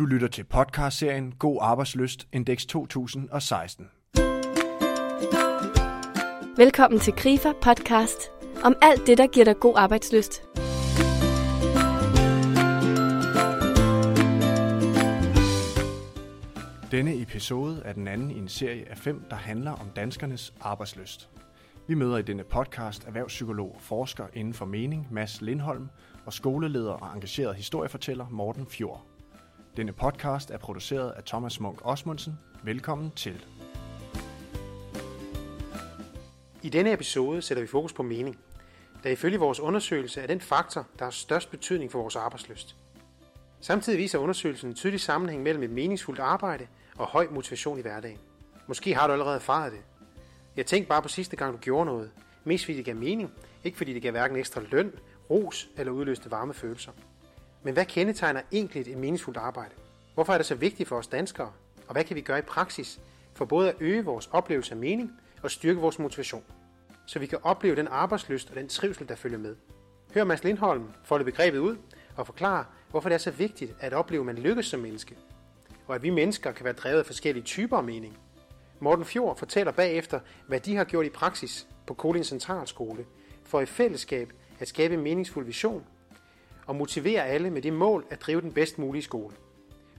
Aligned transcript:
Du 0.00 0.06
lytter 0.06 0.28
til 0.28 0.44
podcastserien 0.44 1.32
God 1.32 1.58
Arbejdsløst 1.60 2.28
Indeks 2.32 2.66
2016. 2.66 3.86
Velkommen 6.56 7.00
til 7.00 7.12
Grifer 7.12 7.52
podcast 7.62 8.30
om 8.64 8.76
alt 8.82 9.06
det, 9.06 9.18
der 9.18 9.26
giver 9.26 9.44
dig 9.44 9.56
god 9.60 9.74
arbejdsløst. 9.76 10.42
Denne 16.90 17.22
episode 17.22 17.82
er 17.84 17.92
den 17.92 18.08
anden 18.08 18.30
i 18.30 18.38
en 18.38 18.48
serie 18.48 18.90
af 18.90 18.98
fem, 18.98 19.24
der 19.30 19.36
handler 19.36 19.70
om 19.70 19.86
danskernes 19.96 20.54
arbejdsløst. 20.60 21.30
Vi 21.88 21.94
møder 21.94 22.18
i 22.18 22.22
denne 22.22 22.44
podcast 22.44 23.06
erhvervspsykolog 23.06 23.74
og 23.74 23.80
forsker 23.80 24.26
inden 24.34 24.54
for 24.54 24.66
mening 24.66 25.08
Mads 25.10 25.40
Lindholm 25.40 25.88
og 26.26 26.32
skoleleder 26.32 26.92
og 26.92 27.14
engageret 27.14 27.56
historiefortæller 27.56 28.26
Morten 28.30 28.66
Fjord. 28.66 29.09
Denne 29.76 29.92
podcast 29.92 30.50
er 30.50 30.58
produceret 30.58 31.10
af 31.10 31.24
Thomas 31.24 31.60
Munk 31.60 31.78
Osmundsen. 31.82 32.38
Velkommen 32.62 33.10
til. 33.16 33.46
I 36.62 36.68
denne 36.68 36.92
episode 36.92 37.42
sætter 37.42 37.62
vi 37.62 37.66
fokus 37.66 37.92
på 37.92 38.02
mening, 38.02 38.38
der 39.02 39.10
ifølge 39.10 39.38
vores 39.38 39.60
undersøgelse 39.60 40.20
er 40.20 40.26
den 40.26 40.40
faktor, 40.40 40.86
der 40.98 41.04
har 41.04 41.10
størst 41.10 41.50
betydning 41.50 41.92
for 41.92 42.00
vores 42.00 42.16
arbejdsløst. 42.16 42.76
Samtidig 43.60 43.98
viser 43.98 44.18
undersøgelsen 44.18 44.68
en 44.70 44.74
tydelig 44.74 45.00
sammenhæng 45.00 45.42
mellem 45.42 45.62
et 45.62 45.70
meningsfuldt 45.70 46.20
arbejde 46.20 46.66
og 46.96 47.06
høj 47.06 47.26
motivation 47.30 47.78
i 47.78 47.82
hverdagen. 47.82 48.18
Måske 48.66 48.94
har 48.94 49.06
du 49.06 49.12
allerede 49.12 49.36
erfaret 49.36 49.72
det. 49.72 49.80
Jeg 50.56 50.66
tænkte 50.66 50.88
bare 50.88 51.02
på 51.02 51.08
sidste 51.08 51.36
gang, 51.36 51.52
du 51.52 51.58
gjorde 51.58 51.86
noget. 51.86 52.10
Mest 52.44 52.64
fordi 52.64 52.76
det 52.76 52.84
gav 52.84 52.96
mening, 52.96 53.32
ikke 53.64 53.78
fordi 53.78 53.94
det 53.94 54.02
gav 54.02 54.10
hverken 54.10 54.36
ekstra 54.36 54.60
løn, 54.70 54.92
ros 55.30 55.68
eller 55.76 55.92
udløste 55.92 56.30
varme 56.30 56.54
følelser. 56.54 56.92
Men 57.62 57.74
hvad 57.74 57.84
kendetegner 57.84 58.42
egentlig 58.52 58.92
et 58.92 58.98
meningsfuldt 58.98 59.38
arbejde? 59.38 59.74
Hvorfor 60.14 60.32
er 60.32 60.36
det 60.36 60.46
så 60.46 60.54
vigtigt 60.54 60.88
for 60.88 60.96
os 60.96 61.06
danskere? 61.06 61.52
Og 61.86 61.92
hvad 61.92 62.04
kan 62.04 62.16
vi 62.16 62.20
gøre 62.20 62.38
i 62.38 62.42
praksis 62.42 63.00
for 63.34 63.44
både 63.44 63.68
at 63.68 63.76
øge 63.80 64.04
vores 64.04 64.28
oplevelse 64.32 64.72
af 64.72 64.76
mening 64.76 65.12
og 65.42 65.50
styrke 65.50 65.80
vores 65.80 65.98
motivation? 65.98 66.44
Så 67.06 67.18
vi 67.18 67.26
kan 67.26 67.38
opleve 67.42 67.76
den 67.76 67.88
arbejdslyst 67.88 68.50
og 68.50 68.56
den 68.56 68.68
trivsel, 68.68 69.08
der 69.08 69.14
følger 69.14 69.38
med. 69.38 69.56
Hør 70.14 70.24
Mads 70.24 70.44
Lindholm 70.44 70.90
folde 71.04 71.24
begrebet 71.24 71.58
ud 71.58 71.76
og 72.16 72.26
forklare, 72.26 72.64
hvorfor 72.90 73.08
det 73.08 73.14
er 73.14 73.18
så 73.18 73.30
vigtigt 73.30 73.74
at 73.80 73.92
opleve, 73.92 74.20
at 74.20 74.26
man 74.26 74.38
lykkes 74.38 74.66
som 74.66 74.80
menneske. 74.80 75.16
Og 75.86 75.94
at 75.94 76.02
vi 76.02 76.10
mennesker 76.10 76.52
kan 76.52 76.64
være 76.64 76.74
drevet 76.74 76.98
af 76.98 77.06
forskellige 77.06 77.44
typer 77.44 77.76
af 77.76 77.84
mening. 77.84 78.18
Morten 78.80 79.04
Fjord 79.04 79.36
fortæller 79.36 79.72
bagefter, 79.72 80.20
hvad 80.46 80.60
de 80.60 80.76
har 80.76 80.84
gjort 80.84 81.06
i 81.06 81.10
praksis 81.10 81.66
på 81.86 81.94
Kolding 81.94 82.26
Centralskole, 82.26 83.04
for 83.44 83.60
i 83.60 83.66
fællesskab 83.66 84.32
at 84.60 84.68
skabe 84.68 84.94
en 84.94 85.00
meningsfuld 85.00 85.46
vision 85.46 85.84
og 86.70 86.76
motivere 86.76 87.26
alle 87.26 87.50
med 87.50 87.62
det 87.62 87.72
mål 87.72 88.06
at 88.10 88.20
drive 88.20 88.40
den 88.40 88.52
bedst 88.52 88.78
mulige 88.78 89.02
skole. 89.02 89.36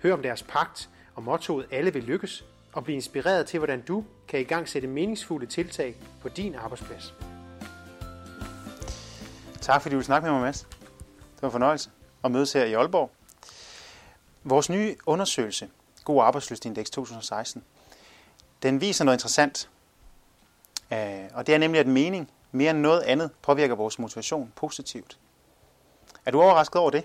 Hør 0.03 0.13
om 0.13 0.21
deres 0.21 0.43
pagt 0.43 0.89
og 1.15 1.23
mottoet 1.23 1.67
Alle 1.71 1.93
vil 1.93 2.03
lykkes, 2.03 2.45
og 2.73 2.83
bliv 2.83 2.95
inspireret 2.95 3.47
til, 3.47 3.57
hvordan 3.57 3.81
du 3.81 4.03
kan 4.27 4.39
i 4.39 4.43
gang 4.43 4.69
sætte 4.69 4.87
meningsfulde 4.87 5.45
tiltag 5.45 5.95
på 6.21 6.29
din 6.29 6.55
arbejdsplads. 6.55 7.13
Tak 9.61 9.81
fordi 9.81 9.95
du 9.95 10.01
snakke 10.01 10.25
med 10.25 10.31
mig, 10.31 10.41
Mads. 10.41 10.59
Det 10.59 11.41
var 11.41 11.47
en 11.47 11.51
fornøjelse 11.51 11.89
at 12.23 12.31
mødes 12.31 12.53
her 12.53 12.65
i 12.65 12.73
Aalborg. 12.73 13.11
Vores 14.43 14.69
nye 14.69 14.95
undersøgelse, 15.05 15.69
God 16.03 16.23
Arbejdsløsindeks 16.23 16.89
2016, 16.89 17.63
den 18.63 18.81
viser 18.81 19.05
noget 19.05 19.15
interessant. 19.15 19.69
Øh, 20.93 20.99
og 21.33 21.47
det 21.47 21.55
er 21.55 21.59
nemlig, 21.59 21.79
at 21.79 21.87
mening 21.87 22.31
mere 22.51 22.71
end 22.71 22.79
noget 22.79 23.01
andet 23.01 23.31
påvirker 23.41 23.75
vores 23.75 23.99
motivation 23.99 24.53
positivt. 24.55 25.17
Er 26.25 26.31
du 26.31 26.41
overrasket 26.41 26.81
over 26.81 26.89
det? 26.89 27.03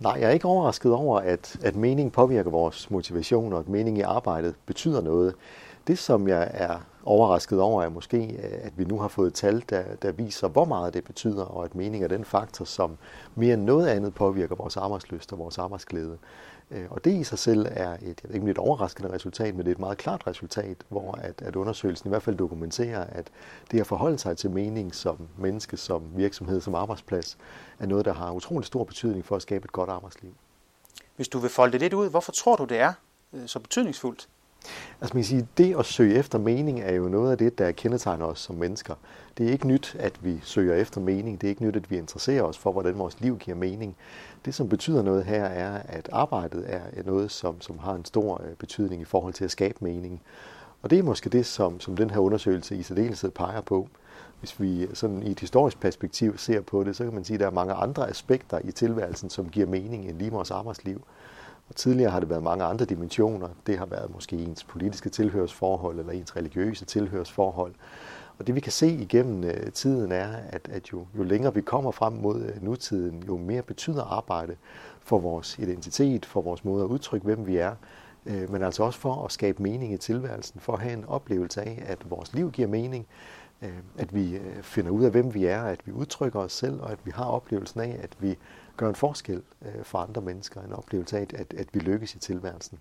Nej, 0.00 0.12
jeg 0.12 0.22
er 0.22 0.30
ikke 0.30 0.48
overrasket 0.48 0.92
over, 0.92 1.20
at, 1.20 1.56
at 1.62 1.76
mening 1.76 2.12
påvirker 2.12 2.50
vores 2.50 2.90
motivation, 2.90 3.52
og 3.52 3.58
at 3.58 3.68
mening 3.68 3.98
i 3.98 4.00
arbejdet 4.00 4.54
betyder 4.66 5.00
noget. 5.00 5.34
Det, 5.86 5.98
som 5.98 6.28
jeg 6.28 6.50
er 6.54 6.78
overrasket 7.04 7.60
over, 7.60 7.82
er 7.82 7.88
måske, 7.88 8.40
at 8.62 8.72
vi 8.76 8.84
nu 8.84 8.98
har 8.98 9.08
fået 9.08 9.34
tal, 9.34 9.64
der, 9.70 9.82
der 10.02 10.12
viser, 10.12 10.48
hvor 10.48 10.64
meget 10.64 10.94
det 10.94 11.04
betyder, 11.04 11.44
og 11.44 11.64
at 11.64 11.74
mening 11.74 12.04
er 12.04 12.08
den 12.08 12.24
faktor, 12.24 12.64
som 12.64 12.98
mere 13.34 13.54
end 13.54 13.62
noget 13.62 13.86
andet 13.86 14.14
påvirker 14.14 14.56
vores 14.56 14.76
arbejdsløst 14.76 15.32
og 15.32 15.38
vores 15.38 15.58
arbejdsglæde. 15.58 16.18
Øh, 16.70 16.86
og 16.90 17.04
det 17.04 17.14
i 17.14 17.24
sig 17.24 17.38
selv 17.38 17.66
er 17.70 17.92
et, 17.92 18.02
jeg 18.02 18.16
ved 18.28 18.34
ikke, 18.34 18.50
et 18.50 18.58
overraskende 18.58 19.12
resultat, 19.12 19.54
men 19.54 19.64
det 19.64 19.70
er 19.70 19.74
et 19.74 19.78
meget 19.78 19.98
klart 19.98 20.26
resultat, 20.26 20.76
hvor 20.88 21.12
at, 21.12 21.42
at 21.42 21.56
undersøgelsen 21.56 22.08
i 22.08 22.10
hvert 22.10 22.22
fald 22.22 22.36
dokumenterer, 22.36 23.04
at 23.04 23.30
det 23.70 23.80
at 23.80 23.86
forholde 23.86 24.18
sig 24.18 24.38
til 24.38 24.50
mening 24.50 24.94
som 24.94 25.28
menneske, 25.38 25.76
som 25.76 26.02
virksomhed, 26.16 26.60
som 26.60 26.74
arbejdsplads, 26.74 27.38
er 27.78 27.86
noget, 27.86 28.04
der 28.04 28.14
har 28.14 28.32
utrolig 28.32 28.66
stor 28.66 28.84
betydning 28.84 29.24
for 29.24 29.36
at 29.36 29.42
skabe 29.42 29.64
et 29.64 29.72
godt 29.72 29.90
arbejdsliv. 29.90 30.34
Hvis 31.16 31.28
du 31.28 31.38
vil 31.38 31.50
folde 31.50 31.72
det 31.72 31.80
lidt 31.80 31.92
ud, 31.92 32.10
hvorfor 32.10 32.32
tror 32.32 32.56
du, 32.56 32.64
det 32.64 32.78
er 32.78 32.92
øh, 33.32 33.46
så 33.46 33.58
betydningsfuldt? 33.58 34.28
Altså 35.00 35.14
man 35.14 35.22
kan 35.22 35.28
sige, 35.28 35.48
det 35.58 35.76
at 35.78 35.84
søge 35.84 36.14
efter 36.14 36.38
mening 36.38 36.80
er 36.80 36.92
jo 36.92 37.08
noget 37.08 37.30
af 37.30 37.38
det, 37.38 37.58
der 37.58 37.72
kendetegner 37.72 38.26
os 38.26 38.40
som 38.40 38.56
mennesker. 38.56 38.94
Det 39.38 39.46
er 39.46 39.50
ikke 39.50 39.68
nyt, 39.68 39.96
at 39.98 40.24
vi 40.24 40.40
søger 40.42 40.74
efter 40.74 41.00
mening. 41.00 41.40
Det 41.40 41.46
er 41.46 41.50
ikke 41.50 41.64
nyt, 41.64 41.76
at 41.76 41.90
vi 41.90 41.96
interesserer 41.96 42.42
os 42.42 42.58
for, 42.58 42.72
hvordan 42.72 42.98
vores 42.98 43.20
liv 43.20 43.38
giver 43.38 43.56
mening. 43.56 43.96
Det, 44.44 44.54
som 44.54 44.68
betyder 44.68 45.02
noget 45.02 45.24
her, 45.24 45.44
er, 45.44 45.82
at 45.88 46.08
arbejdet 46.12 46.64
er 46.68 47.02
noget, 47.04 47.30
som, 47.30 47.60
som 47.60 47.78
har 47.78 47.94
en 47.94 48.04
stor 48.04 48.42
øh, 48.44 48.56
betydning 48.56 49.02
i 49.02 49.04
forhold 49.04 49.34
til 49.34 49.44
at 49.44 49.50
skabe 49.50 49.78
mening. 49.80 50.20
Og 50.82 50.90
det 50.90 50.98
er 50.98 51.02
måske 51.02 51.30
det, 51.30 51.46
som, 51.46 51.80
som 51.80 51.96
den 51.96 52.10
her 52.10 52.18
undersøgelse 52.18 52.76
i 52.76 52.82
særdeleshed 52.82 53.30
peger 53.30 53.60
på. 53.60 53.88
Hvis 54.40 54.60
vi 54.60 54.86
sådan 54.94 55.22
i 55.22 55.30
et 55.30 55.40
historisk 55.40 55.80
perspektiv 55.80 56.38
ser 56.38 56.60
på 56.60 56.84
det, 56.84 56.96
så 56.96 57.04
kan 57.04 57.14
man 57.14 57.24
sige, 57.24 57.34
at 57.34 57.40
der 57.40 57.46
er 57.46 57.50
mange 57.50 57.74
andre 57.74 58.08
aspekter 58.08 58.60
i 58.64 58.72
tilværelsen, 58.72 59.30
som 59.30 59.48
giver 59.48 59.66
mening 59.66 60.08
end 60.08 60.18
lige 60.18 60.30
vores 60.30 60.50
arbejdsliv. 60.50 61.02
Og 61.68 61.76
tidligere 61.76 62.10
har 62.10 62.20
det 62.20 62.30
været 62.30 62.42
mange 62.42 62.64
andre 62.64 62.84
dimensioner. 62.84 63.48
Det 63.66 63.78
har 63.78 63.86
været 63.86 64.14
måske 64.14 64.36
ens 64.36 64.64
politiske 64.64 65.10
tilhørsforhold 65.10 65.98
eller 65.98 66.12
ens 66.12 66.36
religiøse 66.36 66.84
tilhørsforhold. 66.84 67.74
Og 68.38 68.46
det 68.46 68.54
vi 68.54 68.60
kan 68.60 68.72
se 68.72 68.88
igennem 68.88 69.44
øh, 69.44 69.72
tiden 69.72 70.12
er, 70.12 70.28
at, 70.48 70.68
at 70.72 70.92
jo, 70.92 71.06
jo 71.18 71.22
længere 71.22 71.54
vi 71.54 71.60
kommer 71.60 71.90
frem 71.90 72.12
mod 72.12 72.42
øh, 72.42 72.62
nutiden, 72.62 73.22
jo 73.26 73.36
mere 73.36 73.62
betyder 73.62 74.04
arbejde 74.04 74.56
for 75.00 75.18
vores 75.18 75.58
identitet, 75.58 76.26
for 76.26 76.40
vores 76.40 76.64
måde 76.64 76.84
at 76.84 76.88
udtrykke, 76.88 77.24
hvem 77.24 77.46
vi 77.46 77.56
er, 77.56 77.74
øh, 78.26 78.52
men 78.52 78.62
altså 78.62 78.82
også 78.82 78.98
for 78.98 79.24
at 79.24 79.32
skabe 79.32 79.62
mening 79.62 79.92
i 79.92 79.96
tilværelsen, 79.96 80.60
for 80.60 80.72
at 80.72 80.80
have 80.80 80.92
en 80.92 81.04
oplevelse 81.04 81.62
af, 81.62 81.82
at 81.86 82.10
vores 82.10 82.34
liv 82.34 82.50
giver 82.50 82.68
mening, 82.68 83.06
at 83.98 84.14
vi 84.14 84.38
finder 84.62 84.90
ud 84.90 85.04
af, 85.04 85.10
hvem 85.10 85.34
vi 85.34 85.44
er, 85.44 85.62
at 85.62 85.86
vi 85.86 85.92
udtrykker 85.92 86.40
os 86.40 86.52
selv, 86.52 86.80
og 86.80 86.92
at 86.92 86.98
vi 87.04 87.10
har 87.14 87.24
oplevelsen 87.24 87.80
af, 87.80 87.98
at 88.02 88.10
vi 88.18 88.38
gør 88.76 88.88
en 88.88 88.94
forskel 88.94 89.42
øh, 89.62 89.82
for 89.84 89.98
andre 89.98 90.22
mennesker, 90.22 90.62
en 90.62 90.72
oplevelse 90.72 91.18
af, 91.18 91.26
at, 91.34 91.54
at 91.58 91.68
vi 91.72 91.78
lykkes 91.78 92.14
i 92.14 92.18
tilværelsen. 92.18 92.78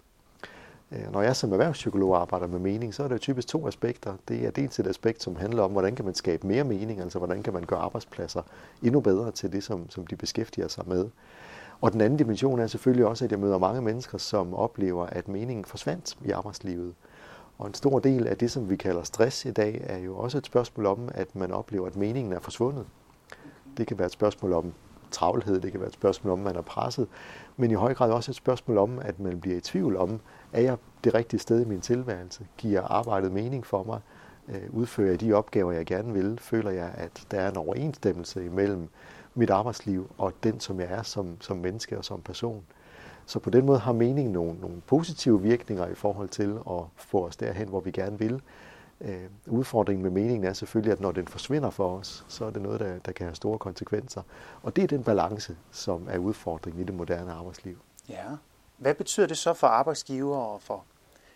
Øh, 0.91 1.11
når 1.11 1.21
jeg 1.21 1.35
som 1.35 1.51
erhvervspsykolog 1.51 2.21
arbejder 2.21 2.47
med 2.47 2.59
mening, 2.59 2.93
så 2.93 3.03
er 3.03 3.07
der 3.07 3.17
typisk 3.17 3.47
to 3.47 3.67
aspekter. 3.67 4.13
Det 4.27 4.45
er 4.45 4.51
dels 4.51 4.79
et 4.79 4.87
aspekt, 4.87 5.23
som 5.23 5.35
handler 5.35 5.63
om, 5.63 5.71
hvordan 5.71 5.95
kan 5.95 6.05
man 6.05 6.15
skabe 6.15 6.47
mere 6.47 6.63
mening, 6.63 7.01
altså 7.01 7.17
hvordan 7.17 7.43
kan 7.43 7.53
man 7.53 7.63
gøre 7.63 7.79
arbejdspladser 7.79 8.41
endnu 8.83 8.99
bedre 8.99 9.31
til 9.31 9.51
det, 9.51 9.63
som, 9.63 9.89
som 9.89 10.07
de 10.07 10.15
beskæftiger 10.15 10.67
sig 10.67 10.83
med. 10.87 11.09
Og 11.81 11.93
den 11.93 12.01
anden 12.01 12.19
dimension 12.19 12.59
er 12.59 12.67
selvfølgelig 12.67 13.05
også, 13.05 13.25
at 13.25 13.31
jeg 13.31 13.39
møder 13.39 13.57
mange 13.57 13.81
mennesker, 13.81 14.17
som 14.17 14.53
oplever, 14.53 15.05
at 15.05 15.27
meningen 15.27 15.65
forsvandt 15.65 16.17
i 16.25 16.31
arbejdslivet. 16.31 16.93
Og 17.57 17.67
en 17.67 17.73
stor 17.73 17.99
del 17.99 18.27
af 18.27 18.37
det, 18.37 18.51
som 18.51 18.69
vi 18.69 18.75
kalder 18.75 19.03
stress 19.03 19.45
i 19.45 19.51
dag, 19.51 19.81
er 19.83 19.97
jo 19.97 20.17
også 20.17 20.37
et 20.37 20.45
spørgsmål 20.45 20.85
om, 20.85 21.09
at 21.13 21.35
man 21.35 21.51
oplever, 21.51 21.87
at 21.87 21.95
meningen 21.95 22.33
er 22.33 22.39
forsvundet. 22.39 22.85
Det 23.77 23.87
kan 23.87 23.97
være 23.97 24.05
et 24.05 24.11
spørgsmål 24.11 24.53
om 24.53 24.73
travlhed, 25.15 25.59
det 25.61 25.71
kan 25.71 25.79
være 25.79 25.87
et 25.87 25.93
spørgsmål 25.93 26.33
om, 26.33 26.39
at 26.39 26.45
man 26.45 26.55
er 26.55 26.61
presset, 26.61 27.07
men 27.57 27.71
i 27.71 27.73
høj 27.73 27.93
grad 27.93 28.11
også 28.11 28.31
et 28.31 28.35
spørgsmål 28.35 28.77
om, 28.77 28.99
at 28.99 29.19
man 29.19 29.41
bliver 29.41 29.57
i 29.57 29.61
tvivl 29.61 29.97
om, 29.97 30.19
er 30.53 30.61
jeg 30.61 30.77
det 31.03 31.13
rigtige 31.13 31.39
sted 31.39 31.61
i 31.61 31.65
min 31.65 31.81
tilværelse? 31.81 32.47
Giver 32.57 32.81
arbejdet 32.81 33.31
mening 33.31 33.65
for 33.65 33.83
mig? 33.83 33.99
Øh, 34.49 34.61
udfører 34.69 35.09
jeg 35.09 35.21
de 35.21 35.33
opgaver, 35.33 35.71
jeg 35.71 35.85
gerne 35.85 36.13
vil? 36.13 36.37
Føler 36.41 36.71
jeg, 36.71 36.91
at 36.97 37.25
der 37.31 37.39
er 37.39 37.51
en 37.51 37.57
overensstemmelse 37.57 38.45
imellem 38.45 38.89
mit 39.35 39.49
arbejdsliv 39.49 40.09
og 40.17 40.33
den, 40.43 40.59
som 40.59 40.79
jeg 40.79 40.87
er 40.91 41.03
som, 41.03 41.37
som 41.41 41.57
menneske 41.57 41.97
og 41.97 42.05
som 42.05 42.21
person? 42.21 42.63
Så 43.25 43.39
på 43.39 43.49
den 43.49 43.65
måde 43.65 43.79
har 43.79 43.93
mening 43.93 44.31
nogle, 44.31 44.59
nogle 44.61 44.81
positive 44.87 45.41
virkninger 45.41 45.87
i 45.87 45.95
forhold 45.95 46.29
til 46.29 46.57
at 46.69 46.81
få 46.95 47.25
os 47.25 47.35
derhen, 47.35 47.67
hvor 47.67 47.79
vi 47.79 47.91
gerne 47.91 48.19
vil. 48.19 48.41
Øh, 49.01 49.23
udfordringen 49.47 50.03
med 50.03 50.11
meningen 50.11 50.43
er 50.43 50.53
selvfølgelig, 50.53 50.91
at 50.91 50.99
når 50.99 51.11
den 51.11 51.27
forsvinder 51.27 51.69
for 51.69 51.97
os, 51.97 52.25
så 52.27 52.45
er 52.45 52.49
det 52.49 52.61
noget, 52.61 52.79
der, 52.79 52.99
der 52.99 53.11
kan 53.11 53.25
have 53.25 53.35
store 53.35 53.59
konsekvenser. 53.59 54.21
Og 54.63 54.75
det 54.75 54.83
er 54.83 54.87
den 54.87 55.03
balance, 55.03 55.57
som 55.71 56.07
er 56.09 56.17
udfordringen 56.17 56.81
i 56.81 56.85
det 56.85 56.93
moderne 56.93 57.31
arbejdsliv. 57.31 57.77
Ja. 58.09 58.25
Hvad 58.77 58.93
betyder 58.93 59.27
det 59.27 59.37
så 59.37 59.53
for 59.53 59.67
arbejdsgiver 59.67 60.37
og 60.37 60.61
for, 60.61 60.85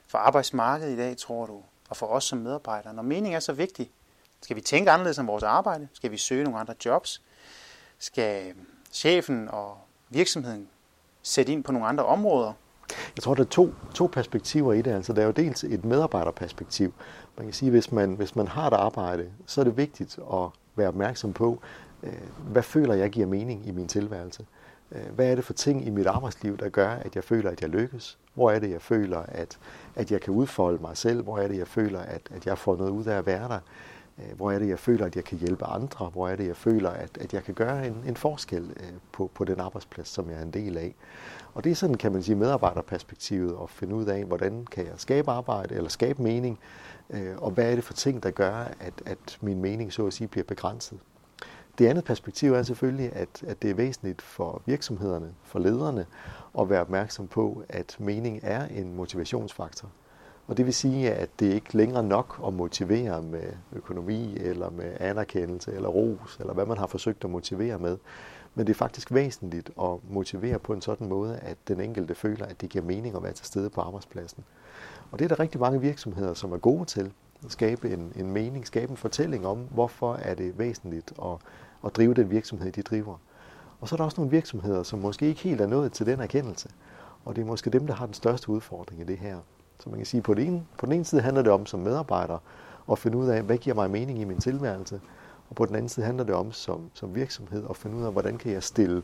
for 0.07 0.17
arbejdsmarkedet 0.17 0.93
i 0.93 0.97
dag, 0.97 1.17
tror 1.17 1.45
du, 1.45 1.61
og 1.89 1.97
for 1.97 2.05
os 2.05 2.23
som 2.23 2.37
medarbejdere? 2.37 2.93
Når 2.93 3.03
mening 3.03 3.35
er 3.35 3.39
så 3.39 3.53
vigtig, 3.53 3.91
skal 4.41 4.55
vi 4.55 4.61
tænke 4.61 4.91
anderledes 4.91 5.19
om 5.19 5.27
vores 5.27 5.43
arbejde? 5.43 5.87
Skal 5.93 6.11
vi 6.11 6.17
søge 6.17 6.43
nogle 6.43 6.59
andre 6.59 6.75
jobs? 6.85 7.21
Skal 7.97 8.53
chefen 8.91 9.49
og 9.49 9.77
virksomheden 10.09 10.69
sætte 11.21 11.51
ind 11.51 11.63
på 11.63 11.71
nogle 11.71 11.87
andre 11.87 12.05
områder? 12.05 12.53
Jeg 13.15 13.23
tror, 13.23 13.33
der 13.33 13.41
er 13.41 13.47
to, 13.47 13.73
to 13.93 14.09
perspektiver 14.13 14.73
i 14.73 14.81
det. 14.81 14.91
Altså, 14.91 15.13
der 15.13 15.21
er 15.21 15.25
jo 15.25 15.31
dels 15.31 15.63
et 15.63 15.85
medarbejderperspektiv. 15.85 16.93
Man 17.37 17.45
kan 17.45 17.53
sige, 17.53 17.71
hvis 17.71 17.91
man, 17.91 18.13
hvis 18.13 18.35
man 18.35 18.47
har 18.47 18.67
et 18.67 18.73
arbejde, 18.73 19.25
så 19.45 19.61
er 19.61 19.65
det 19.65 19.77
vigtigt 19.77 20.19
at 20.33 20.47
være 20.75 20.87
opmærksom 20.87 21.33
på, 21.33 21.59
øh, 22.03 22.13
hvad 22.51 22.63
føler 22.63 22.93
jeg 22.93 23.09
giver 23.09 23.27
mening 23.27 23.67
i 23.67 23.71
min 23.71 23.87
tilværelse. 23.87 24.45
Øh, 24.91 25.15
hvad 25.15 25.31
er 25.31 25.35
det 25.35 25.45
for 25.45 25.53
ting 25.53 25.87
i 25.87 25.89
mit 25.89 26.07
arbejdsliv, 26.07 26.57
der 26.57 26.69
gør, 26.69 26.89
at 26.89 27.15
jeg 27.15 27.23
føler, 27.23 27.51
at 27.51 27.61
jeg 27.61 27.69
lykkes? 27.69 28.17
Hvor 28.33 28.51
er 28.51 28.59
det, 28.59 28.69
jeg 28.69 28.81
føler, 28.81 29.19
at, 29.27 29.57
at 29.95 30.11
jeg 30.11 30.21
kan 30.21 30.33
udfolde 30.33 30.81
mig 30.81 30.97
selv? 30.97 31.23
Hvor 31.23 31.37
er 31.37 31.47
det, 31.47 31.57
jeg 31.57 31.67
føler, 31.67 31.99
at, 31.99 32.21
at 32.35 32.45
jeg 32.45 32.57
får 32.57 32.75
noget 32.75 32.91
ud 32.91 33.05
af 33.05 33.17
at 33.17 33.25
være 33.25 33.47
der? 33.47 33.59
Øh, 34.19 34.37
hvor 34.37 34.51
er 34.51 34.59
det, 34.59 34.67
jeg 34.67 34.79
føler, 34.79 35.05
at 35.05 35.15
jeg 35.15 35.23
kan 35.23 35.37
hjælpe 35.37 35.65
andre? 35.65 36.09
Hvor 36.09 36.27
er 36.27 36.35
det, 36.35 36.47
jeg 36.47 36.55
føler, 36.55 36.89
at, 36.89 37.17
at 37.17 37.33
jeg 37.33 37.43
kan 37.43 37.53
gøre 37.53 37.87
en, 37.87 38.03
en 38.07 38.15
forskel 38.15 38.63
øh, 38.79 38.93
på, 39.11 39.31
på 39.33 39.43
den 39.43 39.59
arbejdsplads, 39.59 40.07
som 40.07 40.29
jeg 40.29 40.37
er 40.37 40.43
en 40.43 40.51
del 40.51 40.77
af? 40.77 40.95
Og 41.53 41.63
det 41.63 41.71
er 41.71 41.75
sådan, 41.75 41.95
kan 41.95 42.11
man 42.11 42.23
sige, 42.23 42.35
medarbejderperspektivet 42.35 43.57
at 43.63 43.69
finde 43.69 43.95
ud 43.95 44.05
af, 44.05 44.25
hvordan 44.25 44.65
kan 44.71 44.85
jeg 44.85 44.93
skabe 44.97 45.31
arbejde 45.31 45.75
eller 45.75 45.89
skabe 45.89 46.21
mening, 46.23 46.59
øh, 47.09 47.37
og 47.37 47.51
hvad 47.51 47.71
er 47.71 47.75
det 47.75 47.83
for 47.83 47.93
ting, 47.93 48.23
der 48.23 48.31
gør, 48.31 48.53
at, 48.79 48.93
at 49.05 49.37
min 49.41 49.61
mening 49.61 49.93
så 49.93 50.07
at 50.07 50.13
sige 50.13 50.27
bliver 50.27 50.45
begrænset. 50.45 50.99
Det 51.77 51.87
andet 51.87 52.03
perspektiv 52.03 52.53
er 52.53 52.63
selvfølgelig, 52.63 53.13
at, 53.13 53.43
at 53.47 53.61
det 53.61 53.69
er 53.69 53.73
væsentligt 53.73 54.21
for 54.21 54.61
virksomhederne, 54.65 55.33
for 55.43 55.59
lederne, 55.59 56.05
at 56.59 56.69
være 56.69 56.81
opmærksom 56.81 57.27
på, 57.27 57.63
at 57.69 57.95
mening 57.99 58.39
er 58.43 58.65
en 58.65 58.95
motivationsfaktor. 58.95 59.89
Og 60.49 60.57
det 60.57 60.65
vil 60.65 60.73
sige, 60.73 61.11
at 61.11 61.29
det 61.39 61.53
ikke 61.53 61.77
længere 61.77 62.03
nok 62.03 62.41
at 62.47 62.53
motivere 62.53 63.21
med 63.21 63.53
økonomi, 63.73 64.37
eller 64.37 64.69
med 64.69 64.91
anerkendelse, 64.99 65.73
eller 65.73 65.89
ros, 65.89 66.37
eller 66.39 66.53
hvad 66.53 66.65
man 66.65 66.77
har 66.77 66.87
forsøgt 66.87 67.23
at 67.23 67.29
motivere 67.29 67.79
med. 67.79 67.97
Men 68.55 68.67
det 68.67 68.73
er 68.73 68.77
faktisk 68.77 69.13
væsentligt 69.13 69.71
at 69.81 69.97
motivere 70.09 70.59
på 70.59 70.73
en 70.73 70.81
sådan 70.81 71.07
måde, 71.07 71.37
at 71.37 71.57
den 71.67 71.81
enkelte 71.81 72.15
føler, 72.15 72.45
at 72.45 72.61
det 72.61 72.69
giver 72.69 72.85
mening 72.85 73.15
at 73.15 73.23
være 73.23 73.33
til 73.33 73.45
stede 73.45 73.69
på 73.69 73.81
arbejdspladsen. 73.81 74.43
Og 75.11 75.19
det 75.19 75.25
er 75.25 75.29
der 75.29 75.39
rigtig 75.39 75.59
mange 75.59 75.81
virksomheder, 75.81 76.33
som 76.33 76.51
er 76.51 76.57
gode 76.57 76.85
til. 76.85 77.11
At 77.45 77.51
skabe 77.51 77.89
en, 77.89 78.13
en 78.15 78.31
mening, 78.31 78.67
skabe 78.67 78.91
en 78.91 78.97
fortælling 78.97 79.47
om, 79.47 79.57
hvorfor 79.71 80.13
er 80.13 80.35
det 80.35 80.59
væsentligt 80.59 81.13
at 81.25 81.37
at 81.85 81.95
drive 81.95 82.13
den 82.13 82.29
virksomhed, 82.31 82.71
de 82.71 82.81
driver. 82.81 83.15
Og 83.81 83.87
så 83.87 83.95
er 83.95 83.97
der 83.97 84.03
også 84.03 84.21
nogle 84.21 84.31
virksomheder, 84.31 84.83
som 84.83 84.99
måske 84.99 85.27
ikke 85.27 85.41
helt 85.41 85.61
er 85.61 85.67
nået 85.67 85.93
til 85.93 86.05
den 86.05 86.19
erkendelse. 86.19 86.69
Og 87.25 87.35
det 87.35 87.41
er 87.41 87.45
måske 87.45 87.69
dem, 87.69 87.87
der 87.87 87.93
har 87.93 88.05
den 88.05 88.13
største 88.13 88.49
udfordring 88.49 89.01
i 89.01 89.03
det 89.03 89.17
her. 89.17 89.37
Så 89.79 89.89
man 89.89 89.99
kan 89.99 90.05
sige, 90.05 90.21
på 90.21 90.33
den 90.33 90.47
ene, 90.47 90.65
på 90.77 90.85
den 90.85 90.93
ene 90.93 91.05
side 91.05 91.21
handler 91.21 91.41
det 91.41 91.51
om 91.51 91.65
som 91.65 91.79
medarbejder 91.79 92.37
at 92.91 92.99
finde 92.99 93.17
ud 93.17 93.27
af, 93.27 93.43
hvad 93.43 93.57
giver 93.57 93.75
mig 93.75 93.91
mening 93.91 94.19
i 94.19 94.23
min 94.23 94.39
tilværelse. 94.39 95.01
Og 95.49 95.55
på 95.55 95.65
den 95.65 95.75
anden 95.75 95.89
side 95.89 96.05
handler 96.05 96.23
det 96.23 96.35
om 96.35 96.51
som, 96.51 96.89
som 96.93 97.15
virksomhed 97.15 97.65
at 97.69 97.77
finde 97.77 97.97
ud 97.97 98.03
af, 98.03 98.11
hvordan 98.11 98.37
kan 98.37 98.51
jeg 98.51 98.63
stille 98.63 99.03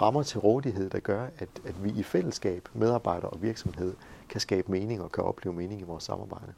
rammer 0.00 0.22
til 0.22 0.40
rådighed, 0.40 0.90
der 0.90 1.00
gør, 1.00 1.26
at, 1.38 1.48
at 1.66 1.84
vi 1.84 1.90
i 1.90 2.02
fællesskab, 2.02 2.68
medarbejdere 2.74 3.30
og 3.30 3.42
virksomhed, 3.42 3.94
kan 4.28 4.40
skabe 4.40 4.72
mening 4.72 5.02
og 5.02 5.12
kan 5.12 5.24
opleve 5.24 5.54
mening 5.54 5.80
i 5.80 5.84
vores 5.84 6.04
samarbejde. 6.04 6.52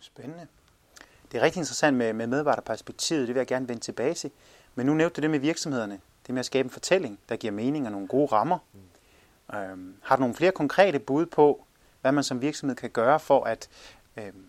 Spændende. 0.00 0.46
Det 1.32 1.38
er 1.38 1.42
rigtig 1.42 1.60
interessant 1.60 1.96
med, 1.96 2.12
med 2.12 2.26
medarbejderperspektivet, 2.26 3.28
det 3.28 3.34
vil 3.34 3.40
jeg 3.40 3.46
gerne 3.46 3.68
vende 3.68 3.82
tilbage 3.82 4.14
til. 4.14 4.30
Men 4.74 4.86
nu 4.86 4.94
nævnte 4.94 5.14
du 5.14 5.20
det 5.20 5.30
med 5.30 5.38
virksomhederne. 5.38 6.00
Det 6.26 6.34
med 6.34 6.40
at 6.40 6.46
skabe 6.46 6.66
en 6.66 6.70
fortælling, 6.70 7.18
der 7.28 7.36
giver 7.36 7.52
mening 7.52 7.86
og 7.86 7.92
nogle 7.92 8.08
gode 8.08 8.26
rammer. 8.26 8.58
Mm. 8.72 9.56
Øhm, 9.56 9.94
har 10.02 10.16
du 10.16 10.20
nogle 10.20 10.34
flere 10.34 10.52
konkrete 10.52 10.98
bud 10.98 11.26
på, 11.26 11.64
hvad 12.02 12.12
man 12.12 12.24
som 12.24 12.42
virksomhed 12.42 12.76
kan 12.76 12.90
gøre 12.90 13.20
for 13.20 13.44
at 13.44 13.68
øhm, 14.16 14.46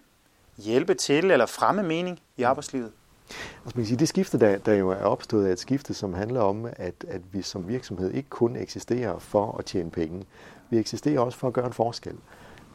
hjælpe 0.58 0.94
til 0.94 1.32
eller 1.32 1.46
fremme 1.46 1.84
mening 1.84 2.20
i 2.38 2.42
mm. 2.42 2.48
arbejdslivet? 2.48 2.92
Altså, 3.30 3.64
man 3.66 3.74
kan 3.74 3.86
sige, 3.86 3.98
det 3.98 4.08
skifte, 4.08 4.40
der, 4.40 4.58
der 4.58 4.74
jo 4.74 4.90
er 4.90 5.04
opstået, 5.04 5.48
er 5.48 5.52
et 5.52 5.60
skifte, 5.60 5.94
som 5.94 6.14
handler 6.14 6.42
om, 6.42 6.66
at, 6.66 7.06
at 7.08 7.22
vi 7.32 7.42
som 7.42 7.68
virksomhed 7.68 8.12
ikke 8.12 8.30
kun 8.30 8.56
eksisterer 8.56 9.20
for 9.20 9.58
at 9.60 9.66
tjene 9.66 9.92
penge. 9.92 10.26
Vi 10.70 10.78
eksisterer 10.78 11.20
også 11.20 11.38
for 11.38 11.48
at 11.48 11.54
gøre 11.54 11.66
en 11.66 11.74
forskel. 11.74 12.16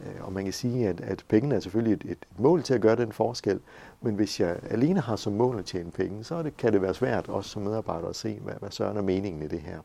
Øh, 0.00 0.24
og 0.24 0.32
man 0.32 0.44
kan 0.44 0.52
sige, 0.52 0.88
at, 0.88 1.00
at 1.00 1.24
pengene 1.28 1.54
er 1.54 1.60
selvfølgelig 1.60 1.92
et, 1.92 2.10
et 2.10 2.26
mål 2.38 2.62
til 2.62 2.74
at 2.74 2.80
gøre 2.80 2.96
den 2.96 3.12
forskel, 3.12 3.60
men 4.00 4.14
hvis 4.14 4.40
jeg 4.40 4.56
alene 4.70 5.00
har 5.00 5.16
som 5.16 5.32
mål 5.32 5.58
at 5.58 5.64
tjene 5.64 5.90
penge, 5.90 6.24
så 6.24 6.42
det, 6.42 6.56
kan 6.56 6.72
det 6.72 6.82
være 6.82 6.94
svært 6.94 7.28
også 7.28 7.50
som 7.50 7.62
medarbejder 7.62 8.08
at 8.08 8.16
se, 8.16 8.38
hvad, 8.44 8.54
hvad 8.60 8.70
søren 8.70 8.96
er 8.96 9.02
meningen 9.02 9.42
i 9.42 9.48
det 9.48 9.60
her. 9.60 9.78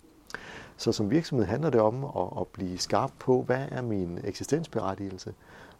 Så 0.77 0.91
som 0.91 1.11
virksomhed 1.11 1.45
handler 1.45 1.69
det 1.69 1.81
om 1.81 2.03
at, 2.03 2.41
at 2.41 2.47
blive 2.47 2.77
skarp 2.77 3.11
på, 3.19 3.41
hvad 3.41 3.65
er 3.71 3.81
min 3.81 4.19
eksistensberettigelse. 4.23 5.33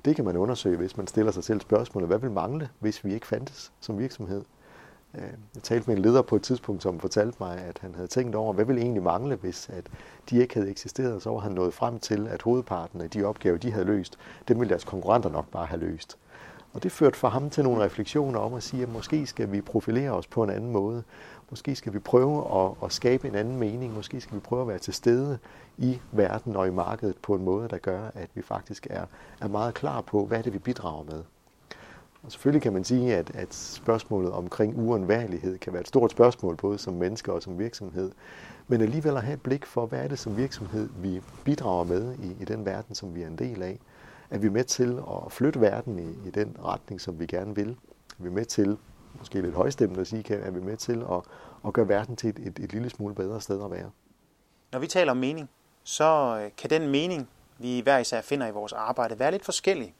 Det 0.06 0.16
kan 0.16 0.26
man 0.26 0.38
undersøge, 0.38 0.78
hvis 0.78 0.98
man 0.98 1.08
stiller 1.08 1.32
sig 1.32 1.44
selv 1.44 1.62
spørgsmålet, 1.62 2.10
hvad 2.10 2.20
vil 2.20 2.32
mangle, 2.32 2.70
hvis 2.80 3.06
vi 3.06 3.14
ikke 3.14 3.28
fandtes 3.28 3.72
som 3.80 4.00
virksomhed? 4.00 4.44
Øh, 5.16 5.22
jeg 5.56 5.64
talte 5.64 5.90
med 5.90 5.98
en 5.98 6.02
leder 6.02 6.22
på 6.22 6.36
et 6.36 6.42
tidspunkt, 6.42 6.84
som 6.84 7.00
fortalte 7.00 7.38
mig, 7.40 7.58
at 7.58 7.80
han 7.80 7.96
havde 7.96 8.08
tænkt 8.08 8.36
over, 8.36 8.54
hvad 8.54 8.66
ville 8.66 8.82
egentlig 8.82 9.04
mangle, 9.04 9.36
hvis 9.36 9.70
at 9.70 9.88
de 10.30 10.42
ikke 10.42 10.54
havde 10.54 10.70
eksisteret. 10.70 11.24
Så 11.24 11.30
var 11.30 11.40
han 11.40 11.52
nået 11.52 11.74
frem 11.74 12.00
til, 12.00 12.28
at 12.28 12.42
hovedparten 12.42 13.02
af 13.02 13.10
de 13.10 13.24
opgaver, 13.24 13.58
de 13.58 13.72
havde 13.72 13.86
løst, 13.86 14.18
dem 14.48 14.60
ville 14.60 14.70
deres 14.70 14.84
konkurrenter 14.84 15.30
nok 15.30 15.46
bare 15.52 15.66
have 15.66 15.82
løst. 15.82 16.18
Og 16.74 16.84
det 16.84 16.92
førte 16.92 17.18
for 17.18 17.28
ham 17.28 17.50
til 17.50 17.64
nogle 17.64 17.84
refleksioner 17.84 18.40
om 18.40 18.54
at 18.54 18.64
sige, 18.64 18.84
at 18.84 18.90
måske 18.90 19.28
skal 19.28 19.52
vi 19.52 19.62
profilere 19.62 20.12
os 20.12 20.28
på 20.28 20.44
en 20.44 20.50
anden 20.50 20.72
måde. 20.72 21.04
Måske 21.54 21.76
skal 21.76 21.94
vi 21.94 22.00
prøve 22.00 22.64
at, 22.64 22.72
at 22.84 22.92
skabe 22.92 23.28
en 23.28 23.36
anden 23.36 23.60
mening. 23.60 23.94
Måske 23.94 24.22
skal 24.22 24.36
vi 24.36 24.40
prøve 24.40 24.62
at 24.62 24.68
være 24.68 24.80
til 24.80 24.94
stede 24.94 25.40
i 25.78 26.00
verden 26.12 26.56
og 26.56 26.68
i 26.68 26.72
markedet 26.72 27.18
på 27.18 27.36
en 27.36 27.44
måde, 27.44 27.68
der 27.70 27.78
gør, 27.78 28.02
at 28.14 28.30
vi 28.34 28.42
faktisk 28.42 28.88
er, 28.90 29.06
er 29.42 29.48
meget 29.48 29.74
klar 29.74 30.02
på, 30.02 30.26
hvad 30.26 30.38
er 30.38 30.42
det, 30.42 30.54
vi 30.54 30.60
bidrager 30.60 31.04
med. 31.04 31.24
Og 32.24 32.32
selvfølgelig 32.32 32.62
kan 32.62 32.74
man 32.74 32.84
sige, 32.84 33.16
at, 33.16 33.32
at 33.36 33.54
spørgsmålet 33.54 34.32
omkring 34.32 34.78
uundværlighed 34.78 35.58
kan 35.58 35.74
være 35.74 35.82
et 35.82 35.88
stort 35.88 36.12
spørgsmål, 36.12 36.56
både 36.56 36.78
som 36.78 36.94
mennesker 36.94 37.32
og 37.32 37.44
som 37.44 37.60
virksomhed. 37.60 38.12
Men 38.68 38.82
alligevel 38.82 39.18
at 39.18 39.24
have 39.24 39.34
et 39.34 39.42
blik 39.42 39.66
for, 39.66 39.86
hvad 39.86 40.00
er 40.00 40.08
det 40.08 40.20
som 40.20 40.38
virksomhed, 40.38 40.90
vi 40.98 41.22
bidrager 41.44 41.84
med 41.84 42.16
i, 42.16 42.42
i 42.42 42.46
den 42.46 42.66
verden, 42.66 42.96
som 42.96 43.16
vi 43.16 43.22
er 43.22 43.28
en 43.28 43.38
del 43.38 43.64
af. 43.64 43.80
Er 44.30 44.38
vi 44.38 44.50
med 44.50 44.64
til 44.64 45.00
at 45.26 45.32
flytte 45.32 45.62
verden 45.62 46.00
i, 46.00 46.28
i 46.28 46.32
den 46.32 46.56
retning, 46.64 47.02
som 47.02 47.20
vi 47.20 47.26
gerne 47.26 47.56
vil? 47.56 47.70
Er 48.20 48.24
vi 48.24 48.30
med 48.30 48.46
til, 48.46 48.78
måske 49.20 49.42
lidt 49.42 49.56
højstemmende 49.56 50.02
at 50.02 50.08
sige, 50.08 50.24
kan, 50.24 50.44
er 50.44 50.52
vi 50.52 50.60
med 50.60 50.78
til 50.78 51.06
at, 51.12 51.22
at 51.68 51.74
gøre 51.74 51.88
verden 51.88 52.16
til 52.16 52.30
et, 52.30 52.40
et, 52.40 52.60
et 52.60 52.74
lille 52.74 52.90
smule 52.90 53.16
bedre 53.16 53.42
sted 53.42 53.64
at 53.64 53.72
være? 53.72 53.92
Når 54.72 54.80
vi 54.80 54.88
taler 54.88 55.12
om 55.12 55.18
mening, 55.18 55.50
så 55.84 56.40
øh, 56.44 56.52
kan 56.58 56.70
den 56.70 56.88
mening, 56.88 57.30
vi 57.58 57.80
hver 57.80 57.98
især 57.98 58.22
finder 58.22 58.48
i 58.48 58.52
vores 58.52 58.74
arbejde, 58.74 59.20
være 59.20 59.32
lidt 59.32 59.46
forskellig 59.46 59.96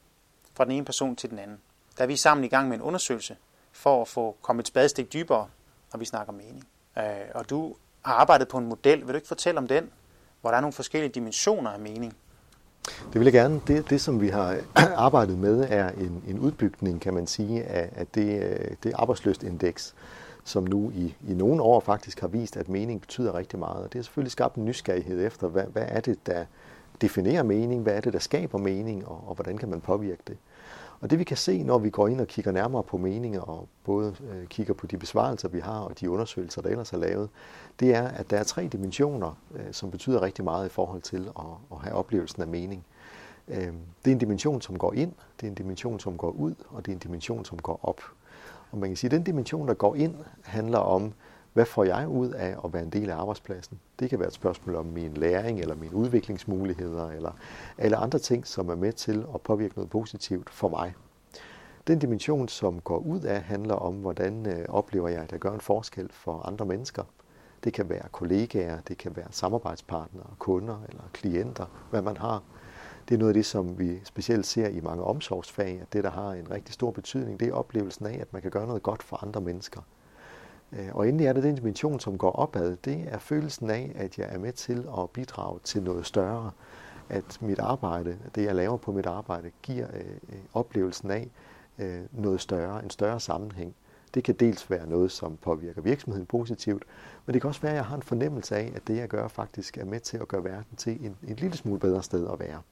fra 0.54 0.64
den 0.64 0.72
ene 0.72 0.84
person 0.84 1.16
til 1.16 1.30
den 1.30 1.38
anden. 1.38 1.60
Der 1.96 2.02
er 2.02 2.06
vi 2.06 2.16
sammen 2.16 2.44
i 2.44 2.48
gang 2.48 2.68
med 2.68 2.76
en 2.76 2.82
undersøgelse 2.82 3.36
for 3.72 4.02
at 4.02 4.08
få 4.08 4.36
kommet 4.42 4.62
et 4.62 4.68
spadestik 4.68 5.12
dybere, 5.12 5.48
når 5.92 5.98
vi 5.98 6.04
snakker 6.04 6.32
mening. 6.32 6.68
Øh, 6.98 7.04
og 7.34 7.50
du 7.50 7.76
har 8.04 8.14
arbejdet 8.14 8.48
på 8.48 8.58
en 8.58 8.66
model. 8.66 9.00
Vil 9.00 9.08
du 9.08 9.14
ikke 9.14 9.28
fortælle 9.28 9.58
om 9.58 9.68
den, 9.68 9.90
hvor 10.40 10.50
der 10.50 10.56
er 10.56 10.60
nogle 10.60 10.72
forskellige 10.72 11.12
dimensioner 11.12 11.70
af 11.70 11.80
mening? 11.80 12.16
Det 12.84 13.20
vil 13.20 13.24
jeg 13.24 13.32
gerne. 13.32 13.60
Det, 13.66 13.90
det 13.90 14.00
som 14.00 14.20
vi 14.20 14.28
har 14.28 14.56
arbejdet 15.06 15.38
med, 15.38 15.66
er 15.68 15.88
en, 15.88 16.22
en 16.28 16.38
udbygning, 16.38 17.00
kan 17.00 17.14
man 17.14 17.26
sige, 17.26 17.64
af, 17.64 17.90
af 17.96 18.06
det, 18.06 18.42
øh, 18.42 18.70
det 18.82 18.92
arbejdsløstindeks, 18.94 19.94
som 20.44 20.64
nu 20.64 20.90
i, 20.94 21.14
i 21.28 21.34
nogle 21.34 21.62
år 21.62 21.80
faktisk 21.80 22.20
har 22.20 22.28
vist, 22.28 22.56
at 22.56 22.68
mening 22.68 23.00
betyder 23.00 23.34
rigtig 23.34 23.58
meget. 23.58 23.76
Og 23.76 23.92
det 23.92 23.94
har 23.94 24.02
selvfølgelig 24.02 24.32
skabt 24.32 24.56
en 24.56 24.64
nysgerrighed 24.64 25.26
efter, 25.26 25.48
hvad, 25.48 25.64
hvad 25.72 25.84
er 25.88 26.00
det, 26.00 26.26
der 26.26 26.44
definerer 27.00 27.42
mening, 27.42 27.82
hvad 27.82 27.94
er 27.94 28.00
det, 28.00 28.12
der 28.12 28.18
skaber 28.18 28.58
mening, 28.58 29.08
og, 29.08 29.24
og 29.26 29.34
hvordan 29.34 29.58
kan 29.58 29.68
man 29.68 29.80
påvirke 29.80 30.22
det. 30.26 30.36
Og 31.04 31.10
det 31.10 31.18
vi 31.18 31.24
kan 31.24 31.36
se, 31.36 31.62
når 31.62 31.78
vi 31.78 31.90
går 31.90 32.08
ind 32.08 32.20
og 32.20 32.26
kigger 32.26 32.52
nærmere 32.52 32.82
på 32.82 32.96
meninger, 32.96 33.40
og 33.40 33.68
både 33.84 34.16
øh, 34.30 34.46
kigger 34.46 34.74
på 34.74 34.86
de 34.86 34.96
besvarelser, 34.96 35.48
vi 35.48 35.60
har, 35.60 35.80
og 35.80 36.00
de 36.00 36.10
undersøgelser, 36.10 36.62
der 36.62 36.68
ellers 36.68 36.92
er 36.92 36.96
lavet, 36.96 37.28
det 37.80 37.94
er, 37.94 38.08
at 38.08 38.30
der 38.30 38.36
er 38.36 38.42
tre 38.42 38.68
dimensioner, 38.68 39.38
øh, 39.54 39.64
som 39.72 39.90
betyder 39.90 40.22
rigtig 40.22 40.44
meget 40.44 40.66
i 40.66 40.68
forhold 40.68 41.02
til 41.02 41.28
at, 41.38 41.44
at 41.72 41.78
have 41.78 41.94
oplevelsen 41.94 42.42
af 42.42 42.48
mening. 42.48 42.84
Øh, 43.48 43.72
det 44.04 44.10
er 44.10 44.12
en 44.12 44.18
dimension, 44.18 44.62
som 44.62 44.78
går 44.78 44.92
ind, 44.92 45.12
det 45.40 45.46
er 45.46 45.50
en 45.50 45.54
dimension, 45.54 46.00
som 46.00 46.16
går 46.16 46.30
ud, 46.30 46.54
og 46.70 46.86
det 46.86 46.92
er 46.92 46.96
en 46.96 47.00
dimension, 47.00 47.44
som 47.44 47.58
går 47.58 47.80
op. 47.82 48.00
Og 48.70 48.78
man 48.78 48.90
kan 48.90 48.96
sige, 48.96 49.08
at 49.08 49.12
den 49.12 49.22
dimension, 49.22 49.68
der 49.68 49.74
går 49.74 49.94
ind, 49.94 50.14
handler 50.42 50.78
om, 50.78 51.12
hvad 51.54 51.64
får 51.64 51.84
jeg 51.84 52.08
ud 52.08 52.30
af 52.30 52.56
at 52.64 52.72
være 52.72 52.82
en 52.82 52.90
del 52.90 53.10
af 53.10 53.16
arbejdspladsen? 53.16 53.80
Det 53.98 54.10
kan 54.10 54.18
være 54.18 54.28
et 54.28 54.34
spørgsmål 54.34 54.76
om 54.76 54.86
min 54.86 55.14
læring, 55.14 55.60
eller 55.60 55.74
mine 55.74 55.94
udviklingsmuligheder, 55.94 57.10
eller, 57.10 57.32
eller 57.78 57.98
andre 57.98 58.18
ting, 58.18 58.46
som 58.46 58.68
er 58.68 58.74
med 58.74 58.92
til 58.92 59.26
at 59.34 59.40
påvirke 59.40 59.74
noget 59.74 59.90
positivt 59.90 60.50
for 60.50 60.68
mig. 60.68 60.94
Den 61.86 61.98
dimension, 61.98 62.48
som 62.48 62.80
går 62.80 62.98
ud 62.98 63.20
af, 63.20 63.42
handler 63.42 63.74
om, 63.74 63.94
hvordan 63.94 64.46
øh, 64.46 64.64
oplever 64.68 65.08
jeg, 65.08 65.22
at 65.22 65.32
jeg 65.32 65.40
gør 65.40 65.52
en 65.52 65.60
forskel 65.60 66.08
for 66.12 66.46
andre 66.46 66.66
mennesker. 66.66 67.02
Det 67.64 67.72
kan 67.72 67.88
være 67.88 68.08
kollegaer, 68.12 68.80
det 68.80 68.98
kan 68.98 69.16
være 69.16 69.26
samarbejdspartnere, 69.30 70.26
kunder 70.38 70.82
eller 70.88 71.02
klienter, 71.12 71.66
hvad 71.90 72.02
man 72.02 72.16
har. 72.16 72.42
Det 73.08 73.14
er 73.14 73.18
noget 73.18 73.30
af 73.30 73.34
det, 73.34 73.46
som 73.46 73.78
vi 73.78 74.00
specielt 74.04 74.46
ser 74.46 74.68
i 74.68 74.80
mange 74.80 75.04
omsorgsfag, 75.04 75.78
at 75.82 75.92
det, 75.92 76.04
der 76.04 76.10
har 76.10 76.30
en 76.30 76.50
rigtig 76.50 76.74
stor 76.74 76.90
betydning, 76.90 77.40
det 77.40 77.48
er 77.48 77.52
oplevelsen 77.52 78.06
af, 78.06 78.18
at 78.20 78.32
man 78.32 78.42
kan 78.42 78.50
gøre 78.50 78.66
noget 78.66 78.82
godt 78.82 79.02
for 79.02 79.22
andre 79.22 79.40
mennesker. 79.40 79.80
Øh, 80.78 80.88
og 80.94 81.08
endelig 81.08 81.26
er 81.26 81.32
det 81.32 81.42
den 81.42 81.54
dimension, 81.54 82.00
som 82.00 82.18
går 82.18 82.30
opad. 82.30 82.76
Det 82.84 83.04
er 83.08 83.18
følelsen 83.18 83.70
af, 83.70 83.92
at 83.94 84.18
jeg 84.18 84.28
er 84.30 84.38
med 84.38 84.52
til 84.52 84.88
at 84.98 85.10
bidrage 85.10 85.58
til 85.64 85.82
noget 85.82 86.06
større. 86.06 86.50
At 87.08 87.38
mit 87.40 87.58
arbejde, 87.58 88.18
det 88.34 88.44
jeg 88.44 88.54
laver 88.54 88.76
på 88.76 88.92
mit 88.92 89.06
arbejde, 89.06 89.50
giver 89.62 89.86
øh, 89.94 90.00
øh 90.28 90.38
oplevelsen 90.54 91.10
af 91.10 91.30
øh, 91.78 92.00
noget 92.12 92.40
større, 92.40 92.84
en 92.84 92.90
større 92.90 93.20
sammenhæng. 93.20 93.74
Det 94.14 94.24
kan 94.24 94.34
dels 94.34 94.70
være 94.70 94.86
noget, 94.86 95.12
som 95.12 95.36
påvirker 95.36 95.80
virksomheden 95.80 96.26
positivt, 96.26 96.84
men 97.26 97.34
det 97.34 97.42
kan 97.42 97.48
også 97.48 97.60
være, 97.60 97.72
at 97.72 97.76
jeg 97.76 97.84
har 97.84 97.96
en 97.96 98.02
fornemmelse 98.02 98.56
af, 98.56 98.72
at 98.76 98.82
det, 98.86 98.96
jeg 98.96 99.08
gør, 99.08 99.28
faktisk 99.28 99.78
er 99.78 99.84
med 99.84 100.00
til 100.00 100.16
at 100.16 100.28
gøre 100.28 100.44
verden 100.44 100.76
til 100.76 101.06
en, 101.06 101.16
en 101.28 101.36
lille 101.36 101.56
smule 101.56 101.80
bedre 101.80 102.02
sted 102.02 102.28
at 102.32 102.40
være. 102.40 102.62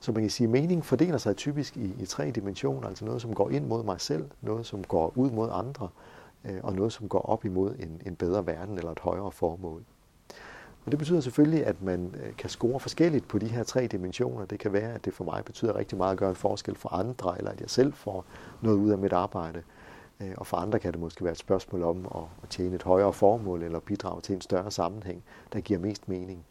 Så 0.00 0.12
man 0.12 0.22
kan 0.22 0.30
sige, 0.30 0.44
at 0.44 0.50
meningen 0.50 0.82
fordeler 0.82 1.18
sig 1.18 1.36
typisk 1.36 1.76
i, 1.76 1.94
i 2.00 2.06
tre 2.06 2.30
dimensioner, 2.30 2.88
altså 2.88 3.04
noget, 3.04 3.22
som 3.22 3.34
går 3.34 3.50
ind 3.50 3.66
mod 3.66 3.84
mig 3.84 4.00
selv, 4.00 4.24
noget, 4.40 4.66
som 4.66 4.84
går 4.84 5.12
ud 5.16 5.30
mod 5.30 5.48
andre, 5.52 5.88
Øh, 6.44 6.60
og 6.62 6.72
noget, 6.72 6.92
som 6.92 7.08
går 7.08 7.20
op 7.20 7.44
imod 7.44 7.74
en, 7.78 8.02
en 8.06 8.16
bedre 8.16 8.46
verden 8.46 8.78
eller 8.78 8.90
et 8.90 8.98
højere 8.98 9.32
formål. 9.32 9.84
Og 10.84 10.90
det 10.92 10.98
betyder 10.98 11.20
selvfølgelig, 11.20 11.66
at 11.66 11.82
man 11.82 12.14
øh, 12.24 12.36
kan 12.36 12.50
score 12.50 12.80
forskelligt 12.80 13.28
på 13.28 13.38
de 13.38 13.46
her 13.46 13.62
tre 13.62 13.86
dimensioner. 13.86 14.44
Det 14.44 14.58
kan 14.58 14.72
være, 14.72 14.92
at 14.94 15.04
det 15.04 15.14
for 15.14 15.24
mig 15.24 15.44
betyder 15.44 15.76
rigtig 15.76 15.98
meget 15.98 16.12
at 16.12 16.18
gøre 16.18 16.30
en 16.30 16.36
forskel 16.36 16.74
for 16.74 16.94
andre, 16.94 17.38
eller 17.38 17.50
at 17.50 17.60
jeg 17.60 17.70
selv 17.70 17.92
får 17.92 18.24
noget 18.60 18.76
ud 18.76 18.90
af 18.90 18.98
mit 18.98 19.12
arbejde. 19.12 19.62
Øh, 20.20 20.32
og 20.36 20.46
for 20.46 20.56
andre 20.56 20.78
kan 20.78 20.92
det 20.92 21.00
måske 21.00 21.24
være 21.24 21.32
et 21.32 21.38
spørgsmål 21.38 21.82
om 21.82 22.06
at 22.42 22.48
tjene 22.50 22.74
et 22.74 22.82
højere 22.82 23.12
formål 23.12 23.62
eller 23.62 23.80
bidrage 23.80 24.20
til 24.20 24.34
en 24.34 24.40
større 24.40 24.70
sammenhæng, 24.70 25.22
der 25.52 25.60
giver 25.60 25.80
mest 25.80 26.08
mening. 26.08 26.44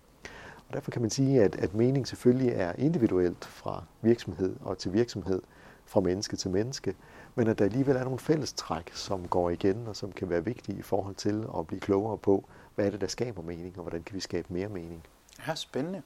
Og 0.68 0.74
derfor 0.74 0.92
kan 0.92 1.02
man 1.02 1.10
sige, 1.10 1.44
at, 1.44 1.56
at 1.56 1.74
mening 1.74 2.08
selvfølgelig 2.08 2.50
er 2.50 2.74
individuelt 2.78 3.46
fra 3.46 3.84
virksomhed 4.02 4.56
og 4.62 4.78
til 4.78 4.94
virksomhed, 4.94 5.42
fra 5.86 6.00
menneske 6.00 6.36
til 6.36 6.52
menneske, 6.52 6.96
men 7.38 7.48
at 7.48 7.60
der 7.60 7.66
alligevel 7.66 7.96
er 7.96 8.04
nogle 8.04 8.20
fællestræk, 8.20 8.92
som 8.94 9.28
går 9.28 9.50
igen 9.50 9.88
og 9.88 9.96
som 9.96 10.12
kan 10.12 10.30
være 10.30 10.46
vigtige 10.46 10.78
i 10.78 10.82
forhold 10.82 11.16
til 11.16 11.46
at 11.58 11.68
blive 11.68 11.80
klogere 11.80 12.18
på, 12.18 12.46
hvad 12.76 12.86
er 12.86 12.90
det, 12.90 13.02
der 13.02 13.08
skaber 13.08 13.42
mening, 13.42 13.74
og 13.78 13.82
hvordan 13.82 14.04
kan 14.04 14.16
vi 14.16 14.20
skabe 14.20 14.48
mere 14.50 14.70
mening. 14.70 15.04
Ja, 15.48 15.56
spændende. 15.56 16.02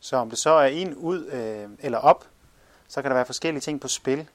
Så 0.00 0.16
om 0.16 0.30
det 0.30 0.38
så 0.38 0.50
er 0.50 0.66
en 0.66 0.94
ud 0.94 1.26
øh, 1.26 1.68
eller 1.78 1.98
op, 1.98 2.24
så 2.88 3.02
kan 3.02 3.10
der 3.10 3.14
være 3.14 3.26
forskellige 3.26 3.60
ting 3.60 3.80
på 3.80 3.88
spil, 3.88 4.28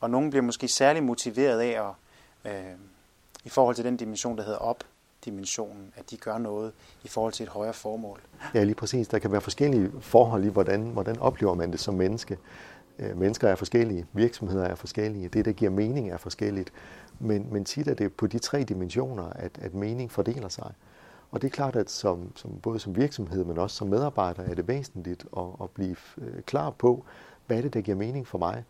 og 0.00 0.10
nogen 0.10 0.30
bliver 0.30 0.42
måske 0.42 0.68
særlig 0.68 1.02
motiveret 1.02 1.60
af 1.60 1.88
at, 2.44 2.52
øh, 2.52 2.74
i 3.44 3.48
forhold 3.48 3.76
til 3.76 3.84
den 3.84 3.96
dimension, 3.96 4.38
der 4.38 4.44
hedder 4.44 4.58
op, 4.58 4.84
dimensionen, 5.24 5.92
at 5.96 6.10
de 6.10 6.16
gør 6.16 6.38
noget 6.38 6.72
i 7.04 7.08
forhold 7.08 7.32
til 7.32 7.44
et 7.44 7.50
højere 7.50 7.72
formål. 7.72 8.20
Ja, 8.54 8.64
lige 8.64 8.74
præcis. 8.74 9.08
Der 9.08 9.18
kan 9.18 9.32
være 9.32 9.40
forskellige 9.40 9.92
forhold 10.00 10.44
i, 10.44 10.48
hvordan, 10.48 10.82
hvordan 10.82 11.18
oplever 11.18 11.54
man 11.54 11.72
det 11.72 11.80
som 11.80 11.94
menneske. 11.94 12.38
Øh, 12.98 13.18
mennesker 13.18 13.48
er 13.48 13.54
forskellige, 13.54 14.06
virksomheder 14.12 14.64
er 14.64 14.74
forskellige, 14.74 15.28
det, 15.28 15.44
der 15.44 15.52
giver 15.52 15.70
mening, 15.70 16.10
er 16.10 16.16
forskelligt. 16.16 16.72
Men, 17.18 17.46
men 17.52 17.64
tit 17.64 17.88
er 17.88 17.94
det 17.94 18.12
på 18.12 18.26
de 18.26 18.38
tre 18.38 18.62
dimensioner, 18.62 19.22
at, 19.22 19.58
at 19.62 19.74
mening 19.74 20.10
fordeler 20.10 20.48
sig. 20.48 20.72
Og 21.30 21.42
det 21.42 21.48
er 21.48 21.52
klart, 21.52 21.76
at 21.76 21.90
som, 21.90 22.32
som, 22.36 22.50
både 22.62 22.78
som 22.78 22.96
virksomhed, 22.96 23.44
men 23.44 23.58
også 23.58 23.76
som 23.76 23.88
medarbejder, 23.88 24.42
er 24.42 24.54
det 24.54 24.68
væsentligt 24.68 25.26
at, 25.36 25.46
at 25.62 25.70
blive 25.70 25.96
øh, 26.18 26.42
klar 26.42 26.70
på, 26.70 27.04
hvad 27.46 27.58
er 27.58 27.62
det, 27.62 27.74
der 27.74 27.80
giver 27.80 27.96
mening 27.96 28.26
for 28.26 28.38
mig. 28.38 28.64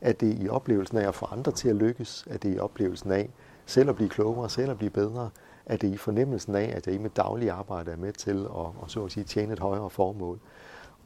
Er 0.00 0.12
det 0.12 0.42
i 0.42 0.48
oplevelsen 0.48 0.98
af 0.98 1.08
at 1.08 1.14
få 1.14 1.26
andre 1.26 1.52
til 1.52 1.68
at 1.68 1.76
lykkes? 1.76 2.26
Er 2.30 2.38
det 2.38 2.56
i 2.56 2.58
oplevelsen 2.58 3.12
af 3.12 3.30
selv 3.66 3.88
at 3.88 3.96
blive 3.96 4.08
klogere, 4.08 4.50
selv 4.50 4.70
at 4.70 4.78
blive 4.78 4.90
bedre? 4.90 5.30
Er 5.66 5.76
det 5.76 5.88
i 5.88 5.96
fornemmelsen 5.96 6.54
af, 6.54 6.72
at 6.76 6.86
jeg 6.86 6.94
i 6.94 6.98
mit 6.98 7.16
daglige 7.16 7.52
arbejde 7.52 7.90
er 7.90 7.96
med 7.96 8.12
til 8.12 8.46
at, 8.58 8.66
at 8.84 8.90
så 8.90 9.04
at 9.04 9.12
sige, 9.12 9.24
tjene 9.24 9.52
et 9.52 9.58
højere 9.58 9.90
formål? 9.90 10.38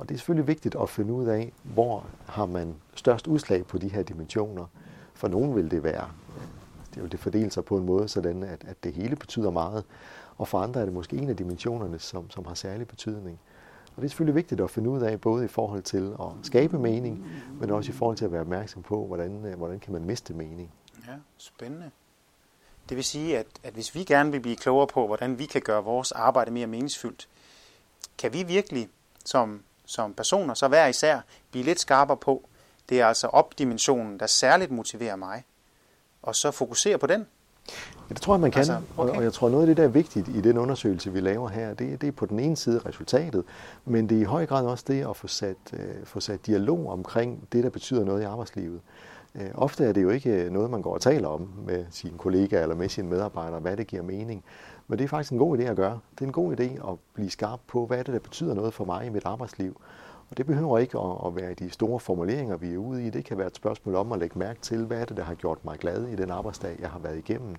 Og 0.02 0.08
det 0.08 0.14
er 0.14 0.18
selvfølgelig 0.18 0.46
vigtigt 0.46 0.76
at 0.82 0.88
finde 0.90 1.12
ud 1.12 1.26
af, 1.26 1.52
hvor 1.62 2.06
har 2.26 2.46
man 2.46 2.74
størst 2.94 3.26
udslag 3.26 3.66
på 3.66 3.78
de 3.78 3.88
her 3.88 4.02
dimensioner. 4.02 4.66
For 5.14 5.28
nogen 5.28 5.56
vil 5.56 5.70
det 5.70 5.84
være, 5.84 6.10
det 6.94 7.02
vil 7.02 7.12
det 7.12 7.20
fordele 7.20 7.50
sig 7.50 7.64
på 7.64 7.76
en 7.76 7.86
måde, 7.86 8.08
sådan 8.08 8.42
at, 8.42 8.64
at 8.64 8.84
det 8.84 8.92
hele 8.92 9.16
betyder 9.16 9.50
meget. 9.50 9.84
Og 10.38 10.48
for 10.48 10.58
andre 10.58 10.80
er 10.80 10.84
det 10.84 10.94
måske 10.94 11.16
en 11.16 11.28
af 11.28 11.36
dimensionerne, 11.36 11.98
som, 11.98 12.30
som 12.30 12.46
har 12.46 12.54
særlig 12.54 12.88
betydning. 12.88 13.38
Og 13.96 14.02
det 14.02 14.04
er 14.04 14.08
selvfølgelig 14.08 14.34
vigtigt 14.34 14.60
at 14.60 14.70
finde 14.70 14.90
ud 14.90 15.00
af, 15.00 15.20
både 15.20 15.44
i 15.44 15.48
forhold 15.48 15.82
til 15.82 16.12
at 16.20 16.26
skabe 16.42 16.78
mening, 16.78 17.26
men 17.60 17.70
også 17.70 17.90
i 17.90 17.94
forhold 17.94 18.16
til 18.16 18.24
at 18.24 18.32
være 18.32 18.40
opmærksom 18.40 18.82
på, 18.82 19.06
hvordan, 19.06 19.54
hvordan 19.56 19.80
kan 19.80 19.92
man 19.92 20.04
miste 20.04 20.34
mening. 20.34 20.72
Ja, 21.06 21.12
spændende. 21.36 21.90
Det 22.88 22.96
vil 22.96 23.04
sige, 23.04 23.38
at, 23.38 23.46
at 23.62 23.74
hvis 23.74 23.94
vi 23.94 24.04
gerne 24.04 24.30
vil 24.32 24.40
blive 24.40 24.56
klogere 24.56 24.86
på, 24.86 25.06
hvordan 25.06 25.38
vi 25.38 25.46
kan 25.46 25.62
gøre 25.62 25.84
vores 25.84 26.12
arbejde 26.12 26.50
mere 26.50 26.66
meningsfyldt, 26.66 27.28
kan 28.18 28.32
vi 28.32 28.42
virkelig 28.42 28.88
som, 29.24 29.62
som 29.86 30.14
personer, 30.14 30.54
så 30.54 30.68
hver 30.68 30.86
især, 30.86 31.20
blive 31.50 31.64
lidt 31.64 31.80
skarpere 31.80 32.16
på, 32.16 32.48
det 32.88 33.00
er 33.00 33.06
altså 33.06 33.26
opdimensionen, 33.26 34.20
der 34.20 34.26
særligt 34.26 34.70
motiverer 34.70 35.16
mig, 35.16 35.44
og 36.22 36.36
så 36.36 36.50
fokusere 36.50 36.98
på 36.98 37.06
den. 37.06 37.26
Ja, 38.08 38.14
det 38.14 38.22
tror 38.22 38.34
jeg, 38.34 38.40
man 38.40 38.50
kan. 38.50 38.58
Altså, 38.58 38.80
okay. 38.96 39.16
Og 39.16 39.22
jeg 39.22 39.32
tror, 39.32 39.48
noget 39.48 39.62
af 39.62 39.66
det, 39.66 39.76
der 39.76 39.84
er 39.84 39.88
vigtigt 39.88 40.28
i 40.28 40.40
den 40.40 40.58
undersøgelse, 40.58 41.12
vi 41.12 41.20
laver 41.20 41.48
her, 41.48 41.74
det, 41.74 42.00
det 42.00 42.06
er 42.06 42.12
på 42.12 42.26
den 42.26 42.40
ene 42.40 42.56
side 42.56 42.80
resultatet, 42.86 43.44
men 43.84 44.08
det 44.08 44.16
er 44.16 44.20
i 44.20 44.24
høj 44.24 44.46
grad 44.46 44.66
også 44.66 44.84
det 44.88 45.08
at 45.08 45.16
få 45.16 45.28
sat, 45.28 45.56
uh, 45.72 45.78
få 46.04 46.20
sat 46.20 46.46
dialog 46.46 46.88
omkring 46.88 47.48
det, 47.52 47.64
der 47.64 47.70
betyder 47.70 48.04
noget 48.04 48.22
i 48.22 48.24
arbejdslivet. 48.24 48.80
Uh, 49.34 49.40
ofte 49.54 49.84
er 49.84 49.92
det 49.92 50.02
jo 50.02 50.10
ikke 50.10 50.50
noget, 50.50 50.70
man 50.70 50.82
går 50.82 50.94
og 50.94 51.00
taler 51.00 51.28
om 51.28 51.48
med 51.66 51.84
sine 51.90 52.18
kollegaer 52.18 52.62
eller 52.62 52.74
med 52.74 52.88
sine 52.88 53.08
medarbejdere, 53.08 53.60
hvad 53.60 53.76
det 53.76 53.86
giver 53.86 54.02
mening. 54.02 54.44
Men 54.88 54.98
det 54.98 55.04
er 55.04 55.08
faktisk 55.08 55.32
en 55.32 55.38
god 55.38 55.58
idé 55.58 55.62
at 55.62 55.76
gøre. 55.76 56.00
Det 56.14 56.20
er 56.20 56.26
en 56.26 56.32
god 56.32 56.60
idé 56.60 56.90
at 56.90 56.98
blive 57.14 57.30
skarp 57.30 57.60
på, 57.66 57.86
hvad 57.86 57.98
er 57.98 58.02
det, 58.02 58.14
der 58.14 58.20
betyder 58.20 58.54
noget 58.54 58.74
for 58.74 58.84
mig 58.84 59.06
i 59.06 59.08
mit 59.08 59.24
arbejdsliv. 59.24 59.80
Og 60.30 60.38
det 60.38 60.46
behøver 60.46 60.78
ikke 60.78 60.98
at, 61.26 61.36
være 61.36 61.54
de 61.54 61.70
store 61.70 62.00
formuleringer, 62.00 62.56
vi 62.56 62.72
er 62.72 62.78
ude 62.78 63.06
i. 63.06 63.10
Det 63.10 63.24
kan 63.24 63.38
være 63.38 63.46
et 63.46 63.56
spørgsmål 63.56 63.94
om 63.94 64.12
at 64.12 64.18
lægge 64.18 64.38
mærke 64.38 64.60
til, 64.60 64.84
hvad 64.84 65.00
er 65.00 65.04
det, 65.04 65.16
der 65.16 65.22
har 65.22 65.34
gjort 65.34 65.64
mig 65.64 65.78
glad 65.78 66.06
i 66.06 66.16
den 66.16 66.30
arbejdsdag, 66.30 66.76
jeg 66.80 66.90
har 66.90 66.98
været 66.98 67.18
igennem. 67.18 67.56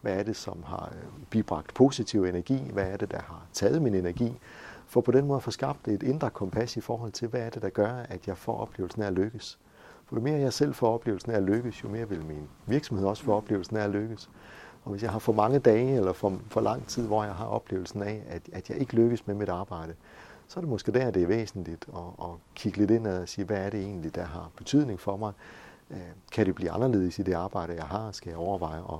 Hvad 0.00 0.18
er 0.18 0.22
det, 0.22 0.36
som 0.36 0.62
har 0.66 0.92
øh, 0.96 1.26
bibragt 1.30 1.74
positiv 1.74 2.24
energi? 2.24 2.70
Hvad 2.72 2.84
er 2.84 2.96
det, 2.96 3.10
der 3.10 3.20
har 3.20 3.46
taget 3.52 3.82
min 3.82 3.94
energi? 3.94 4.38
For 4.86 5.00
på 5.00 5.12
den 5.12 5.26
måde 5.26 5.36
at 5.36 5.42
få 5.42 5.50
skabt 5.50 5.88
et 5.88 6.02
indre 6.02 6.30
kompas 6.30 6.76
i 6.76 6.80
forhold 6.80 7.12
til, 7.12 7.28
hvad 7.28 7.40
er 7.40 7.50
det, 7.50 7.62
der 7.62 7.68
gør, 7.68 7.92
at 8.08 8.26
jeg 8.26 8.38
får 8.38 8.58
oplevelsen 8.58 9.02
af 9.02 9.06
at 9.06 9.12
lykkes. 9.12 9.58
For 10.04 10.16
jo 10.16 10.22
mere 10.22 10.38
jeg 10.38 10.52
selv 10.52 10.74
får 10.74 10.94
oplevelsen 10.94 11.32
af 11.32 11.36
at 11.36 11.42
lykkes, 11.42 11.84
jo 11.84 11.88
mere 11.88 12.08
vil 12.08 12.24
min 12.24 12.48
virksomhed 12.66 13.06
også 13.06 13.22
få 13.22 13.32
oplevelsen 13.32 13.76
af 13.76 13.84
at 13.84 13.90
lykkes. 13.90 14.30
Og 14.84 14.90
hvis 14.90 15.02
jeg 15.02 15.10
har 15.10 15.18
for 15.18 15.32
mange 15.32 15.58
dage 15.58 15.96
eller 15.96 16.12
for, 16.12 16.38
for 16.48 16.60
lang 16.60 16.86
tid, 16.86 17.06
hvor 17.06 17.24
jeg 17.24 17.34
har 17.34 17.46
oplevelsen 17.46 18.02
af, 18.02 18.22
at, 18.28 18.42
at 18.52 18.70
jeg 18.70 18.78
ikke 18.78 18.94
lykkes 18.94 19.26
med 19.26 19.34
mit 19.34 19.48
arbejde, 19.48 19.94
så 20.48 20.60
er 20.60 20.60
det 20.60 20.70
måske 20.70 20.92
der, 20.92 21.10
det 21.10 21.22
er 21.22 21.26
væsentligt 21.26 21.86
at, 21.94 22.24
at 22.24 22.30
kigge 22.54 22.78
lidt 22.78 22.90
ind 22.90 23.06
og 23.06 23.28
sige, 23.28 23.44
hvad 23.44 23.58
er 23.58 23.70
det 23.70 23.80
egentlig, 23.80 24.14
der 24.14 24.24
har 24.24 24.50
betydning 24.56 25.00
for 25.00 25.16
mig? 25.16 25.32
Øh, 25.90 25.98
kan 26.32 26.46
det 26.46 26.54
blive 26.54 26.70
anderledes 26.70 27.18
i 27.18 27.22
det 27.22 27.32
arbejde, 27.32 27.74
jeg 27.74 27.84
har? 27.84 28.12
Skal 28.12 28.30
jeg 28.30 28.38
overveje 28.38 28.78
at, 28.78 28.98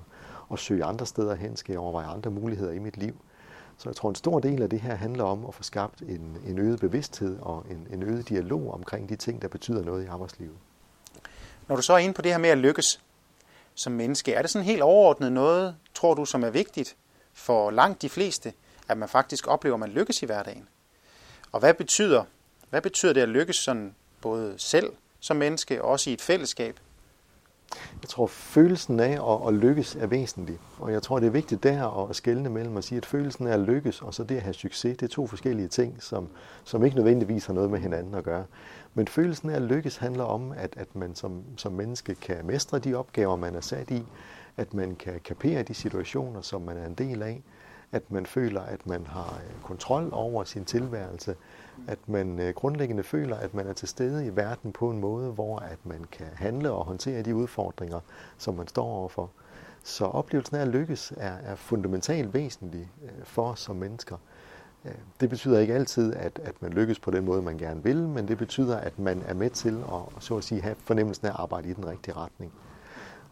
at 0.52 0.58
søge 0.58 0.84
andre 0.84 1.06
steder 1.06 1.34
hen? 1.34 1.56
Skal 1.56 1.72
jeg 1.72 1.80
overveje 1.80 2.06
andre 2.06 2.30
muligheder 2.30 2.72
i 2.72 2.78
mit 2.78 2.96
liv? 2.96 3.14
Så 3.78 3.88
jeg 3.88 3.96
tror, 3.96 4.08
en 4.08 4.14
stor 4.14 4.40
del 4.40 4.62
af 4.62 4.70
det 4.70 4.80
her 4.80 4.94
handler 4.94 5.24
om 5.24 5.46
at 5.46 5.54
få 5.54 5.62
skabt 5.62 6.02
en, 6.02 6.36
en 6.46 6.58
øget 6.58 6.80
bevidsthed 6.80 7.38
og 7.40 7.64
en, 7.70 7.86
en 7.90 8.02
øget 8.02 8.28
dialog 8.28 8.74
omkring 8.74 9.08
de 9.08 9.16
ting, 9.16 9.42
der 9.42 9.48
betyder 9.48 9.84
noget 9.84 10.04
i 10.04 10.06
arbejdslivet. 10.06 10.54
Når 11.68 11.76
du 11.76 11.82
så 11.82 11.92
er 11.92 11.98
inde 11.98 12.14
på 12.14 12.22
det 12.22 12.30
her 12.30 12.38
med 12.38 12.48
at 12.48 12.58
lykkes 12.58 13.04
som 13.74 13.92
menneske, 13.92 14.32
er 14.32 14.42
det 14.42 14.50
sådan 14.50 14.66
helt 14.66 14.82
overordnet 14.82 15.32
noget, 15.32 15.76
tror 15.94 16.14
du, 16.14 16.24
som 16.24 16.44
er 16.44 16.50
vigtigt 16.50 16.96
for 17.32 17.70
langt 17.70 18.02
de 18.02 18.08
fleste, 18.08 18.52
at 18.88 18.98
man 18.98 19.08
faktisk 19.08 19.46
oplever, 19.46 19.74
at 19.74 19.80
man 19.80 19.90
lykkes 19.90 20.22
i 20.22 20.26
hverdagen? 20.26 20.68
Og 21.52 21.60
hvad 21.60 21.74
betyder, 21.74 22.24
hvad 22.70 22.82
betyder 22.82 23.12
det 23.12 23.20
at 23.20 23.28
lykkes 23.28 23.56
sådan 23.56 23.94
både 24.20 24.54
selv 24.56 24.92
som 25.20 25.36
menneske 25.36 25.82
og 25.82 25.90
også 25.90 26.10
i 26.10 26.12
et 26.12 26.20
fællesskab? 26.20 26.80
Jeg 28.02 28.08
tror, 28.08 28.26
følelsen 28.26 29.00
af 29.00 29.32
at, 29.32 29.48
at 29.48 29.54
lykkes 29.54 29.96
er 29.96 30.06
væsentlig. 30.06 30.58
Og 30.78 30.92
jeg 30.92 31.02
tror, 31.02 31.18
det 31.18 31.26
er 31.26 31.30
vigtigt 31.30 31.62
der 31.62 32.08
at 32.08 32.16
skelne 32.16 32.50
mellem 32.50 32.76
at 32.76 32.84
sige, 32.84 32.96
at 32.96 33.06
følelsen 33.06 33.46
af 33.46 33.52
at 33.52 33.60
lykkes 33.60 34.02
og 34.02 34.14
så 34.14 34.24
det 34.24 34.36
at 34.36 34.42
have 34.42 34.54
succes, 34.54 34.96
det 34.96 35.02
er 35.02 35.14
to 35.14 35.26
forskellige 35.26 35.68
ting, 35.68 36.02
som, 36.02 36.28
som 36.64 36.84
ikke 36.84 36.96
nødvendigvis 36.96 37.46
har 37.46 37.54
noget 37.54 37.70
med 37.70 37.78
hinanden 37.78 38.14
at 38.14 38.24
gøre. 38.24 38.44
Men 38.94 39.08
følelsen 39.08 39.50
af 39.50 39.56
at 39.56 39.62
lykkes 39.62 39.96
handler 39.96 40.24
om, 40.24 40.52
at, 40.52 40.74
at 40.76 40.96
man 40.96 41.14
som, 41.14 41.42
som 41.56 41.72
menneske 41.72 42.14
kan 42.14 42.46
mestre 42.46 42.78
de 42.78 42.94
opgaver, 42.94 43.36
man 43.36 43.54
er 43.54 43.60
sat 43.60 43.90
i, 43.90 44.02
at 44.56 44.74
man 44.74 44.96
kan 44.96 45.20
kapere 45.24 45.62
de 45.62 45.74
situationer, 45.74 46.40
som 46.40 46.62
man 46.62 46.76
er 46.76 46.86
en 46.86 46.94
del 46.94 47.22
af, 47.22 47.42
at 47.92 48.12
man 48.12 48.26
føler, 48.26 48.60
at 48.60 48.86
man 48.86 49.06
har 49.06 49.40
øh, 49.46 49.62
kontrol 49.62 50.08
over 50.12 50.44
sin 50.44 50.64
tilværelse, 50.64 51.36
at 51.88 51.98
man 52.08 52.40
øh, 52.40 52.54
grundlæggende 52.54 53.02
føler, 53.02 53.36
at 53.36 53.54
man 53.54 53.66
er 53.66 53.72
til 53.72 53.88
stede 53.88 54.26
i 54.26 54.36
verden 54.36 54.72
på 54.72 54.90
en 54.90 54.98
måde, 55.00 55.30
hvor 55.30 55.58
at 55.58 55.78
man 55.84 56.04
kan 56.12 56.26
handle 56.34 56.70
og 56.70 56.84
håndtere 56.84 57.22
de 57.22 57.34
udfordringer, 57.34 58.00
som 58.38 58.54
man 58.54 58.68
står 58.68 58.86
overfor. 58.86 59.30
Så 59.84 60.04
oplevelsen 60.04 60.56
af 60.56 60.60
at 60.60 60.68
lykkes 60.68 61.12
er, 61.16 61.32
er 61.32 61.54
fundamentalt 61.54 62.34
væsentlig 62.34 62.88
øh, 63.04 63.24
for 63.24 63.50
os 63.50 63.60
som 63.60 63.76
mennesker. 63.76 64.16
Det 65.20 65.30
betyder 65.30 65.58
ikke 65.58 65.74
altid, 65.74 66.14
at, 66.14 66.40
at 66.42 66.62
man 66.62 66.72
lykkes 66.72 66.98
på 66.98 67.10
den 67.10 67.24
måde, 67.24 67.42
man 67.42 67.58
gerne 67.58 67.82
vil, 67.82 68.08
men 68.08 68.28
det 68.28 68.38
betyder, 68.38 68.76
at 68.76 68.98
man 68.98 69.22
er 69.26 69.34
med 69.34 69.50
til 69.50 69.84
at, 69.92 70.22
så 70.22 70.36
at 70.36 70.44
sige, 70.44 70.62
have 70.62 70.76
fornemmelsen 70.78 71.26
af 71.26 71.30
at 71.30 71.36
arbejde 71.38 71.68
i 71.68 71.72
den 71.72 71.86
rigtige 71.86 72.16
retning. 72.16 72.52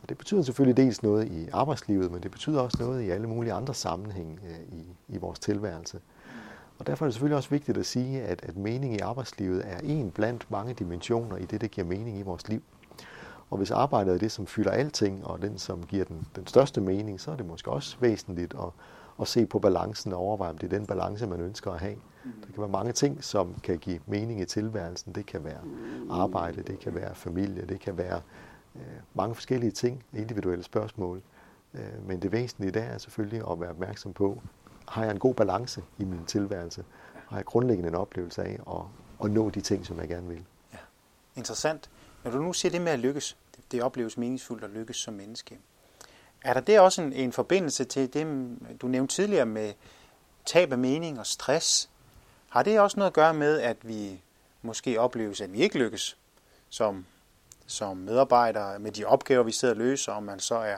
Og 0.03 0.09
det 0.09 0.19
betyder 0.19 0.43
selvfølgelig 0.43 0.77
dels 0.77 1.03
noget 1.03 1.27
i 1.27 1.49
arbejdslivet, 1.53 2.13
men 2.13 2.23
det 2.23 2.31
betyder 2.31 2.61
også 2.61 2.77
noget 2.81 3.03
i 3.03 3.11
alle 3.11 3.27
mulige 3.27 3.53
andre 3.53 3.75
sammenhænge 3.75 4.39
øh, 4.49 4.79
i, 4.79 4.85
i 5.09 5.19
vores 5.19 5.39
tilværelse. 5.39 6.01
Og 6.79 6.87
derfor 6.87 7.05
er 7.05 7.07
det 7.07 7.15
selvfølgelig 7.15 7.37
også 7.37 7.51
vigtigt 7.51 7.79
at 7.79 7.87
sige, 7.87 8.23
at, 8.23 8.45
at 8.45 8.57
mening 8.57 8.95
i 8.95 8.99
arbejdslivet 8.99 9.63
er 9.67 9.79
en 9.79 10.11
blandt 10.11 10.51
mange 10.51 10.75
dimensioner 10.75 11.37
i 11.37 11.45
det, 11.45 11.61
der 11.61 11.67
giver 11.67 11.87
mening 11.87 12.19
i 12.19 12.23
vores 12.23 12.49
liv. 12.49 12.63
Og 13.51 13.59
hvis 13.59 13.71
arbejdet 13.71 14.15
er 14.15 14.19
det, 14.19 14.33
som 14.33 14.47
fylder 14.47 14.71
alting, 14.71 15.27
og 15.27 15.43
den, 15.43 15.59
som 15.59 15.83
giver 15.83 16.05
den, 16.05 16.27
den 16.37 16.47
største 16.47 16.81
mening, 16.81 17.21
så 17.21 17.31
er 17.31 17.37
det 17.37 17.47
måske 17.47 17.71
også 17.71 17.97
væsentligt 18.01 18.55
at, 18.55 18.69
og 19.23 19.29
se 19.29 19.47
på 19.47 19.59
balancen 19.59 20.13
og 20.13 20.19
overveje, 20.19 20.51
om 20.51 20.59
det 20.59 20.73
er 20.73 20.79
den 20.79 20.87
balance, 20.87 21.27
man 21.27 21.41
ønsker 21.41 21.71
at 21.71 21.81
have. 21.81 21.97
Der 22.25 22.47
kan 22.47 22.59
være 22.59 22.69
mange 22.69 22.93
ting, 22.93 23.25
som 23.25 23.55
kan 23.63 23.79
give 23.79 24.01
mening 24.07 24.41
i 24.41 24.45
tilværelsen. 24.45 25.13
Det 25.13 25.27
kan 25.27 25.45
være 25.45 25.61
arbejde, 26.11 26.63
det 26.63 26.79
kan 26.79 26.95
være 26.95 27.15
familie, 27.15 27.67
det 27.67 27.81
kan 27.81 27.99
være 27.99 28.21
øh, 28.77 28.83
mange 29.15 29.35
forskellige 29.35 29.71
ting, 29.71 30.05
individuelle 30.13 30.65
spørgsmål. 30.65 31.23
Øh, 31.75 32.07
men 32.07 32.23
det 32.23 32.33
væsentlige 32.33 32.71
der 32.71 32.83
er 32.83 32.99
selvfølgelig 32.99 33.51
at 33.51 33.61
være 33.61 33.71
opmærksom 33.71 34.13
på, 34.13 34.43
har 34.89 35.03
jeg 35.03 35.13
en 35.13 35.19
god 35.19 35.35
balance 35.35 35.83
i 35.99 36.05
min 36.05 36.25
tilværelse? 36.27 36.85
Har 37.29 37.37
jeg 37.37 37.45
grundlæggende 37.45 37.89
en 37.89 37.95
oplevelse 37.95 38.43
af 38.43 38.59
at, 38.71 38.83
at 39.25 39.31
nå 39.31 39.51
de 39.51 39.61
ting, 39.61 39.87
som 39.87 39.99
jeg 40.01 40.09
gerne 40.09 40.29
vil? 40.29 40.45
Ja. 40.73 40.79
Interessant. 41.37 41.91
Når 42.25 42.31
du 42.31 42.39
nu 42.39 42.53
siger 42.53 42.73
det 42.73 42.81
med 42.81 42.93
at 42.93 42.99
lykkes, 42.99 43.37
det, 43.57 43.73
det 43.73 43.83
opleves 43.83 44.17
meningsfuldt 44.17 44.65
at 44.65 44.71
lykkes 44.71 44.97
som 44.97 45.15
menneske. 45.15 45.59
Er 46.45 46.55
der 46.55 46.61
det 46.61 46.81
også 46.81 47.03
en, 47.03 47.13
en 47.13 47.33
forbindelse 47.33 47.85
til 47.85 48.15
det, 48.15 48.27
mm, 48.27 48.77
du 48.81 48.87
nævnte 48.87 49.15
tidligere 49.15 49.47
med 49.47 49.73
tab 50.47 50.73
af 50.73 50.79
mening 50.79 51.19
og 51.19 51.27
stress? 51.27 51.91
Har 52.51 52.63
det 52.63 52.81
også 52.81 52.99
noget 52.99 53.11
at 53.11 53.15
gøre 53.15 53.35
med, 53.35 53.61
at 53.61 53.77
vi 53.83 54.23
måske 54.63 55.01
opleves, 55.01 55.41
at 55.41 55.53
vi 55.53 55.59
ikke 55.59 55.79
lykkes 55.79 56.17
som, 56.69 57.07
som 57.67 57.97
medarbejdere 57.97 58.79
med 58.79 58.93
de 58.93 59.05
opgaver, 59.05 59.43
vi 59.43 59.53
sidder 59.53 59.75
og 59.75 59.79
løser, 59.79 60.13
om 60.13 60.23
man 60.23 60.41
så 60.41 60.55
er, 60.55 60.77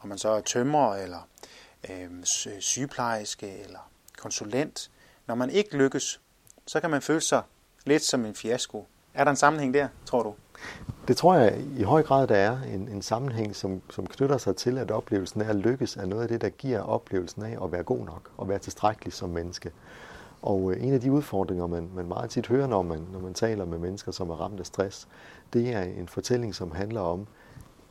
om 0.00 0.08
man 0.08 0.18
så 0.18 0.28
er 0.28 0.40
tømrer 0.40 0.96
eller 0.96 1.28
øh, 1.90 2.24
sygeplejerske 2.60 3.58
eller 3.58 3.90
konsulent. 4.18 4.90
Når 5.26 5.34
man 5.34 5.50
ikke 5.50 5.76
lykkes, 5.76 6.20
så 6.66 6.80
kan 6.80 6.90
man 6.90 7.02
føle 7.02 7.20
sig 7.20 7.42
lidt 7.84 8.02
som 8.02 8.24
en 8.24 8.34
fiasko. 8.34 8.86
Er 9.14 9.24
der 9.24 9.30
en 9.30 9.36
sammenhæng 9.36 9.74
der, 9.74 9.88
tror 10.06 10.22
du? 10.22 10.34
Det 11.08 11.16
tror 11.16 11.34
jeg 11.34 11.64
i 11.78 11.82
høj 11.82 12.02
grad, 12.02 12.26
der 12.26 12.36
er 12.36 12.58
en, 12.74 12.88
en 12.88 13.02
sammenhæng, 13.02 13.56
som, 13.56 13.80
som 13.90 14.06
knytter 14.06 14.38
sig 14.38 14.56
til, 14.56 14.78
at 14.78 14.90
oplevelsen 14.90 15.42
af 15.42 15.48
at 15.48 15.56
lykkes 15.56 15.96
er 15.96 16.06
noget 16.06 16.22
af 16.22 16.28
det, 16.28 16.40
der 16.40 16.48
giver 16.48 16.80
oplevelsen 16.80 17.42
af 17.42 17.64
at 17.64 17.72
være 17.72 17.82
god 17.82 18.04
nok 18.04 18.30
og 18.36 18.48
være 18.48 18.58
tilstrækkelig 18.58 19.12
som 19.12 19.30
menneske. 19.30 19.72
Og 20.42 20.72
øh, 20.72 20.84
en 20.84 20.92
af 20.94 21.00
de 21.00 21.12
udfordringer, 21.12 21.66
man, 21.66 21.90
man 21.94 22.08
meget 22.08 22.30
tit 22.30 22.46
hører, 22.46 22.66
når 22.66 22.82
man, 22.82 23.06
når 23.12 23.20
man 23.20 23.34
taler 23.34 23.64
med 23.64 23.78
mennesker, 23.78 24.12
som 24.12 24.30
er 24.30 24.34
ramt 24.34 24.60
af 24.60 24.66
stress, 24.66 25.08
det 25.52 25.72
er 25.74 25.82
en 25.82 26.08
fortælling, 26.08 26.54
som 26.54 26.72
handler 26.72 27.00
om, 27.00 27.26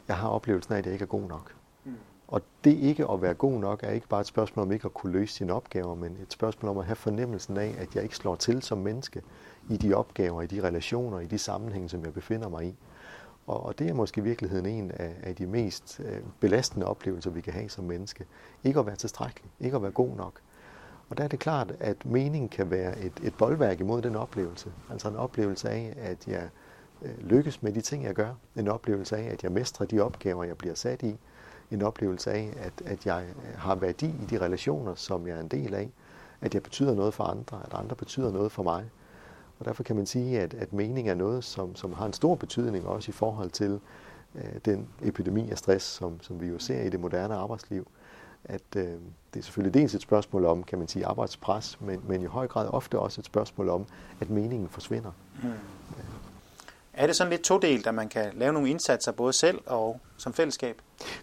jeg 0.08 0.16
har 0.16 0.28
oplevelsen 0.28 0.74
af, 0.74 0.78
at 0.78 0.86
jeg 0.86 0.94
ikke 0.94 1.04
er 1.04 1.08
god 1.08 1.28
nok. 1.28 1.54
Mm. 1.86 1.96
Og 2.28 2.42
det 2.64 2.78
ikke 2.78 3.06
at 3.12 3.22
være 3.22 3.34
god 3.34 3.60
nok 3.60 3.84
er 3.84 3.92
ikke 3.92 4.08
bare 4.08 4.22
et 4.22 4.28
spørgsmål 4.28 4.66
om 4.66 4.72
ikke 4.72 4.86
at 4.86 4.94
kunne 4.94 5.14
løse 5.14 5.34
sine 5.34 5.54
opgaver, 5.54 5.96
men 5.96 6.18
et 6.22 6.34
spørgsmål 6.34 6.70
om 6.70 6.78
at 6.78 6.86
have 6.86 6.96
fornemmelsen 6.96 7.58
af, 7.58 7.76
at 7.80 7.96
jeg 7.96 8.04
ikke 8.04 8.16
slår 8.16 8.36
til 8.36 8.62
som 8.62 8.78
menneske 8.78 9.22
i 9.70 9.78
de 9.78 9.94
opgaver, 9.94 10.42
i 10.42 10.48
de 10.48 10.64
relationer, 10.64 11.20
i 11.20 11.26
de 11.26 11.38
sammenhænge, 11.38 11.90
som 11.90 12.04
jeg 12.04 12.14
befinder 12.14 12.50
mig 12.50 12.66
i. 12.66 12.76
Og, 13.48 13.66
og 13.66 13.80
det 13.80 13.90
er 13.90 13.94
måske 13.94 14.22
i 14.22 14.24
virkeligheden 14.24 14.66
en 14.66 14.92
af, 14.92 15.16
af 15.24 15.36
de 15.36 15.46
mest 15.48 16.02
øh, 16.06 16.20
belastende 16.40 16.86
oplevelser, 16.86 17.32
vi 17.32 17.42
kan 17.42 17.54
have 17.54 17.70
som 17.70 17.84
menneske. 17.84 18.26
Ikke 18.64 18.80
at 18.80 18.86
være 18.86 18.96
tilstrækkelig, 18.96 19.52
ikke 19.60 19.76
at 19.76 19.82
være 19.82 19.92
god 19.92 20.16
nok. 20.16 20.40
Og 21.10 21.18
der 21.18 21.24
er 21.24 21.28
det 21.28 21.40
klart, 21.40 21.74
at 21.80 22.06
meningen 22.06 22.50
kan 22.50 22.72
være 22.72 23.00
et, 23.00 23.14
et 23.24 23.34
boldværk 23.38 23.80
imod 23.80 24.02
den 24.02 24.16
oplevelse. 24.16 24.72
Altså 24.92 25.10
en 25.10 25.16
oplevelse 25.16 25.70
af, 25.70 25.94
at 25.98 26.28
jeg 26.28 26.50
øh, 27.02 27.18
lykkes 27.20 27.64
med 27.64 27.74
de 27.74 27.82
ting, 27.82 28.04
jeg 28.04 28.14
gør. 28.14 28.34
En 28.56 28.68
oplevelse 28.68 29.18
af, 29.18 29.24
at 29.24 29.44
jeg 29.44 29.52
mestrer 29.52 29.86
de 29.86 30.00
opgaver, 30.00 30.44
jeg 30.44 30.58
bliver 30.58 30.76
sat 30.76 31.04
i. 31.04 31.16
En 31.72 31.82
oplevelse 31.82 32.32
af, 32.32 32.54
at, 32.58 32.74
at 32.86 33.06
jeg 33.06 33.26
har 33.56 33.76
værdi 33.76 34.06
i 34.06 34.26
de 34.30 34.42
relationer, 34.42 34.96
som 34.96 35.28
jeg 35.28 35.38
er 35.38 35.42
en 35.42 35.48
del 35.48 35.74
af. 35.74 35.92
At 36.42 36.54
jeg 36.54 36.64
betyder 36.64 36.96
noget 36.96 37.14
for 37.14 37.24
andre, 37.24 37.62
at 37.66 37.74
andre 37.74 37.96
betyder 37.96 38.32
noget 38.32 38.52
for 38.52 38.64
mig. 38.64 38.90
Og 39.60 39.66
derfor 39.66 39.84
kan 39.84 39.96
man 39.96 40.06
sige, 40.06 40.40
at, 40.40 40.54
at 40.54 40.74
mening 40.74 41.10
er 41.10 41.14
noget, 41.14 41.44
som, 41.44 41.76
som 41.76 41.94
har 41.94 42.06
en 42.06 42.14
stor 42.14 42.36
betydning 42.36 42.88
også 42.88 43.10
i 43.10 43.14
forhold 43.14 43.50
til 43.50 43.80
øh, 44.36 44.44
den 44.66 44.88
epidemi 45.02 45.50
af 45.52 45.58
stress, 45.58 45.86
som, 45.86 46.22
som 46.22 46.42
vi 46.42 46.48
jo 46.48 46.60
ser 46.60 46.82
i 46.82 46.90
det 46.90 47.00
moderne 47.00 47.36
arbejdsliv. 47.36 47.88
At 48.46 48.62
øh, 48.76 48.84
det 49.34 49.40
er 49.40 49.42
selvfølgelig 49.42 49.74
dels 49.74 49.96
et 49.96 50.02
spørgsmål 50.02 50.46
om, 50.46 50.64
kan 50.64 50.80
man 50.80 50.88
sige, 50.88 51.06
arbejdspres, 51.06 51.82
men, 51.82 52.02
men 52.08 52.22
i 52.22 52.26
høj 52.26 52.48
grad 52.48 52.68
ofte 52.68 53.00
også 53.00 53.22
et 53.22 53.26
spørgsmål 53.26 53.70
om, 53.70 53.86
at 54.22 54.30
meningen 54.30 54.70
forsvinder. 54.70 55.12
Mm. 55.44 55.50
Er 56.94 57.08
det 57.08 57.16
sådan 57.16 57.32
lidt 57.32 57.42
todelt, 57.42 57.88
at 57.88 57.96
man 57.96 58.10
kan 58.10 58.32
lave 58.34 58.54
nogle 58.54 58.70
indsatser 58.70 59.12
både 59.12 59.34
selv 59.34 59.62
og 59.66 60.00
som 60.18 60.34
fællesskab? 60.34 60.82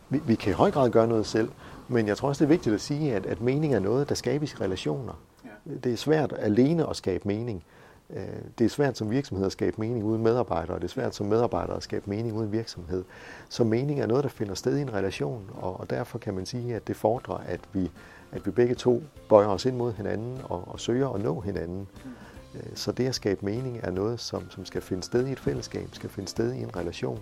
Vi, 0.08 0.20
vi 0.26 0.34
kan 0.34 0.50
i 0.50 0.54
høj 0.54 0.70
grad 0.70 0.90
gøre 0.90 1.06
noget 1.06 1.26
selv, 1.26 1.50
men 1.88 2.06
jeg 2.06 2.16
tror 2.16 2.28
også, 2.28 2.44
det 2.44 2.50
er 2.50 2.54
vigtigt 2.54 2.75
at 2.75 2.80
sige, 2.80 3.14
at, 3.14 3.26
at 3.26 3.40
mening 3.40 3.75
er 3.75 3.78
noget, 3.78 4.08
der 4.08 4.14
skabes 4.14 4.52
i 4.52 4.56
relationer. 4.56 5.12
Ja. 5.44 5.75
Det 5.84 5.92
er 5.92 5.96
svært 5.96 6.34
alene 6.38 6.90
at 6.90 6.96
skabe 6.96 7.28
mening. 7.28 7.64
Øh, 8.16 8.22
det 8.58 8.64
er 8.64 8.68
svært 8.68 8.98
som 8.98 9.10
virksomhed 9.10 9.46
at 9.46 9.52
skabe 9.52 9.76
mening 9.78 10.04
uden 10.04 10.22
medarbejdere, 10.22 10.74
og 10.74 10.80
det 10.80 10.88
er 10.88 10.92
svært 10.92 11.14
som 11.14 11.26
medarbejder 11.26 11.74
at 11.74 11.82
skabe 11.82 12.10
mening 12.10 12.36
uden 12.36 12.52
virksomhed. 12.52 13.04
Så 13.48 13.64
mening 13.64 14.00
er 14.00 14.06
noget, 14.06 14.24
der 14.24 14.30
finder 14.30 14.54
sted 14.54 14.78
i 14.78 14.80
en 14.80 14.94
relation, 14.94 15.50
og, 15.54 15.90
derfor 15.90 16.18
kan 16.18 16.34
man 16.34 16.46
sige, 16.46 16.74
at 16.74 16.88
det 16.88 16.96
fordrer, 16.96 17.36
at 17.36 17.60
vi, 17.72 17.90
at 18.32 18.46
vi 18.46 18.50
begge 18.50 18.74
to 18.74 19.02
bøjer 19.28 19.48
os 19.48 19.64
ind 19.64 19.76
mod 19.76 19.92
hinanden 19.92 20.38
og, 20.44 20.68
og 20.68 20.80
søger 20.80 21.08
at 21.08 21.22
nå 21.22 21.40
hinanden. 21.40 21.88
Øh, 22.54 22.62
så 22.74 22.92
det 22.92 23.06
at 23.06 23.14
skabe 23.14 23.44
mening 23.44 23.80
er 23.82 23.90
noget, 23.90 24.20
som, 24.20 24.50
som 24.50 24.64
skal 24.64 24.82
finde 24.82 25.02
sted 25.02 25.26
i 25.26 25.32
et 25.32 25.40
fællesskab, 25.40 25.88
skal 25.92 26.10
finde 26.10 26.28
sted 26.28 26.52
i 26.52 26.58
en 26.58 26.76
relation. 26.76 27.20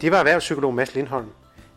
Det 0.00 0.12
var 0.12 0.18
erhvervspsykolog 0.18 0.74
Mads 0.74 0.94
Lindholm, 0.94 1.28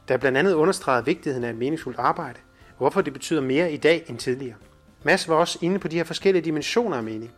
der 0.08 0.18
blandt 0.18 0.38
andet 0.38 0.54
understregede 0.54 1.06
vigtigheden 1.06 1.44
af 1.44 1.50
et 1.50 1.58
meningsfuldt 1.58 2.00
arbejde, 2.00 2.40
hvorfor 2.78 3.02
det 3.02 3.14
betyder 3.14 3.42
mere 3.42 3.72
i 3.72 3.78
dag 3.78 4.04
end 4.08 4.18
tidligere. 4.18 4.56
Mads 5.04 5.30
var 5.30 5.36
også 5.36 5.60
inde 5.62 5.80
på 5.80 5.88
de 5.88 5.96
her 5.96 6.04
forskellige 6.04 6.46
dimensioner 6.46 6.98
af 6.98 7.04
mening, 7.04 7.32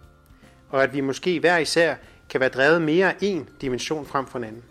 og 0.70 0.84
at 0.84 0.94
vi 0.94 1.02
måske 1.02 1.40
hver 1.40 1.58
især 1.58 1.96
kan 2.30 2.40
være 2.40 2.50
drevet 2.50 2.82
mere 2.82 3.10
af 3.10 3.16
én 3.24 3.44
dimension 3.62 4.06
frem 4.06 4.28
for 4.28 4.38
en 4.38 4.44
anden. 4.44 4.64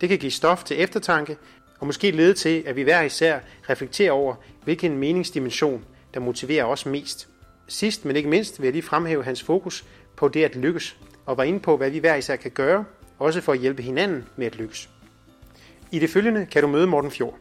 Det 0.00 0.08
kan 0.08 0.18
give 0.18 0.32
stof 0.32 0.64
til 0.64 0.80
eftertanke, 0.80 1.36
og 1.78 1.86
måske 1.86 2.10
lede 2.10 2.34
til, 2.34 2.62
at 2.66 2.76
vi 2.76 2.82
hver 2.82 3.02
især 3.02 3.40
reflekterer 3.70 4.12
over, 4.12 4.34
hvilken 4.64 4.98
meningsdimension, 4.98 5.84
der 6.14 6.20
motiverer 6.20 6.64
os 6.64 6.86
mest. 6.86 7.28
Sidst, 7.68 8.04
men 8.04 8.16
ikke 8.16 8.28
mindst, 8.28 8.60
vil 8.60 8.66
jeg 8.66 8.72
lige 8.72 8.82
fremhæve 8.82 9.24
hans 9.24 9.42
fokus 9.42 9.84
på 10.16 10.28
det 10.28 10.44
at 10.44 10.56
lykkes, 10.56 10.96
og 11.26 11.36
var 11.36 11.44
inde 11.44 11.60
på, 11.60 11.76
hvad 11.76 11.90
vi 11.90 11.98
hver 11.98 12.14
især 12.14 12.36
kan 12.36 12.50
gøre, 12.50 12.84
også 13.18 13.40
for 13.40 13.52
at 13.52 13.58
hjælpe 13.58 13.82
hinanden 13.82 14.24
med 14.36 14.46
at 14.46 14.56
lykkes. 14.56 14.90
I 15.92 15.98
det 15.98 16.10
følgende 16.10 16.46
kan 16.46 16.62
du 16.62 16.68
møde 16.68 16.86
Morten 16.86 17.10
Fjord, 17.10 17.38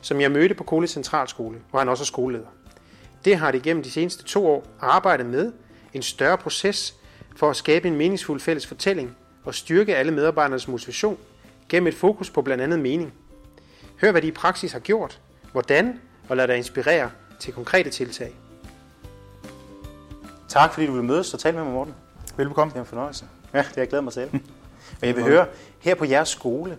som 0.00 0.20
jeg 0.20 0.30
mødte 0.30 0.54
på 0.54 0.64
Kole 0.64 0.86
Centralskole, 0.86 1.58
hvor 1.70 1.78
han 1.78 1.88
også 1.88 2.02
er 2.02 2.06
skoleleder. 2.06 2.48
Det 3.24 3.36
har 3.36 3.50
det 3.50 3.62
gennem 3.62 3.82
de 3.82 3.90
seneste 3.90 4.24
to 4.24 4.46
år 4.46 4.66
arbejdet 4.80 5.26
med 5.26 5.52
en 5.92 6.02
større 6.02 6.38
proces 6.38 6.94
for 7.36 7.50
at 7.50 7.56
skabe 7.56 7.88
en 7.88 7.96
meningsfuld 7.96 8.40
fælles 8.40 8.66
fortælling 8.66 9.16
og 9.44 9.54
styrke 9.54 9.96
alle 9.96 10.12
medarbejdernes 10.12 10.68
motivation 10.68 11.18
gennem 11.68 11.86
et 11.86 11.94
fokus 11.94 12.30
på 12.30 12.42
blandt 12.42 12.62
andet 12.62 12.78
mening. 12.78 13.12
Hør, 14.00 14.10
hvad 14.10 14.22
de 14.22 14.28
i 14.28 14.32
praksis 14.32 14.72
har 14.72 14.78
gjort, 14.78 15.20
hvordan, 15.52 16.00
og 16.28 16.36
lad 16.36 16.48
dig 16.48 16.56
inspirere 16.56 17.10
til 17.38 17.52
konkrete 17.52 17.90
tiltag. 17.90 18.32
Tak 20.48 20.72
fordi 20.72 20.86
du 20.86 20.92
vil 20.92 21.04
mødes 21.04 21.34
og 21.34 21.40
tale 21.40 21.56
med 21.56 21.64
mig, 21.64 21.72
Morten. 21.72 21.94
Velbekomme. 22.36 22.70
Det 22.70 22.76
er 22.76 22.80
en 22.80 22.86
fornøjelse. 22.86 23.24
Ja, 23.52 23.58
det 23.58 23.66
har 23.66 23.72
jeg 23.76 23.88
glædet 23.88 24.04
mig 24.04 24.12
til. 24.12 24.28
Og 25.00 25.06
jeg 25.06 25.16
vil 25.16 25.24
høre, 25.24 25.46
her 25.80 25.94
på 25.94 26.04
jeres 26.04 26.28
skole, 26.28 26.78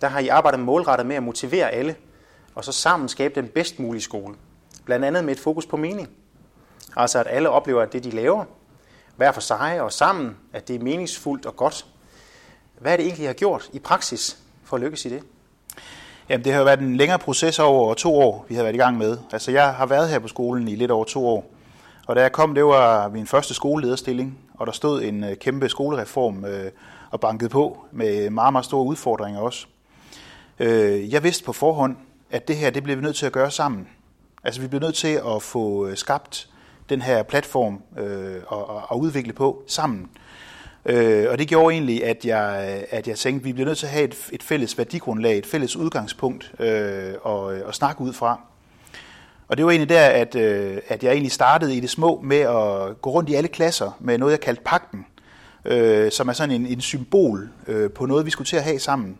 der 0.00 0.08
har 0.08 0.20
I 0.20 0.28
arbejdet 0.28 0.60
målrettet 0.60 1.06
med 1.06 1.16
at 1.16 1.22
motivere 1.22 1.70
alle, 1.70 1.96
og 2.54 2.64
så 2.64 2.72
sammen 2.72 3.08
skabe 3.08 3.34
den 3.40 3.48
bedst 3.48 3.78
mulige 3.78 4.02
skole. 4.02 4.34
Blandt 4.84 5.04
andet 5.04 5.24
med 5.24 5.32
et 5.32 5.40
fokus 5.40 5.66
på 5.66 5.76
mening. 5.76 6.08
Altså 6.96 7.18
at 7.18 7.26
alle 7.30 7.50
oplever, 7.50 7.82
at 7.82 7.92
det 7.92 8.04
de 8.04 8.10
laver, 8.10 8.44
hver 9.16 9.32
for 9.32 9.40
sig 9.40 9.80
og 9.80 9.92
sammen, 9.92 10.36
at 10.52 10.68
det 10.68 10.76
er 10.76 10.80
meningsfuldt 10.80 11.46
og 11.46 11.56
godt. 11.56 11.86
Hvad 12.78 12.92
er 12.92 12.96
det 12.96 13.06
egentlig, 13.06 13.24
I 13.24 13.26
har 13.26 13.34
gjort 13.34 13.70
i 13.72 13.78
praksis 13.78 14.38
for 14.64 14.76
at 14.76 14.82
lykkes 14.82 15.04
i 15.04 15.08
det? 15.08 15.22
Jamen, 16.28 16.44
det 16.44 16.52
har 16.52 16.58
jo 16.58 16.64
været 16.64 16.80
en 16.80 16.96
længere 16.96 17.18
proces 17.18 17.58
over 17.58 17.94
to 17.94 18.18
år, 18.18 18.46
vi 18.48 18.54
har 18.54 18.62
været 18.62 18.74
i 18.74 18.78
gang 18.78 18.98
med. 18.98 19.18
Altså, 19.32 19.50
jeg 19.50 19.74
har 19.74 19.86
været 19.86 20.08
her 20.08 20.18
på 20.18 20.28
skolen 20.28 20.68
i 20.68 20.74
lidt 20.74 20.90
over 20.90 21.04
to 21.04 21.26
år. 21.26 21.50
Og 22.06 22.16
da 22.16 22.20
jeg 22.20 22.32
kom, 22.32 22.54
det 22.54 22.64
var 22.64 23.08
min 23.08 23.26
første 23.26 23.54
skolelederstilling, 23.54 24.38
og 24.54 24.66
der 24.66 24.72
stod 24.72 25.02
en 25.02 25.24
øh, 25.24 25.36
kæmpe 25.36 25.68
skolereform 25.68 26.44
øh, 26.44 26.70
og 27.10 27.20
bankede 27.20 27.50
på 27.50 27.86
med 27.92 28.30
meget, 28.30 28.52
meget 28.52 28.64
store 28.64 28.84
udfordringer 28.84 29.40
også. 29.40 29.66
Øh, 30.58 31.12
jeg 31.12 31.22
vidste 31.22 31.44
på 31.44 31.52
forhånd, 31.52 31.96
at 32.34 32.48
det 32.48 32.56
her, 32.56 32.70
det 32.70 32.82
blev 32.82 32.96
vi 32.96 33.02
nødt 33.02 33.16
til 33.16 33.26
at 33.26 33.32
gøre 33.32 33.50
sammen. 33.50 33.88
Altså 34.44 34.60
vi 34.60 34.66
bliver 34.66 34.80
nødt 34.80 34.94
til 34.94 35.20
at 35.34 35.42
få 35.42 35.86
øh, 35.86 35.96
skabt 35.96 36.48
den 36.88 37.02
her 37.02 37.22
platform 37.22 37.82
øh, 37.98 38.36
og, 38.46 38.90
og, 38.90 39.00
udvikle 39.00 39.32
på 39.32 39.62
sammen. 39.66 40.10
Øh, 40.86 41.26
og 41.30 41.38
det 41.38 41.48
gjorde 41.48 41.74
egentlig, 41.74 42.04
at 42.04 42.24
jeg, 42.24 42.76
øh, 42.76 42.82
at 42.90 43.08
jeg 43.08 43.18
tænkte, 43.18 43.42
at 43.42 43.44
vi 43.44 43.52
bliver 43.52 43.66
nødt 43.66 43.78
til 43.78 43.86
at 43.86 43.92
have 43.92 44.04
et, 44.04 44.28
et 44.32 44.42
fælles 44.42 44.78
værdigrundlag, 44.78 45.38
et 45.38 45.46
fælles 45.46 45.76
udgangspunkt 45.76 46.52
øh, 46.60 47.14
og, 47.22 47.56
øh, 47.56 47.66
og 47.66 47.74
snakke 47.74 48.00
ud 48.00 48.12
fra. 48.12 48.40
Og 49.48 49.56
det 49.56 49.64
var 49.64 49.70
egentlig 49.70 49.88
der, 49.88 50.06
at, 50.06 50.34
øh, 50.34 50.78
at 50.88 51.04
jeg 51.04 51.12
egentlig 51.12 51.32
startede 51.32 51.76
i 51.76 51.80
det 51.80 51.90
små 51.90 52.20
med 52.20 52.40
at 52.40 53.02
gå 53.02 53.10
rundt 53.10 53.30
i 53.30 53.34
alle 53.34 53.48
klasser 53.48 53.96
med 54.00 54.18
noget, 54.18 54.32
jeg 54.32 54.40
kaldte 54.40 54.62
pakten, 54.64 55.06
øh, 55.64 56.12
som 56.12 56.28
er 56.28 56.32
sådan 56.32 56.54
en, 56.54 56.66
en 56.66 56.80
symbol 56.80 57.48
øh, 57.66 57.90
på 57.90 58.06
noget, 58.06 58.26
vi 58.26 58.30
skulle 58.30 58.48
til 58.48 58.56
at 58.56 58.64
have 58.64 58.78
sammen. 58.78 59.18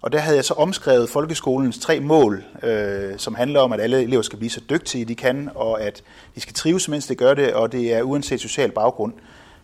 Og 0.00 0.12
der 0.12 0.18
havde 0.18 0.36
jeg 0.36 0.44
så 0.44 0.54
omskrevet 0.54 1.10
folkeskolens 1.10 1.78
tre 1.78 2.00
mål, 2.00 2.44
øh, 2.62 3.18
som 3.18 3.34
handler 3.34 3.60
om, 3.60 3.72
at 3.72 3.80
alle 3.80 4.02
elever 4.02 4.22
skal 4.22 4.38
blive 4.38 4.50
så 4.50 4.60
dygtige, 4.70 5.04
de 5.04 5.14
kan, 5.14 5.50
og 5.54 5.82
at 5.82 6.02
de 6.34 6.40
skal 6.40 6.54
trives, 6.54 6.88
mens 6.88 7.06
de 7.06 7.14
gør 7.14 7.34
det, 7.34 7.54
og 7.54 7.72
det 7.72 7.94
er 7.94 8.02
uanset 8.02 8.40
social 8.40 8.72
baggrund. 8.72 9.12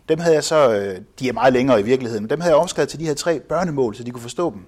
Dem 0.09 0.19
havde 0.19 0.35
jeg 0.35 0.45
så, 0.45 0.75
øh, 0.75 1.01
de 1.19 1.29
er 1.29 1.33
meget 1.33 1.53
længere 1.53 1.81
i 1.81 1.83
virkeligheden, 1.83 2.23
men 2.23 2.31
dem 2.31 2.41
havde 2.41 2.55
jeg 2.55 2.61
omskrevet 2.61 2.89
til 2.89 3.01
de 3.01 3.07
her 3.07 3.15
tre 3.15 3.41
børnemål, 3.41 3.95
så 3.95 4.03
de 4.03 4.11
kunne 4.11 4.23
forstå 4.23 4.51
dem. 4.51 4.67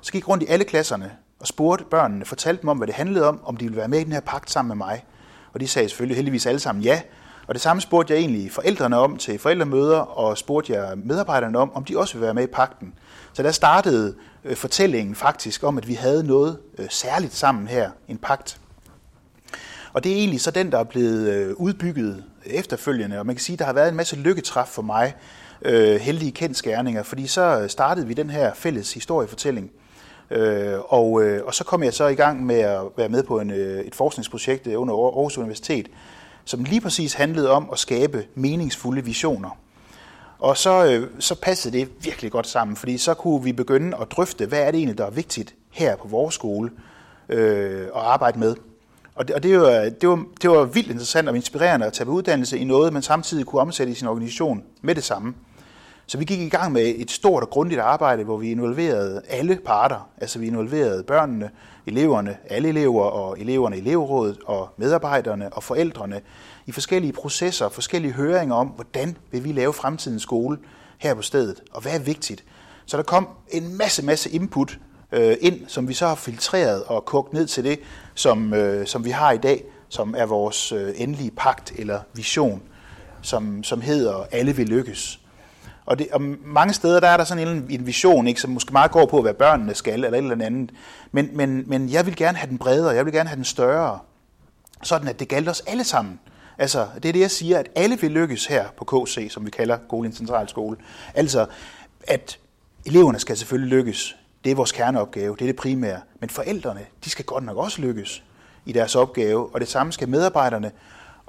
Så 0.00 0.12
gik 0.12 0.22
jeg 0.22 0.28
rundt 0.28 0.42
i 0.42 0.46
alle 0.46 0.64
klasserne 0.64 1.10
og 1.40 1.46
spurgte 1.46 1.84
børnene, 1.90 2.24
fortalte 2.24 2.62
dem 2.62 2.68
om, 2.68 2.76
hvad 2.76 2.86
det 2.86 2.94
handlede 2.94 3.28
om, 3.28 3.40
om 3.44 3.56
de 3.56 3.64
ville 3.64 3.76
være 3.76 3.88
med 3.88 4.00
i 4.00 4.04
den 4.04 4.12
her 4.12 4.20
pagt 4.20 4.50
sammen 4.50 4.68
med 4.68 4.86
mig. 4.86 5.04
Og 5.52 5.60
de 5.60 5.68
sagde 5.68 5.88
selvfølgelig 5.88 6.16
heldigvis 6.16 6.46
alle 6.46 6.60
sammen 6.60 6.84
ja. 6.84 7.00
Og 7.46 7.54
det 7.54 7.62
samme 7.62 7.80
spurgte 7.80 8.12
jeg 8.12 8.20
egentlig 8.20 8.52
forældrene 8.52 8.98
om 8.98 9.16
til 9.16 9.38
forældremøder, 9.38 9.98
og 9.98 10.38
spurgte 10.38 10.72
jeg 10.72 10.98
medarbejderne 10.98 11.58
om, 11.58 11.72
om 11.74 11.84
de 11.84 11.98
også 11.98 12.14
ville 12.14 12.24
være 12.24 12.34
med 12.34 12.42
i 12.42 12.46
pakten. 12.46 12.94
Så 13.32 13.42
der 13.42 13.50
startede 13.50 14.14
øh, 14.44 14.56
fortællingen 14.56 15.14
faktisk 15.14 15.62
om, 15.62 15.78
at 15.78 15.88
vi 15.88 15.94
havde 15.94 16.24
noget 16.24 16.58
øh, 16.78 16.86
særligt 16.90 17.34
sammen 17.34 17.68
her, 17.68 17.90
en 18.08 18.18
pagt. 18.18 18.58
Og 19.92 20.04
det 20.04 20.12
er 20.12 20.16
egentlig 20.16 20.40
så 20.40 20.50
den, 20.50 20.72
der 20.72 20.78
er 20.78 20.84
blevet 20.84 21.28
øh, 21.28 21.54
udbygget 21.56 22.24
efterfølgende, 22.46 23.18
og 23.18 23.26
man 23.26 23.34
kan 23.34 23.42
sige, 23.42 23.54
at 23.54 23.58
der 23.58 23.64
har 23.64 23.72
været 23.72 23.88
en 23.88 23.96
masse 23.96 24.16
lykketræf 24.16 24.66
for 24.66 24.82
mig, 24.82 25.14
øh, 25.62 26.00
heldige 26.00 26.32
kendskærninger, 26.32 27.02
fordi 27.02 27.26
så 27.26 27.60
øh, 27.60 27.68
startede 27.68 28.06
vi 28.06 28.14
den 28.14 28.30
her 28.30 28.54
fælles 28.54 28.94
historiefortælling, 28.94 29.70
Øh, 30.32 30.78
og, 30.88 31.22
øh, 31.22 31.44
og 31.46 31.54
så 31.54 31.64
kom 31.64 31.82
jeg 31.82 31.94
så 31.94 32.06
i 32.06 32.14
gang 32.14 32.46
med 32.46 32.58
at 32.58 32.80
være 32.96 33.08
med 33.08 33.22
på 33.22 33.40
en, 33.40 33.50
øh, 33.50 33.84
et 33.84 33.94
forskningsprojekt 33.94 34.66
øh, 34.66 34.80
under 34.80 34.94
Aarhus 34.94 35.38
Universitet, 35.38 35.88
som 36.44 36.64
lige 36.64 36.80
præcis 36.80 37.14
handlede 37.14 37.50
om 37.50 37.68
at 37.72 37.78
skabe 37.78 38.26
meningsfulde 38.34 39.04
visioner. 39.04 39.58
Og 40.42 40.56
så, 40.56 40.84
øh, 40.84 41.08
så 41.18 41.34
passede 41.34 41.78
det 41.78 41.88
virkelig 42.04 42.32
godt 42.32 42.46
sammen, 42.46 42.76
fordi 42.76 42.98
så 42.98 43.14
kunne 43.14 43.44
vi 43.44 43.52
begynde 43.52 43.96
at 44.00 44.10
drøfte, 44.10 44.46
hvad 44.46 44.60
er 44.60 44.70
det 44.70 44.78
egentlig, 44.78 44.98
der 44.98 45.06
er 45.06 45.10
vigtigt 45.10 45.54
her 45.70 45.96
på 45.96 46.08
vores 46.08 46.34
skole 46.34 46.70
øh, 47.28 47.82
at 47.82 47.90
arbejde 47.94 48.38
med. 48.38 48.56
Og 49.14 49.28
det, 49.28 49.36
og 49.36 49.42
det, 49.42 49.60
var, 49.60 49.70
det, 50.00 50.08
var, 50.08 50.24
det 50.42 50.50
var 50.50 50.64
vildt 50.64 50.90
interessant 50.90 51.28
og 51.28 51.36
inspirerende 51.36 51.86
at 51.86 51.92
tage 51.92 52.06
på 52.06 52.12
uddannelse 52.12 52.58
i 52.58 52.64
noget, 52.64 52.92
man 52.92 53.02
samtidig 53.02 53.46
kunne 53.46 53.60
omsætte 53.60 53.92
i 53.92 53.94
sin 53.94 54.08
organisation 54.08 54.62
med 54.82 54.94
det 54.94 55.04
samme. 55.04 55.34
Så 56.12 56.18
vi 56.18 56.24
gik 56.24 56.40
i 56.40 56.48
gang 56.48 56.72
med 56.72 56.94
et 56.96 57.10
stort 57.10 57.42
og 57.42 57.50
grundigt 57.50 57.80
arbejde, 57.80 58.24
hvor 58.24 58.36
vi 58.36 58.50
involverede 58.50 59.22
alle 59.28 59.58
parter. 59.66 60.08
Altså 60.20 60.38
vi 60.38 60.46
involverede 60.46 61.02
børnene, 61.02 61.50
eleverne, 61.86 62.36
alle 62.50 62.68
elever 62.68 63.04
og 63.04 63.40
eleverne 63.40 63.76
i 63.76 63.80
elevrådet 63.80 64.38
og 64.46 64.68
medarbejderne 64.76 65.52
og 65.52 65.62
forældrene 65.62 66.20
i 66.66 66.72
forskellige 66.72 67.12
processer, 67.12 67.68
forskellige 67.68 68.12
høringer 68.12 68.54
om, 68.54 68.66
hvordan 68.66 69.16
vil 69.30 69.44
vi 69.44 69.52
lave 69.52 69.72
fremtidens 69.72 70.22
skole 70.22 70.58
her 70.98 71.14
på 71.14 71.22
stedet, 71.22 71.62
og 71.72 71.82
hvad 71.82 71.92
er 71.92 71.98
vigtigt. 71.98 72.44
Så 72.86 72.96
der 72.96 73.02
kom 73.02 73.28
en 73.48 73.76
masse, 73.76 74.04
masse 74.04 74.30
input 74.30 74.78
øh, 75.12 75.36
ind, 75.40 75.60
som 75.68 75.88
vi 75.88 75.94
så 75.94 76.06
har 76.06 76.14
filtreret 76.14 76.82
og 76.82 77.04
kogt 77.04 77.32
ned 77.32 77.46
til 77.46 77.64
det, 77.64 77.80
som, 78.14 78.54
øh, 78.54 78.86
som 78.86 79.04
vi 79.04 79.10
har 79.10 79.32
i 79.32 79.38
dag, 79.38 79.64
som 79.88 80.14
er 80.18 80.26
vores 80.26 80.72
øh, 80.72 80.94
endelige 80.96 81.30
pagt 81.30 81.72
eller 81.78 82.00
vision, 82.14 82.62
som, 83.22 83.62
som 83.62 83.80
hedder 83.80 84.26
Alle 84.32 84.56
vil 84.56 84.68
lykkes. 84.68 85.21
Og, 85.86 85.98
det, 85.98 86.08
og 86.12 86.22
mange 86.44 86.74
steder 86.74 87.00
der 87.00 87.08
er 87.08 87.16
der 87.16 87.24
sådan 87.24 87.48
en, 87.48 87.66
en 87.70 87.86
vision, 87.86 88.26
ikke, 88.26 88.40
som 88.40 88.50
måske 88.50 88.72
meget 88.72 88.90
går 88.90 89.06
på, 89.06 89.22
hvad 89.22 89.34
børnene 89.34 89.74
skal, 89.74 90.04
eller 90.04 90.18
et 90.18 90.32
eller 90.32 90.46
andet. 90.46 90.70
Men, 91.12 91.30
men, 91.32 91.64
men 91.66 91.88
jeg 91.88 92.06
vil 92.06 92.16
gerne 92.16 92.38
have 92.38 92.50
den 92.50 92.58
bredere, 92.58 92.94
jeg 92.94 93.04
vil 93.04 93.12
gerne 93.12 93.28
have 93.28 93.36
den 93.36 93.44
større, 93.44 93.98
sådan 94.82 95.08
at 95.08 95.20
det 95.20 95.28
galt 95.28 95.48
os 95.48 95.60
alle 95.60 95.84
sammen. 95.84 96.20
Altså, 96.58 96.86
det 96.94 97.04
er 97.04 97.12
det, 97.12 97.20
jeg 97.20 97.30
siger, 97.30 97.58
at 97.58 97.68
alle 97.74 98.00
vil 98.00 98.10
lykkes 98.10 98.46
her 98.46 98.64
på 98.76 98.84
KC, 98.84 99.28
som 99.30 99.46
vi 99.46 99.50
kalder 99.50 99.76
Golden 99.88 100.12
Centralskole. 100.12 100.76
Altså, 101.14 101.46
at 102.08 102.38
eleverne 102.86 103.18
skal 103.18 103.36
selvfølgelig 103.36 103.78
lykkes. 103.78 104.16
Det 104.44 104.52
er 104.52 104.56
vores 104.56 104.72
kerneopgave, 104.72 105.36
det 105.36 105.42
er 105.42 105.46
det 105.46 105.56
primære. 105.56 106.00
Men 106.20 106.30
forældrene, 106.30 106.80
de 107.04 107.10
skal 107.10 107.24
godt 107.24 107.44
nok 107.44 107.56
også 107.56 107.80
lykkes 107.80 108.22
i 108.66 108.72
deres 108.72 108.94
opgave, 108.94 109.54
og 109.54 109.60
det 109.60 109.68
samme 109.68 109.92
skal 109.92 110.08
medarbejderne, 110.08 110.70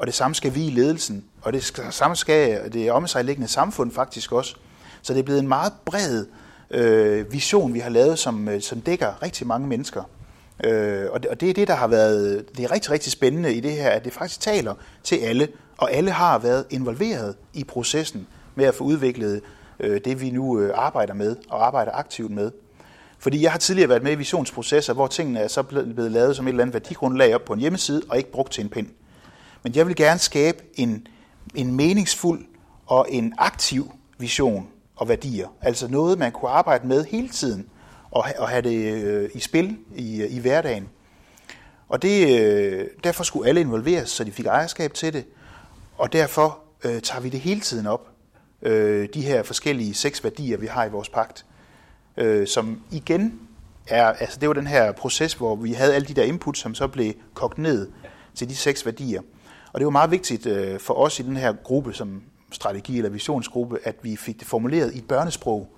og 0.03 0.07
det 0.07 0.15
samme 0.15 0.35
skal 0.35 0.55
vi 0.55 0.65
i 0.65 0.69
ledelsen, 0.69 1.25
og 1.41 1.53
det 1.53 1.81
samme 1.91 2.15
skal 2.15 2.73
det 2.73 2.91
omsejliggende 2.91 3.47
samfund 3.47 3.91
faktisk 3.91 4.31
også. 4.31 4.55
Så 5.01 5.13
det 5.13 5.19
er 5.19 5.23
blevet 5.23 5.39
en 5.39 5.47
meget 5.47 5.73
bred 5.85 6.25
øh, 6.71 7.33
vision, 7.33 7.73
vi 7.73 7.79
har 7.79 7.89
lavet, 7.89 8.19
som, 8.19 8.49
øh, 8.49 8.61
som 8.61 8.81
dækker 8.81 9.23
rigtig 9.23 9.47
mange 9.47 9.67
mennesker. 9.67 10.03
Øh, 10.63 11.05
og, 11.11 11.23
det, 11.23 11.31
og 11.31 11.41
det 11.41 11.49
er 11.49 11.53
det, 11.53 11.67
der 11.67 11.73
har 11.73 11.87
været 11.87 12.45
det 12.57 12.63
er 12.63 12.71
rigtig, 12.71 12.91
rigtig 12.91 13.11
spændende 13.11 13.53
i 13.53 13.59
det 13.59 13.71
her, 13.71 13.89
at 13.89 14.05
det 14.05 14.13
faktisk 14.13 14.39
taler 14.39 14.73
til 15.03 15.15
alle, 15.15 15.47
og 15.77 15.91
alle 15.91 16.11
har 16.11 16.37
været 16.37 16.65
involveret 16.69 17.35
i 17.53 17.63
processen 17.63 18.27
med 18.55 18.65
at 18.65 18.75
få 18.75 18.83
udviklet 18.83 19.41
øh, 19.79 20.01
det, 20.05 20.21
vi 20.21 20.29
nu 20.29 20.59
øh, 20.59 20.71
arbejder 20.75 21.13
med 21.13 21.35
og 21.49 21.65
arbejder 21.67 21.91
aktivt 21.91 22.31
med. 22.31 22.51
Fordi 23.19 23.43
jeg 23.43 23.51
har 23.51 23.59
tidligere 23.59 23.89
været 23.89 24.03
med 24.03 24.11
i 24.11 24.15
visionsprocesser, 24.15 24.93
hvor 24.93 25.07
tingene 25.07 25.39
er 25.39 25.47
så 25.47 25.63
blevet 25.63 26.11
lavet 26.11 26.35
som 26.35 26.47
et 26.47 26.49
eller 26.49 26.63
andet 26.63 26.73
værdigrundlag 26.73 27.35
op 27.35 27.45
på 27.45 27.53
en 27.53 27.59
hjemmeside 27.59 28.01
og 28.09 28.17
ikke 28.17 28.31
brugt 28.31 28.51
til 28.53 28.63
en 28.63 28.69
pind. 28.69 28.87
Men 29.63 29.75
jeg 29.75 29.87
vil 29.87 29.95
gerne 29.95 30.19
skabe 30.19 30.63
en, 30.75 31.07
en 31.55 31.75
meningsfuld 31.75 32.45
og 32.85 33.07
en 33.09 33.33
aktiv 33.37 33.91
vision 34.17 34.67
og 34.95 35.09
værdier. 35.09 35.47
Altså 35.61 35.87
noget, 35.87 36.19
man 36.19 36.31
kunne 36.31 36.51
arbejde 36.51 36.87
med 36.87 37.05
hele 37.05 37.29
tiden 37.29 37.69
og, 38.11 38.25
og 38.37 38.49
have 38.49 38.61
det 38.61 39.03
øh, 39.03 39.29
i 39.33 39.39
spil 39.39 39.77
i, 39.95 40.21
øh, 40.21 40.33
i 40.33 40.39
hverdagen. 40.39 40.89
Og 41.89 42.01
det, 42.01 42.39
øh, 42.41 42.87
derfor 43.03 43.23
skulle 43.23 43.49
alle 43.49 43.61
involveres, 43.61 44.09
så 44.09 44.23
de 44.23 44.31
fik 44.31 44.45
ejerskab 44.45 44.93
til 44.93 45.13
det. 45.13 45.25
Og 45.97 46.13
derfor 46.13 46.59
øh, 46.83 47.01
tager 47.01 47.21
vi 47.21 47.29
det 47.29 47.39
hele 47.39 47.61
tiden 47.61 47.87
op. 47.87 48.07
Øh, 48.61 49.09
de 49.13 49.21
her 49.21 49.43
forskellige 49.43 49.93
seks 49.93 50.23
værdier, 50.23 50.57
vi 50.57 50.67
har 50.67 50.85
i 50.85 50.89
vores 50.89 51.09
pagt. 51.09 51.45
Øh, 52.17 52.47
som 52.47 52.81
igen 52.91 53.39
er, 53.87 54.05
altså 54.05 54.39
det 54.39 54.47
var 54.47 54.53
den 54.53 54.67
her 54.67 54.91
proces, 54.91 55.33
hvor 55.33 55.55
vi 55.55 55.73
havde 55.73 55.95
alle 55.95 56.07
de 56.07 56.13
der 56.13 56.23
input, 56.23 56.57
som 56.57 56.75
så 56.75 56.87
blev 56.87 57.13
kogt 57.33 57.57
ned 57.57 57.91
til 58.35 58.49
de 58.49 58.55
seks 58.55 58.85
værdier. 58.85 59.21
Og 59.73 59.79
det 59.79 59.85
var 59.85 59.91
meget 59.91 60.11
vigtigt 60.11 60.45
øh, 60.45 60.79
for 60.79 60.93
os 60.93 61.19
i 61.19 61.23
den 61.23 61.37
her 61.37 61.53
gruppe, 61.63 61.93
som 61.93 62.23
strategi- 62.51 62.97
eller 62.97 63.09
visionsgruppe, 63.09 63.79
at 63.83 63.95
vi 64.01 64.15
fik 64.15 64.39
det 64.39 64.47
formuleret 64.47 64.93
i 64.93 64.97
et 64.97 65.07
børnesprog. 65.07 65.69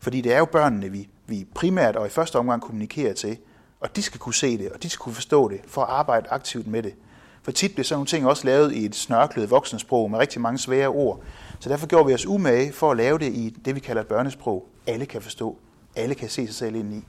Fordi 0.00 0.20
det 0.20 0.34
er 0.34 0.38
jo 0.38 0.44
børnene, 0.44 0.88
vi, 0.88 1.08
vi 1.26 1.46
primært 1.54 1.96
og 1.96 2.06
i 2.06 2.10
første 2.10 2.36
omgang 2.36 2.62
kommunikerer 2.62 3.14
til. 3.14 3.36
Og 3.80 3.96
de 3.96 4.02
skal 4.02 4.20
kunne 4.20 4.34
se 4.34 4.58
det, 4.58 4.72
og 4.72 4.82
de 4.82 4.88
skal 4.88 5.02
kunne 5.02 5.14
forstå 5.14 5.48
det, 5.48 5.60
for 5.66 5.82
at 5.82 5.88
arbejde 5.90 6.28
aktivt 6.28 6.66
med 6.66 6.82
det. 6.82 6.94
For 7.42 7.52
tit 7.52 7.72
bliver 7.72 7.84
sådan 7.84 7.96
nogle 7.96 8.06
ting 8.06 8.26
også 8.26 8.44
lavet 8.44 8.72
i 8.72 8.84
et 8.84 8.94
snørklet 8.94 9.50
voksensprog 9.50 10.10
med 10.10 10.18
rigtig 10.18 10.40
mange 10.40 10.58
svære 10.58 10.88
ord. 10.88 11.20
Så 11.60 11.68
derfor 11.68 11.86
gjorde 11.86 12.06
vi 12.06 12.14
os 12.14 12.26
umage 12.26 12.72
for 12.72 12.90
at 12.90 12.96
lave 12.96 13.18
det 13.18 13.32
i 13.32 13.56
det, 13.64 13.74
vi 13.74 13.80
kalder 13.80 14.02
et 14.02 14.08
børnesprog. 14.08 14.68
Alle 14.86 15.06
kan 15.06 15.22
forstå. 15.22 15.58
Alle 15.96 16.14
kan 16.14 16.28
se 16.28 16.46
sig 16.46 16.54
selv 16.54 16.76
ind 16.76 16.94
i. 16.94 17.04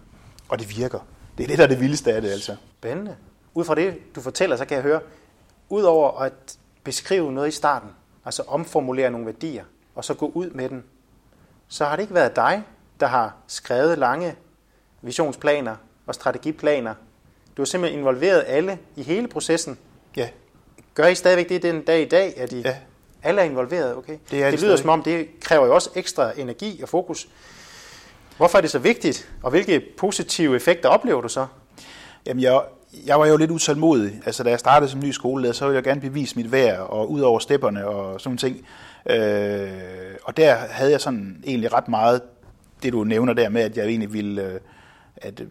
Og 0.50 0.60
det 0.60 0.78
virker. 0.78 1.00
Det 1.38 1.44
er 1.44 1.48
det, 1.48 1.58
der 1.58 1.63
er 1.63 1.68
det 1.68 1.80
vildeste 1.80 2.13
af 2.13 2.22
det, 2.22 2.30
altså. 2.30 2.56
Spændende. 2.80 3.15
Ud 3.54 3.65
fra 3.65 3.76
det, 3.76 4.15
du 4.15 4.22
fortæller, 4.22 4.56
så 4.58 4.65
kan 4.65 4.76
jeg 4.76 4.84
høre, 4.84 5.00
Udover 5.69 6.21
at 6.21 6.34
beskrive 6.84 7.32
noget 7.32 7.47
i 7.47 7.51
starten, 7.51 7.89
altså 8.25 8.43
omformulere 8.47 9.12
nogle 9.12 9.25
værdier, 9.25 9.63
og 9.95 10.05
så 10.05 10.13
gå 10.13 10.32
ud 10.34 10.49
med 10.49 10.69
den, 10.69 10.84
så 11.67 11.86
har 11.86 11.95
det 11.95 12.03
ikke 12.03 12.13
været 12.13 12.36
dig, 12.36 12.63
der 12.99 13.08
har 13.08 13.34
skrevet 13.47 13.97
lange 13.97 14.36
visionsplaner 15.01 15.75
og 16.05 16.15
strategiplaner. 16.15 16.93
Du 17.58 17.62
har 17.62 17.65
simpelthen 17.65 17.99
involveret 17.99 18.43
alle 18.47 18.79
i 18.95 19.03
hele 19.03 19.27
processen. 19.27 19.77
Ja. 20.15 20.29
Gør 20.93 21.08
I 21.08 21.15
stadigvæk 21.15 21.49
det 21.49 21.62
den 21.62 21.82
dag 21.82 22.01
i 22.01 22.05
dag, 22.10 22.38
at 22.38 22.51
I 22.51 22.62
Ja. 22.62 22.77
alle 23.23 23.41
er 23.41 23.45
involveret? 23.45 23.95
Okay. 23.95 24.17
Det 24.32 24.43
er 24.43 24.51
det 24.51 24.60
de 24.60 24.65
lyder 24.65 24.75
stadig. 24.75 24.79
som 24.79 24.89
om, 24.89 25.03
det 25.03 25.27
kræver 25.41 25.65
jo 25.65 25.73
også 25.75 25.89
ekstra 25.95 26.32
energi 26.39 26.82
og 26.82 26.89
fokus. 26.89 27.29
Hvorfor 28.38 28.58
er 28.58 28.62
det 28.62 28.71
så 28.71 28.79
vigtigt, 28.79 29.32
og 29.43 29.49
hvilke 29.49 29.79
positive 29.97 30.55
effekter 30.55 30.89
oplever 30.89 31.21
du 31.21 31.29
så? 31.29 31.47
Jamen, 32.25 32.43
jeg, 32.43 32.62
jeg 33.06 33.19
var 33.19 33.28
jo 33.28 33.38
lidt 33.38 33.52
utålmodig. 33.52 34.21
Altså, 34.25 34.43
da 34.43 34.49
jeg 34.49 34.60
startede 34.60 34.91
som 34.91 34.99
ny 34.99 35.12
skoleleder, 35.12 35.54
så 35.54 35.65
ville 35.65 35.75
jeg 35.75 35.84
gerne 35.84 36.02
bevise 36.02 36.36
mit 36.36 36.52
værd, 36.52 36.80
og 36.80 37.12
ud 37.12 37.21
over 37.21 37.39
stepperne 37.39 37.88
og 37.88 38.21
sådan 38.21 38.30
nogle 38.30 38.38
ting. 38.38 38.65
Øh, 39.06 40.15
og 40.23 40.38
der 40.38 40.56
havde 40.56 40.91
jeg 40.91 41.02
sådan 41.02 41.43
egentlig 41.47 41.73
ret 41.73 41.88
meget, 41.88 42.21
det 42.84 42.93
du 42.93 43.04
nævner 43.04 43.34
der 43.34 43.49
med, 43.49 43.62
at 43.62 43.78
jeg 43.78 43.86
egentlig 43.86 44.13
ville, 44.13 44.43
øh, 44.43 44.60
at 45.17 45.41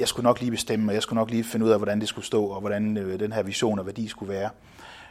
jeg 0.00 0.08
skulle 0.08 0.24
nok 0.24 0.40
lige 0.40 0.50
bestemme, 0.50 0.90
og 0.90 0.94
jeg 0.94 1.02
skulle 1.02 1.18
nok 1.18 1.30
lige 1.30 1.44
finde 1.44 1.66
ud 1.66 1.70
af, 1.70 1.78
hvordan 1.78 2.00
det 2.00 2.08
skulle 2.08 2.24
stå, 2.24 2.44
og 2.44 2.60
hvordan 2.60 2.96
øh, 2.96 3.20
den 3.20 3.32
her 3.32 3.42
vision 3.42 3.78
og 3.78 3.86
værdi 3.86 4.08
skulle 4.08 4.32
være. 4.32 4.50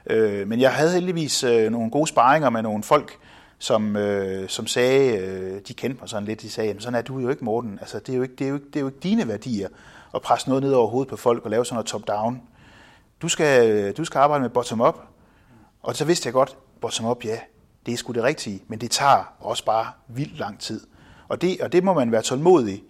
Øh, 0.09 0.47
men 0.47 0.61
jeg 0.61 0.71
havde 0.71 0.91
heldigvis 0.91 1.43
øh, 1.43 1.71
nogle 1.71 1.91
gode 1.91 2.07
sparringer 2.07 2.49
med 2.49 2.61
nogle 2.61 2.83
folk, 2.83 3.17
som, 3.59 3.95
øh, 3.95 4.49
som 4.49 4.67
sagde, 4.67 5.17
øh, 5.17 5.61
de 5.67 5.73
kendte 5.73 5.99
mig 5.99 6.09
sådan 6.09 6.25
lidt, 6.25 6.41
de 6.41 6.49
sagde, 6.49 6.73
men 6.73 6.81
sådan 6.81 6.99
er 6.99 7.01
du 7.01 7.19
jo 7.19 7.29
ikke, 7.29 7.45
Morten. 7.45 7.77
Altså, 7.81 7.99
det, 7.99 8.09
er 8.09 8.17
jo 8.17 8.23
ikke, 8.23 8.35
det, 8.35 8.45
er 8.45 8.49
jo 8.49 8.55
ikke, 8.55 8.67
det 8.67 8.75
er 8.75 8.81
jo 8.81 8.87
ikke 8.87 8.99
dine 9.03 9.27
værdier 9.27 9.67
at 10.15 10.21
presse 10.21 10.49
noget 10.49 10.63
ned 10.63 10.73
over 10.73 10.87
hovedet 10.87 11.09
på 11.09 11.15
folk 11.15 11.45
og 11.45 11.51
lave 11.51 11.65
sådan 11.65 11.75
noget 11.75 11.85
top-down. 11.85 12.41
Du 13.21 13.27
skal, 13.27 13.91
du 13.93 14.05
skal 14.05 14.19
arbejde 14.19 14.41
med 14.41 14.49
bottom-up. 14.49 14.99
Og 15.83 15.95
så 15.95 16.05
vidste 16.05 16.27
jeg 16.27 16.33
godt, 16.33 16.57
bottom-up, 16.81 17.25
ja, 17.25 17.39
det 17.85 17.93
er 17.93 17.97
sgu 17.97 18.13
det 18.13 18.23
rigtige, 18.23 18.63
men 18.67 18.81
det 18.81 18.91
tager 18.91 19.33
også 19.39 19.65
bare 19.65 19.91
vildt 20.07 20.39
lang 20.39 20.59
tid. 20.59 20.81
Og 21.27 21.41
det, 21.41 21.61
og 21.61 21.71
det 21.71 21.83
må 21.83 21.93
man 21.93 22.11
være 22.11 22.21
tålmodig 22.21 22.83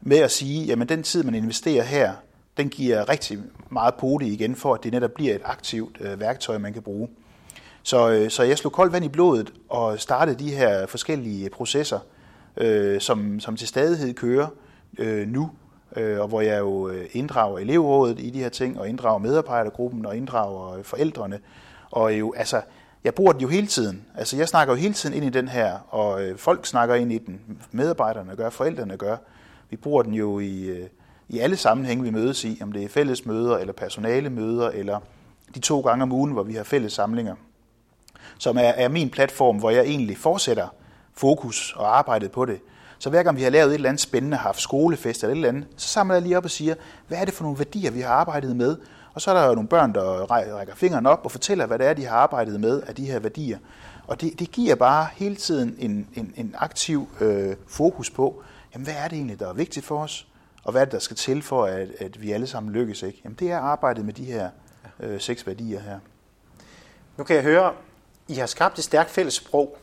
med 0.00 0.18
at 0.18 0.30
sige, 0.30 0.64
jamen 0.64 0.88
den 0.88 1.02
tid, 1.02 1.22
man 1.22 1.34
investerer 1.34 1.82
her, 1.82 2.12
den 2.56 2.68
giver 2.68 3.08
rigtig 3.08 3.38
meget 3.70 3.94
pote 3.94 4.26
igen, 4.26 4.56
for 4.56 4.74
at 4.74 4.84
det 4.84 4.92
netop 4.92 5.10
bliver 5.10 5.34
et 5.34 5.42
aktivt 5.44 5.96
øh, 6.00 6.20
værktøj, 6.20 6.58
man 6.58 6.72
kan 6.72 6.82
bruge. 6.82 7.08
Så, 7.82 8.10
øh, 8.10 8.30
så 8.30 8.42
jeg 8.42 8.58
slog 8.58 8.72
koldt 8.72 8.92
vand 8.92 9.04
i 9.04 9.08
blodet 9.08 9.52
og 9.68 10.00
startede 10.00 10.38
de 10.38 10.54
her 10.54 10.86
forskellige 10.86 11.50
processer, 11.50 11.98
øh, 12.56 13.00
som, 13.00 13.40
som 13.40 13.56
til 13.56 13.68
stadighed 13.68 14.14
kører 14.14 14.46
øh, 14.98 15.28
nu, 15.28 15.50
Øh, 15.96 16.20
og 16.20 16.28
hvor 16.28 16.40
jeg 16.40 16.58
jo 16.58 16.88
øh, 16.88 17.06
inddrager 17.12 17.58
elevrådet 17.58 18.20
i 18.20 18.30
de 18.30 18.38
her 18.38 18.48
ting, 18.48 18.80
og 18.80 18.88
inddrager 18.88 19.18
medarbejdergruppen, 19.18 20.06
og 20.06 20.16
inddrager 20.16 20.74
øh, 20.74 20.84
forældrene. 20.84 21.38
Og 21.90 22.18
jo, 22.18 22.34
altså, 22.36 22.60
jeg 23.04 23.14
bruger 23.14 23.32
den 23.32 23.40
jo 23.40 23.48
hele 23.48 23.66
tiden. 23.66 24.04
Altså, 24.16 24.36
jeg 24.36 24.48
snakker 24.48 24.74
jo 24.74 24.80
hele 24.80 24.94
tiden 24.94 25.14
ind 25.14 25.24
i 25.24 25.30
den 25.30 25.48
her, 25.48 25.78
og 25.88 26.20
folk 26.36 26.66
snakker 26.66 26.94
ind 26.94 27.12
i 27.12 27.18
den. 27.18 27.40
Medarbejderne 27.72 28.36
gør, 28.36 28.50
forældrene 28.50 28.96
gør. 28.96 29.16
Vi 29.70 29.76
bruger 29.76 30.02
den 30.02 30.14
jo 30.14 30.38
i, 30.38 30.86
i 31.28 31.38
alle 31.38 31.56
sammenhænge, 31.56 32.04
vi 32.04 32.10
mødes 32.10 32.44
i, 32.44 32.58
om 32.62 32.72
det 32.72 32.84
er 32.84 32.88
fælles 32.88 33.26
møder, 33.26 33.58
eller 33.58 33.72
personale 33.72 34.30
møder, 34.30 34.70
eller 34.70 34.98
de 35.54 35.60
to 35.60 35.80
gange 35.80 36.02
om 36.02 36.12
ugen, 36.12 36.32
hvor 36.32 36.42
vi 36.42 36.54
har 36.54 36.64
fælles 36.64 36.92
samlinger 36.92 37.34
som 38.40 38.56
er, 38.56 38.60
er 38.60 38.88
min 38.88 39.10
platform, 39.10 39.56
hvor 39.56 39.70
jeg 39.70 39.84
egentlig 39.84 40.18
fortsætter 40.18 40.68
fokus 41.14 41.74
og 41.76 41.98
arbejdet 41.98 42.30
på 42.30 42.44
det. 42.44 42.60
Så 43.00 43.10
hver 43.10 43.22
gang 43.22 43.36
vi 43.36 43.42
har 43.42 43.50
lavet 43.50 43.70
et 43.70 43.74
eller 43.74 43.88
andet 43.88 44.00
spændende, 44.00 44.36
haft 44.36 44.60
skolefest 44.60 45.22
eller 45.22 45.32
et 45.32 45.36
eller 45.36 45.48
andet, 45.48 45.66
så 45.76 45.88
samler 45.88 46.14
jeg 46.14 46.22
lige 46.22 46.36
op 46.36 46.44
og 46.44 46.50
siger, 46.50 46.74
hvad 47.08 47.18
er 47.18 47.24
det 47.24 47.34
for 47.34 47.42
nogle 47.44 47.58
værdier, 47.58 47.90
vi 47.90 48.00
har 48.00 48.10
arbejdet 48.10 48.56
med? 48.56 48.76
Og 49.14 49.20
så 49.20 49.30
er 49.30 49.34
der 49.34 49.46
jo 49.46 49.54
nogle 49.54 49.68
børn, 49.68 49.94
der 49.94 50.30
rækker 50.30 50.74
fingeren 50.74 51.06
op 51.06 51.20
og 51.24 51.30
fortæller, 51.30 51.66
hvad 51.66 51.78
det 51.78 51.86
er, 51.86 51.94
de 51.94 52.04
har 52.04 52.16
arbejdet 52.16 52.60
med 52.60 52.82
af 52.82 52.94
de 52.94 53.06
her 53.06 53.18
værdier. 53.18 53.58
Og 54.06 54.20
det, 54.20 54.38
det 54.38 54.50
giver 54.52 54.74
bare 54.74 55.08
hele 55.12 55.36
tiden 55.36 55.76
en, 55.78 56.08
en, 56.14 56.32
en 56.36 56.54
aktiv 56.58 57.08
øh, 57.20 57.56
fokus 57.68 58.10
på, 58.10 58.42
jamen 58.74 58.84
hvad 58.84 58.94
er 58.94 59.08
det 59.08 59.16
egentlig, 59.16 59.40
der 59.40 59.48
er 59.48 59.52
vigtigt 59.52 59.86
for 59.86 60.02
os? 60.02 60.26
Og 60.64 60.70
Og 60.70 60.72
hvad 60.72 60.80
er 60.80 60.84
det, 60.84 60.92
der 60.92 60.98
skal 60.98 61.16
til 61.16 61.42
for, 61.42 61.64
at, 61.64 61.88
at 61.98 62.22
vi 62.22 62.32
alle 62.32 62.46
sammen 62.46 62.72
lykkes? 62.72 63.02
Ikke? 63.02 63.20
Jamen, 63.24 63.36
det 63.40 63.50
er 63.50 63.58
arbejdet 63.58 64.04
med 64.04 64.14
de 64.14 64.24
her 64.24 64.50
øh, 65.00 65.20
seks 65.20 65.46
værdier 65.46 65.80
her. 65.80 65.98
Nu 67.16 67.24
kan 67.24 67.36
jeg 67.36 67.44
høre, 67.44 67.72
I 68.28 68.34
har 68.34 68.46
skabt 68.46 68.78
et 68.78 68.84
stærkt 68.84 69.10
fælles 69.10 69.34
sprog. 69.34 69.78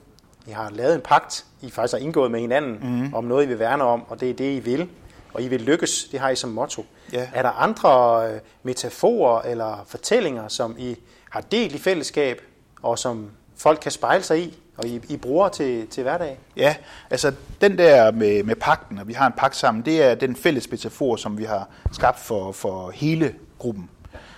I 0.47 0.51
har 0.51 0.69
lavet 0.69 0.95
en 0.95 1.01
pagt, 1.01 1.45
I 1.62 1.69
faktisk 1.69 1.93
har 1.93 1.99
indgået 1.99 2.31
med 2.31 2.39
hinanden, 2.39 2.79
mm-hmm. 2.81 3.13
om 3.13 3.23
noget, 3.23 3.45
I 3.45 3.47
vil 3.47 3.60
værne 3.60 3.83
om, 3.83 4.03
og 4.10 4.19
det 4.19 4.29
er 4.29 4.33
det, 4.33 4.55
I 4.55 4.60
vil. 4.60 4.89
Og 5.33 5.43
I 5.43 5.47
vil 5.47 5.62
lykkes, 5.62 6.07
det 6.12 6.19
har 6.19 6.29
I 6.29 6.36
som 6.36 6.49
motto. 6.49 6.86
Ja. 7.13 7.29
Er 7.33 7.41
der 7.41 7.49
andre 7.49 8.23
øh, 8.31 8.39
metaforer 8.63 9.41
eller 9.41 9.86
fortællinger, 9.88 10.47
som 10.47 10.75
I 10.79 10.95
har 11.29 11.41
delt 11.41 11.75
i 11.75 11.77
fællesskab, 11.77 12.41
og 12.81 12.99
som 12.99 13.31
folk 13.57 13.79
kan 13.81 13.91
spejle 13.91 14.23
sig 14.23 14.39
i, 14.39 14.57
og 14.77 14.86
I, 14.86 15.01
I 15.10 15.17
bruger 15.17 15.49
til, 15.49 15.88
til 15.88 16.03
hverdag? 16.03 16.39
Ja, 16.55 16.75
altså 17.10 17.33
den 17.62 17.77
der 17.77 18.12
med, 18.12 18.43
med 18.43 18.55
pakten, 18.55 18.97
og 18.97 19.07
vi 19.07 19.13
har 19.13 19.27
en 19.27 19.33
pagt 19.38 19.55
sammen, 19.55 19.86
det 19.86 20.03
er 20.03 20.15
den 20.15 20.36
fælles 20.36 20.71
metafor, 20.71 21.15
som 21.15 21.38
vi 21.38 21.43
har 21.43 21.69
skabt 21.91 22.19
for, 22.19 22.51
for 22.51 22.91
hele 22.91 23.33
gruppen. 23.60 23.89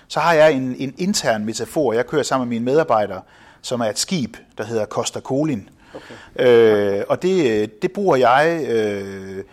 Så 0.08 0.20
har 0.20 0.34
jeg 0.34 0.54
en, 0.54 0.76
en 0.78 0.94
intern 0.98 1.46
metafor, 1.46 1.94
jeg 1.94 2.08
kører 2.08 2.24
sammen 2.24 2.50
med 2.50 2.56
mine 2.56 2.66
medarbejdere, 2.66 3.22
som 3.62 3.82
er 3.82 3.86
et 3.86 4.00
skib, 4.00 4.38
der 4.58 4.64
hedder 4.64 4.86
Costa 4.86 5.20
Colin. 5.20 5.70
Okay. 5.96 6.98
Øh, 7.00 7.04
og 7.10 7.22
det, 7.22 7.82
det 7.82 7.92
bruger 7.92 8.16
jeg 8.16 8.66
øh, 8.70 9.44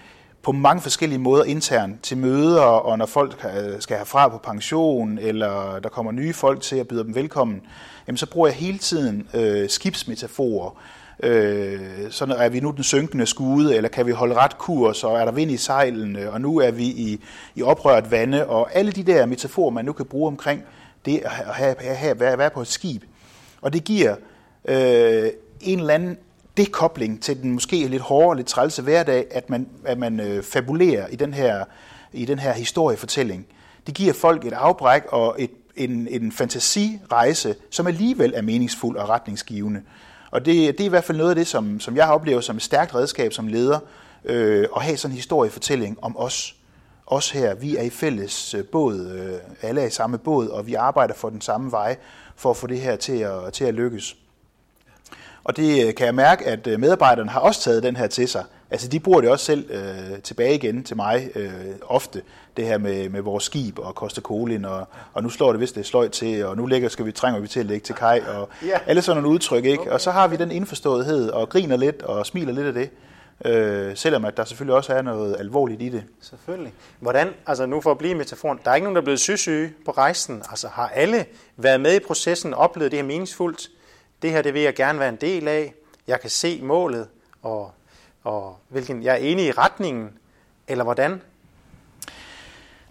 på 0.43 0.53
mange 0.53 0.83
forskellige 0.83 1.19
måder 1.19 1.45
internt 1.45 2.03
til 2.03 2.19
møder, 2.19 2.61
og 2.61 2.99
når 2.99 3.07
folk 3.07 3.47
øh, 3.57 3.81
skal 3.81 3.97
herfra 3.97 4.29
på 4.29 4.39
pension, 4.39 5.19
eller 5.19 5.79
der 5.79 5.89
kommer 5.89 6.13
nye 6.13 6.33
folk 6.33 6.61
til 6.61 6.77
at 6.77 6.89
byde 6.89 7.05
dem 7.05 7.15
velkommen, 7.15 7.63
jamen 8.07 8.17
så 8.17 8.27
bruger 8.27 8.49
jeg 8.49 8.57
hele 8.57 8.79
tiden 8.79 9.29
øh, 9.35 9.69
skibsmetaforer. 9.69 10.81
Øh, 11.23 11.81
så 12.11 12.35
er 12.39 12.49
vi 12.49 12.61
nu 12.61 12.71
den 12.71 12.85
synkende 12.85 13.27
skude, 13.27 13.77
eller 13.77 13.89
kan 13.89 14.07
vi 14.07 14.13
holde 14.13 14.35
ret 14.35 14.59
kurs, 14.59 15.05
og 15.05 15.21
er 15.21 15.25
der 15.25 15.33
vind 15.33 15.51
i 15.51 15.57
sejlene, 15.57 16.31
og 16.31 16.41
nu 16.41 16.59
er 16.59 16.71
vi 16.71 16.85
i, 16.85 17.21
i 17.55 17.63
oprørt 17.63 18.11
vande, 18.11 18.47
og 18.47 18.69
alle 18.75 18.93
de 18.93 19.03
der 19.03 19.27
metaforer, 19.27 19.71
man 19.71 19.85
nu 19.85 19.93
kan 19.93 20.07
bruge 20.07 20.27
omkring 20.27 20.63
det 21.05 21.19
at 21.25 21.31
have, 21.31 21.75
have, 21.79 21.97
have, 21.97 22.21
være, 22.21 22.39
være 22.39 22.51
på 22.51 22.61
et 22.61 22.67
skib. 22.67 23.03
Og 23.61 23.73
det 23.73 23.85
giver 23.85 24.17
øh, 24.65 25.31
en 25.61 25.81
eller 25.81 25.95
anden 25.95 26.19
dekobling 26.57 27.23
til 27.23 27.43
den 27.43 27.53
måske 27.53 27.89
lidt 27.89 28.03
hårde, 28.03 28.37
lidt 28.37 28.47
trælse 28.47 28.83
hverdag, 28.83 29.27
at 29.31 29.51
man, 29.51 29.69
at 29.85 29.99
man 29.99 30.21
øh, 30.21 30.43
fabulerer 30.43 31.07
i 31.07 31.17
den, 31.17 31.35
her, 31.35 31.65
i 32.13 32.25
den 32.25 32.39
her 32.39 32.53
historiefortælling. 32.53 33.47
Det 33.87 33.95
giver 33.95 34.13
folk 34.13 34.45
et 34.45 34.53
afbræk 34.53 35.03
og 35.09 35.37
et, 35.39 35.51
en, 35.77 36.09
en 36.11 36.33
fantasirejse, 36.33 37.55
som 37.71 37.87
alligevel 37.87 38.33
er 38.37 38.43
meningsfuld 38.43 38.97
og 38.97 39.09
retningsgivende. 39.09 39.83
Og 40.31 40.45
det, 40.45 40.79
det 40.79 40.81
er 40.81 40.85
i 40.85 40.89
hvert 40.89 41.05
fald 41.05 41.19
noget 41.19 41.31
af 41.31 41.37
det, 41.37 41.47
som, 41.47 41.81
som 41.81 41.97
jeg 41.97 42.07
har 42.07 42.13
oplevet 42.13 42.45
som 42.45 42.57
et 42.57 42.63
stærkt 42.63 42.95
redskab 42.95 43.33
som 43.33 43.49
leder, 43.49 43.79
øh, 44.25 44.69
at 44.77 44.83
have 44.83 44.97
sådan 44.97 45.13
en 45.13 45.17
historiefortælling 45.17 45.99
om 46.03 46.17
os. 46.19 46.57
Os 47.07 47.31
her, 47.31 47.55
vi 47.55 47.77
er 47.77 47.83
i 47.83 47.91
fælles 47.91 48.55
øh, 48.55 48.65
båd, 48.65 49.07
øh, 49.07 49.69
alle 49.69 49.81
er 49.81 49.87
i 49.87 49.91
samme 49.91 50.19
båd, 50.19 50.49
og 50.49 50.67
vi 50.67 50.75
arbejder 50.75 51.15
for 51.15 51.31
den 51.31 51.41
samme 51.41 51.73
vej 51.73 51.97
for 52.37 52.51
at 52.51 52.57
få 52.57 52.67
det 52.67 52.81
her 52.81 52.97
til 52.97 53.19
at, 53.19 53.53
til 53.53 53.65
at 53.65 53.75
lykkes. 53.75 54.17
Og 55.47 55.57
det 55.57 55.87
øh, 55.87 55.95
kan 55.95 56.07
jeg 56.07 56.15
mærke, 56.15 56.47
at 56.47 56.67
øh, 56.67 56.81
medarbejderne 56.81 57.31
har 57.31 57.41
også 57.41 57.61
taget 57.61 57.83
den 57.83 57.97
her 57.97 58.07
til 58.07 58.29
sig. 58.29 58.45
Altså 58.71 58.89
de 58.89 59.01
bruger 59.01 59.21
det 59.21 59.31
også 59.31 59.45
selv 59.45 59.71
øh, 59.71 60.19
tilbage 60.23 60.55
igen 60.55 60.85
til 60.85 60.97
mig 60.97 61.31
øh, 61.35 61.51
ofte, 61.83 62.23
det 62.57 62.67
her 62.67 62.79
med, 62.79 63.09
med 63.09 63.21
vores 63.21 63.45
skib 63.45 63.79
og 63.79 63.93
Costa 63.93 64.21
Colin, 64.21 64.65
og, 64.65 64.89
og 65.15 65.23
nu 65.23 65.29
slår 65.29 65.53
det 65.53 65.61
vist 65.61 65.75
det 65.75 65.87
sløjt 65.87 66.11
til, 66.11 66.47
og 66.47 66.57
nu 66.57 66.67
lægger, 66.67 66.89
skal 66.89 67.07
vi, 67.07 67.13
trænger 67.13 67.41
vi 67.41 67.49
til 67.49 67.61
at 67.61 67.67
lægge 67.67 67.85
til 67.85 67.95
kaj, 67.95 68.23
og 68.37 68.49
ja. 68.67 68.79
alle 68.87 69.03
sådan 69.03 69.23
nogle 69.23 69.35
udtryk, 69.35 69.65
ikke? 69.65 69.81
Okay. 69.81 69.91
Og 69.91 70.01
så 70.01 70.11
har 70.11 70.29
vi 70.29 70.37
den 70.37 70.51
indforståethed, 70.51 71.31
og 71.31 71.49
griner 71.49 71.77
lidt, 71.77 72.03
og 72.03 72.27
smiler 72.27 72.53
lidt 72.53 72.67
af 72.67 72.73
det, 72.73 72.91
øh, 73.45 73.97
selvom 73.97 74.25
at 74.25 74.37
der 74.37 74.45
selvfølgelig 74.45 74.77
også 74.77 74.93
er 74.93 75.03
noget 75.03 75.37
alvorligt 75.39 75.83
i 75.83 75.89
det. 75.89 76.05
Selvfølgelig. 76.21 76.73
Hvordan, 77.01 77.29
altså 77.47 77.67
nu 77.67 77.81
for 77.81 77.91
at 77.91 77.99
blive 77.99 78.15
metaforen, 78.15 78.61
der 78.65 78.71
er 78.71 78.75
ikke 78.75 78.85
nogen, 78.85 78.97
der 78.97 79.03
er 79.03 79.05
blevet 79.05 79.21
søsyge 79.21 79.73
på 79.85 79.91
rejsen, 79.91 80.43
altså 80.51 80.69
har 80.69 80.89
alle 80.95 81.25
været 81.57 81.81
med 81.81 81.97
i 81.97 81.99
processen, 82.07 82.55
oplevet 82.55 82.91
det 82.93 82.99
her 82.99 83.07
meningsfuldt, 83.07 83.71
det 84.23 84.31
her 84.31 84.43
det 84.43 84.55
vil 84.55 84.63
jeg 84.63 84.75
gerne 84.75 84.99
være 84.99 85.09
en 85.09 85.17
del 85.17 85.49
af, 85.49 85.75
jeg 86.07 86.21
kan 86.21 86.31
se 86.31 86.61
målet, 86.63 87.09
og, 87.43 87.71
og 88.25 88.59
hvilken, 88.69 89.03
jeg 89.03 89.13
er 89.13 89.17
enig 89.17 89.47
i 89.47 89.53
retningen, 89.53 90.11
eller 90.69 90.85
hvordan? 90.85 91.21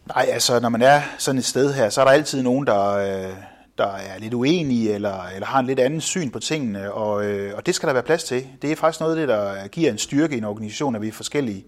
Nej, 0.05 0.25
altså 0.31 0.59
når 0.59 0.69
man 0.69 0.81
er 0.81 1.01
sådan 1.17 1.39
et 1.39 1.45
sted 1.45 1.73
her, 1.73 1.89
så 1.89 2.01
er 2.01 2.05
der 2.05 2.11
altid 2.11 2.43
nogen, 2.43 2.67
der, 2.67 2.89
øh, 2.89 3.33
der 3.77 3.87
er 3.87 4.19
lidt 4.19 4.33
uenige, 4.33 4.93
eller, 4.93 5.23
eller 5.27 5.47
har 5.47 5.59
en 5.59 5.65
lidt 5.65 5.79
anden 5.79 6.01
syn 6.01 6.29
på 6.29 6.39
tingene, 6.39 6.93
og, 6.93 7.25
øh, 7.25 7.57
og 7.57 7.65
det 7.65 7.75
skal 7.75 7.87
der 7.87 7.93
være 7.93 8.03
plads 8.03 8.23
til. 8.23 8.47
Det 8.61 8.71
er 8.71 8.75
faktisk 8.75 8.99
noget 8.99 9.13
af 9.13 9.19
det, 9.19 9.27
der 9.27 9.67
giver 9.67 9.91
en 9.91 9.97
styrke 9.97 10.35
i 10.35 10.37
en 10.37 10.43
organisation, 10.43 10.95
at 10.95 11.01
vi 11.01 11.07
er 11.07 11.11
forskellige. 11.11 11.65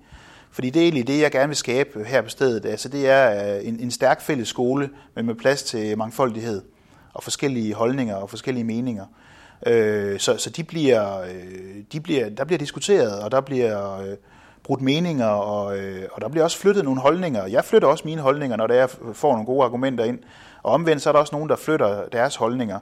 Fordi 0.52 0.70
det 0.70 0.80
er 0.80 0.84
egentlig 0.84 1.08
det, 1.08 1.22
jeg 1.22 1.32
gerne 1.32 1.48
vil 1.48 1.58
skabe 1.58 2.04
her 2.04 2.22
på 2.22 2.30
stedet. 2.30 2.66
Altså 2.66 2.90
det 2.90 3.10
er 3.10 3.56
øh, 3.56 3.68
en, 3.68 3.80
en 3.80 3.92
stærk 3.92 4.22
fælles 4.22 4.48
skole, 4.48 4.90
men 5.16 5.26
med 5.26 5.36
plads 5.36 5.64
til 5.64 5.98
mangfoldighed 5.98 6.62
og 7.14 7.24
forskellige 7.24 7.74
holdninger 7.74 8.16
og 8.16 8.30
forskellige 8.30 8.64
meninger. 8.64 9.06
Øh, 9.66 10.20
så 10.20 10.38
så 10.38 10.50
de 10.50 10.64
bliver, 10.64 11.22
øh, 11.22 11.84
de 11.92 12.00
bliver, 12.00 12.30
der 12.30 12.46
bliver 12.46 12.60
diskuteret, 12.60 13.20
og 13.24 13.32
der 13.32 13.42
bliver 13.42 14.00
øh, 14.00 14.16
brudt 14.64 14.82
meninger, 14.82 15.28
og, 15.28 15.78
øh, 15.78 16.08
og 16.12 16.22
der 16.22 16.28
bliver 16.30 16.44
også 16.44 16.58
flyttet 16.58 16.84
nogle 16.84 17.02
holdninger. 17.02 17.46
Jeg 17.46 17.66
flytter 17.66 17.88
også 17.88 18.04
mine 18.06 18.22
holdninger, 18.22 18.58
når 18.58 18.74
jeg 18.74 18.90
får 19.14 19.32
nogle 19.32 19.46
gode 19.46 19.66
argumenter 19.66 20.04
ind. 20.04 20.20
Og 20.64 20.74
omvendt 20.74 21.02
så 21.02 21.10
er 21.10 21.14
der 21.14 21.20
også 21.20 21.36
nogen, 21.36 21.50
der 21.50 21.56
flytter 21.56 22.08
deres 22.12 22.36
holdninger. 22.36 22.80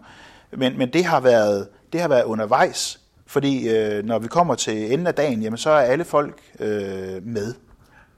Men, 0.52 0.78
men 0.78 0.94
det, 0.94 1.06
har 1.06 1.20
været, 1.20 1.68
det 1.94 2.02
har 2.02 2.08
været 2.08 2.24
undervejs, 2.24 3.00
fordi 3.28 3.70
øh, 3.70 4.06
når 4.06 4.20
vi 4.20 4.28
kommer 4.28 4.56
til 4.56 4.94
enden 4.94 5.08
af 5.08 5.14
dagen, 5.14 5.42
jamen, 5.42 5.58
så 5.58 5.70
er 5.70 5.82
alle 5.82 6.04
folk 6.04 6.42
øh, 6.60 7.26
med. 7.26 7.54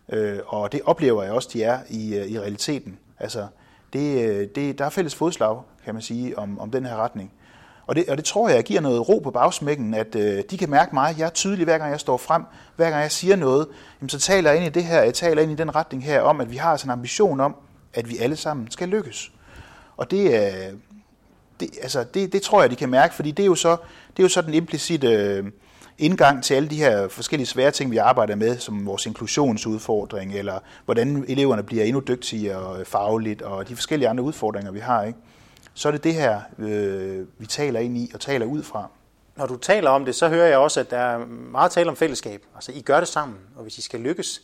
Øh, 0.09 0.39
og 0.47 0.71
det 0.71 0.81
oplever 0.85 1.23
jeg 1.23 1.31
også, 1.31 1.49
de 1.53 1.63
er 1.63 1.79
i, 1.89 2.15
øh, 2.15 2.25
i 2.27 2.39
realiteten. 2.39 2.99
Altså, 3.19 3.47
det, 3.93 4.29
øh, 4.29 4.47
det, 4.55 4.79
der 4.79 4.85
er 4.85 4.89
fælles 4.89 5.15
fodslag, 5.15 5.61
kan 5.85 5.93
man 5.95 6.01
sige, 6.01 6.39
om, 6.39 6.59
om 6.59 6.71
den 6.71 6.85
her 6.85 6.95
retning. 6.95 7.31
Og 7.87 7.95
det, 7.95 8.09
og 8.09 8.17
det 8.17 8.25
tror 8.25 8.49
jeg 8.49 8.63
giver 8.63 8.81
noget 8.81 9.09
ro 9.09 9.19
på 9.19 9.31
bagsmækken, 9.31 9.93
at 9.93 10.15
øh, 10.15 10.43
de 10.49 10.57
kan 10.57 10.69
mærke 10.69 10.95
mig. 10.95 11.15
Jeg 11.17 11.25
er 11.25 11.29
tydelig, 11.29 11.63
hver 11.65 11.77
gang 11.77 11.91
jeg 11.91 11.99
står 11.99 12.17
frem, 12.17 12.43
hver 12.75 12.89
gang 12.89 13.01
jeg 13.01 13.11
siger 13.11 13.35
noget, 13.35 13.67
jamen, 14.01 14.09
så 14.09 14.19
taler 14.19 14.51
jeg 14.51 14.57
ind 14.57 14.67
i 14.67 14.79
det 14.79 14.83
her, 14.83 15.01
jeg 15.01 15.13
taler 15.13 15.41
ind 15.41 15.51
i 15.51 15.55
den 15.55 15.75
retning 15.75 16.03
her 16.03 16.21
om, 16.21 16.41
at 16.41 16.51
vi 16.51 16.57
har 16.57 16.77
sådan 16.77 16.89
en 16.89 16.91
ambition 16.91 17.39
om, 17.39 17.55
at 17.93 18.09
vi 18.09 18.17
alle 18.17 18.35
sammen 18.35 18.71
skal 18.71 18.89
lykkes. 18.89 19.31
Og 19.97 20.11
det, 20.11 20.33
øh, 20.33 20.73
det, 21.59 21.69
altså, 21.81 22.03
det, 22.13 22.33
det 22.33 22.41
tror 22.41 22.61
jeg, 22.61 22.69
de 22.69 22.75
kan 22.75 22.89
mærke, 22.89 23.15
fordi 23.15 23.31
det 23.31 23.43
er 23.43 23.47
jo 23.47 23.55
så, 23.55 23.71
det 24.09 24.19
er 24.19 24.23
jo 24.23 24.29
så 24.29 24.41
den 24.41 24.53
implicite 24.53 25.07
øh, 25.07 25.45
indgang 25.97 26.43
til 26.43 26.53
alle 26.53 26.69
de 26.69 26.75
her 26.75 27.07
forskellige 27.07 27.47
svære 27.47 27.71
ting, 27.71 27.91
vi 27.91 27.97
arbejder 27.97 28.35
med, 28.35 28.57
som 28.57 28.85
vores 28.85 29.05
inklusionsudfordring, 29.05 30.35
eller 30.35 30.59
hvordan 30.85 31.25
eleverne 31.27 31.63
bliver 31.63 31.83
endnu 31.83 32.01
dygtigere 32.07 32.85
fagligt, 32.85 33.41
og 33.41 33.69
de 33.69 33.75
forskellige 33.75 34.09
andre 34.09 34.23
udfordringer, 34.23 34.71
vi 34.71 34.79
har. 34.79 35.03
Ikke? 35.03 35.19
Så 35.77 35.87
er 35.87 35.91
det 35.91 36.03
det 36.03 36.13
her, 36.13 36.41
øh, 36.59 37.25
vi 37.37 37.45
taler 37.45 37.79
ind 37.79 37.97
i 37.97 38.11
og 38.13 38.19
taler 38.19 38.45
ud 38.45 38.63
fra. 38.63 38.89
Når 39.35 39.45
du 39.45 39.57
taler 39.57 39.89
om 39.89 40.05
det, 40.05 40.15
så 40.15 40.29
hører 40.29 40.47
jeg 40.47 40.57
også, 40.57 40.79
at 40.79 40.91
der 40.91 40.97
er 40.97 41.25
meget 41.25 41.71
tale 41.71 41.89
om 41.89 41.95
fællesskab. 41.95 42.43
Altså, 42.55 42.71
I 42.71 42.81
gør 42.81 42.99
det 42.99 43.07
sammen, 43.07 43.37
og 43.55 43.63
hvis 43.63 43.77
I 43.77 43.81
skal 43.81 43.99
lykkes, 43.99 44.41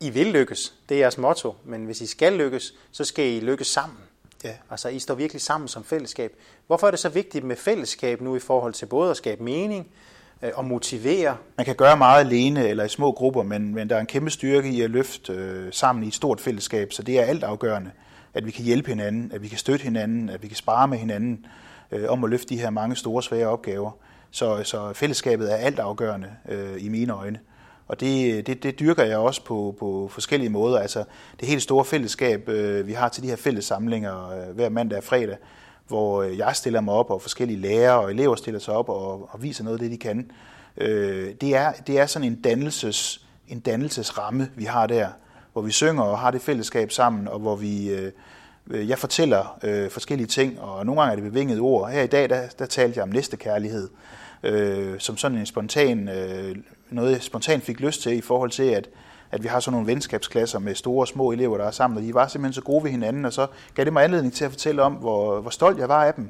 I 0.00 0.10
vil 0.10 0.26
lykkes, 0.26 0.74
det 0.88 0.94
er 0.94 0.98
jeres 0.98 1.18
motto, 1.18 1.54
men 1.64 1.84
hvis 1.84 2.00
I 2.00 2.06
skal 2.06 2.32
lykkes, 2.32 2.74
så 2.92 3.04
skal 3.04 3.24
I 3.24 3.40
lykkes 3.40 3.66
sammen. 3.66 3.98
Ja. 4.44 4.54
Altså, 4.70 4.88
I 4.88 4.98
står 4.98 5.14
virkelig 5.14 5.42
sammen 5.42 5.68
som 5.68 5.84
fællesskab. 5.84 6.32
Hvorfor 6.66 6.86
er 6.86 6.90
det 6.90 7.00
så 7.00 7.08
vigtigt 7.08 7.44
med 7.44 7.56
fællesskab 7.56 8.20
nu 8.20 8.36
i 8.36 8.40
forhold 8.40 8.74
til 8.74 8.86
både 8.86 9.10
at 9.10 9.16
skabe 9.16 9.42
mening 9.42 9.88
øh, 10.42 10.50
og 10.54 10.64
motivere? 10.64 11.36
Man 11.56 11.66
kan 11.66 11.74
gøre 11.74 11.96
meget 11.96 12.24
alene 12.24 12.68
eller 12.68 12.84
i 12.84 12.88
små 12.88 13.12
grupper, 13.12 13.42
men, 13.42 13.74
men 13.74 13.90
der 13.90 13.96
er 13.96 14.00
en 14.00 14.06
kæmpe 14.06 14.30
styrke 14.30 14.68
i 14.68 14.80
at 14.80 14.90
løfte 14.90 15.32
øh, 15.32 15.72
sammen 15.72 16.04
i 16.04 16.08
et 16.08 16.14
stort 16.14 16.40
fællesskab, 16.40 16.92
så 16.92 17.02
det 17.02 17.18
er 17.18 17.22
alt 17.24 17.44
afgørende 17.44 17.90
at 18.36 18.46
vi 18.46 18.50
kan 18.50 18.64
hjælpe 18.64 18.88
hinanden, 18.88 19.32
at 19.34 19.42
vi 19.42 19.48
kan 19.48 19.58
støtte 19.58 19.82
hinanden, 19.82 20.28
at 20.28 20.42
vi 20.42 20.48
kan 20.48 20.56
spare 20.56 20.88
med 20.88 20.98
hinanden 20.98 21.46
øh, 21.90 22.04
om 22.08 22.24
at 22.24 22.30
løfte 22.30 22.48
de 22.48 22.60
her 22.60 22.70
mange 22.70 22.96
store, 22.96 23.22
svære 23.22 23.46
opgaver. 23.46 23.90
Så, 24.30 24.62
så 24.64 24.92
fællesskabet 24.92 25.52
er 25.52 25.56
alt 25.56 25.78
afgørende 25.78 26.28
øh, 26.48 26.84
i 26.84 26.88
mine 26.88 27.12
øjne. 27.12 27.38
Og 27.88 28.00
det, 28.00 28.46
det, 28.46 28.62
det 28.62 28.80
dyrker 28.80 29.04
jeg 29.04 29.18
også 29.18 29.44
på, 29.44 29.76
på 29.78 30.08
forskellige 30.12 30.50
måder. 30.50 30.78
Altså 30.78 31.04
det 31.40 31.48
helt 31.48 31.62
store 31.62 31.84
fællesskab, 31.84 32.48
øh, 32.48 32.86
vi 32.86 32.92
har 32.92 33.08
til 33.08 33.22
de 33.22 33.28
her 33.28 33.36
fælles 33.36 33.64
samlinger 33.64 34.30
øh, 34.30 34.54
hver 34.54 34.68
mandag 34.68 34.98
og 34.98 35.04
fredag, 35.04 35.36
hvor 35.86 36.22
øh, 36.22 36.38
jeg 36.38 36.56
stiller 36.56 36.80
mig 36.80 36.94
op, 36.94 37.10
og 37.10 37.22
forskellige 37.22 37.60
lærere 37.60 38.00
og 38.00 38.10
elever 38.10 38.36
stiller 38.36 38.60
sig 38.60 38.74
op 38.74 38.88
og, 38.88 39.28
og 39.32 39.42
viser 39.42 39.64
noget 39.64 39.76
af 39.78 39.80
det, 39.80 39.90
de 39.90 39.96
kan. 39.96 40.30
Øh, 40.76 41.34
det, 41.40 41.56
er, 41.56 41.72
det 41.72 41.98
er 41.98 42.06
sådan 42.06 42.28
en, 42.28 42.40
dannelses, 42.40 43.26
en 43.48 43.60
dannelsesramme, 43.60 44.50
vi 44.54 44.64
har 44.64 44.86
der, 44.86 45.08
hvor 45.56 45.62
vi 45.62 45.70
synger 45.70 46.02
og 46.02 46.18
har 46.18 46.30
det 46.30 46.42
fællesskab 46.42 46.92
sammen, 46.92 47.28
og 47.28 47.38
hvor 47.38 47.56
vi, 47.56 47.90
øh, 47.90 48.12
øh, 48.70 48.88
jeg 48.88 48.98
fortæller 48.98 49.58
øh, 49.62 49.90
forskellige 49.90 50.26
ting, 50.26 50.60
og 50.60 50.86
nogle 50.86 51.00
gange 51.00 51.12
er 51.12 51.16
det 51.16 51.32
bevingede 51.32 51.60
ord. 51.60 51.90
Her 51.90 52.02
i 52.02 52.06
dag, 52.06 52.28
der, 52.30 52.42
der 52.58 52.66
talte 52.66 52.96
jeg 52.96 53.02
om 53.02 53.08
næstekærlighed, 53.08 53.88
øh, 54.42 54.94
som 54.98 55.16
sådan 55.16 55.38
en 55.38 55.46
spontan, 55.46 56.08
øh, 56.08 56.56
noget 56.90 57.12
jeg 57.12 57.22
spontant 57.22 57.64
fik 57.64 57.80
lyst 57.80 58.02
til 58.02 58.12
i 58.12 58.20
forhold 58.20 58.50
til, 58.50 58.62
at, 58.62 58.88
at 59.30 59.42
vi 59.42 59.48
har 59.48 59.60
sådan 59.60 59.72
nogle 59.72 59.86
venskabsklasser 59.86 60.58
med 60.58 60.74
store 60.74 61.02
og 61.02 61.08
små 61.08 61.32
elever, 61.32 61.58
der 61.58 61.64
er 61.64 61.70
sammen, 61.70 61.98
og 61.98 62.04
de 62.04 62.14
var 62.14 62.26
simpelthen 62.28 62.52
så 62.52 62.62
gode 62.62 62.84
ved 62.84 62.90
hinanden, 62.90 63.24
og 63.24 63.32
så 63.32 63.46
gav 63.74 63.84
det 63.84 63.92
mig 63.92 64.04
anledning 64.04 64.34
til 64.34 64.44
at 64.44 64.50
fortælle 64.50 64.82
om, 64.82 64.92
hvor, 64.92 65.40
hvor 65.40 65.50
stolt 65.50 65.78
jeg 65.78 65.88
var 65.88 66.04
af 66.04 66.14
dem. 66.14 66.28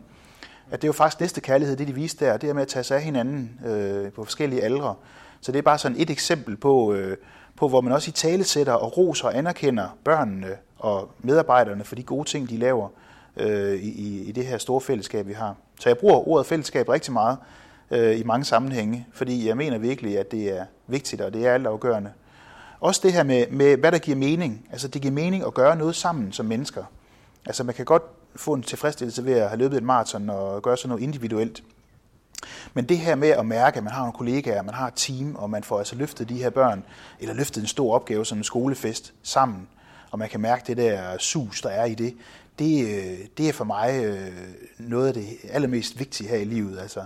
At 0.71 0.83
det 0.83 0.87
er 0.87 0.89
jo 0.89 0.93
faktisk 0.93 1.21
næste 1.21 1.41
kærlighed, 1.41 1.77
det 1.77 1.89
de 1.89 1.95
viste 1.95 2.25
der, 2.25 2.37
det 2.37 2.51
er 2.51 2.55
med 2.55 2.63
at 2.63 2.69
tage 2.69 2.85
sig 2.85 2.97
af 2.97 3.03
hinanden 3.03 3.61
øh, 3.67 4.13
på 4.13 4.25
forskellige 4.25 4.63
aldre. 4.63 4.95
Så 5.41 5.53
det 5.53 5.59
er 5.59 5.63
bare 5.63 5.79
sådan 5.79 6.01
et 6.01 6.11
eksempel 6.11 6.57
på, 6.57 6.93
øh, 6.93 7.17
på 7.57 7.69
hvor 7.69 7.81
man 7.81 7.93
også 7.93 8.09
i 8.09 8.13
tale 8.13 8.45
sætter 8.45 8.73
og 8.73 8.97
roser 8.97 9.29
og 9.29 9.39
anerkender 9.39 9.89
børnene 10.05 10.57
og 10.79 11.11
medarbejderne 11.19 11.85
for 11.85 11.95
de 11.95 12.03
gode 12.03 12.29
ting, 12.29 12.51
de 12.51 12.57
laver 12.57 12.89
øh, 13.37 13.75
i, 13.75 14.23
i 14.29 14.33
det 14.33 14.47
her 14.47 14.59
store 14.59 14.81
fællesskab, 14.81 15.27
vi 15.27 15.33
har. 15.33 15.55
Så 15.81 15.89
jeg 15.89 15.99
bruger 15.99 16.29
ordet 16.29 16.47
fællesskab 16.47 16.89
rigtig 16.89 17.13
meget 17.13 17.39
øh, 17.91 18.21
i 18.21 18.23
mange 18.23 18.45
sammenhænge, 18.45 19.07
fordi 19.13 19.49
jeg 19.49 19.57
mener 19.57 19.79
virkelig, 19.79 20.19
at 20.19 20.31
det 20.31 20.59
er 20.59 20.65
vigtigt, 20.87 21.23
og 21.23 21.33
det 21.33 21.47
er 21.47 21.53
altafgørende. 21.53 22.13
Også 22.81 23.01
det 23.05 23.13
her 23.13 23.23
med, 23.23 23.47
med, 23.51 23.77
hvad 23.77 23.93
der 23.93 23.99
giver 23.99 24.17
mening. 24.17 24.69
Altså, 24.73 24.89
det 24.89 25.03
giver 25.03 25.15
mening 25.15 25.47
at 25.47 25.55
gøre 25.55 25.77
noget 25.77 25.97
sammen 25.97 26.33
som 26.33 26.47
mennesker. 26.47 26.85
Altså, 27.47 27.65
man 27.65 27.75
kan 27.75 27.85
godt 27.85 28.03
få 28.37 28.53
en 28.53 28.63
tilfredsstillelse 28.63 29.25
ved 29.25 29.33
at 29.33 29.49
have 29.49 29.59
løbet 29.59 29.77
et 29.77 29.83
maraton 29.83 30.31
og 30.31 30.63
gøre 30.63 30.77
sådan 30.77 30.89
noget 30.89 31.03
individuelt. 31.03 31.63
Men 32.75 32.85
det 32.85 32.99
her 32.99 33.15
med 33.15 33.29
at 33.29 33.47
mærke, 33.47 33.77
at 33.77 33.85
man 33.85 33.93
har 33.93 34.01
nogle 34.01 34.13
kollegaer, 34.13 34.63
man 34.63 34.75
har 34.75 34.87
et 34.87 34.95
team, 34.97 35.37
og 35.37 35.51
man 35.51 35.65
får 35.65 35.79
altså 35.79 35.97
løftet 35.97 36.29
de 36.29 36.43
her 36.43 36.51
børn, 36.51 36.85
eller 37.21 37.35
løftet 37.35 37.61
en 37.61 37.67
stor 37.67 37.95
opgave 37.95 38.27
som 38.27 38.39
en 38.39 38.45
skolefest 38.45 39.15
sammen, 39.23 39.69
og 40.11 40.19
man 40.19 40.29
kan 40.29 40.41
mærke 40.41 40.63
det 40.67 40.77
der 40.77 41.19
sus, 41.19 41.63
der 41.63 41.71
er 41.71 41.85
i 41.85 41.95
det, 41.95 42.17
det, 42.59 42.85
øh, 42.85 43.19
det 43.39 43.49
er 43.49 43.53
for 43.53 43.65
mig 43.65 44.05
øh, 44.05 44.33
noget 44.79 45.09
af 45.09 45.15
det 45.15 45.27
allermest 45.51 45.99
vigtige 45.99 46.29
her 46.29 46.37
i 46.37 46.45
livet, 46.45 46.79
altså 46.79 47.05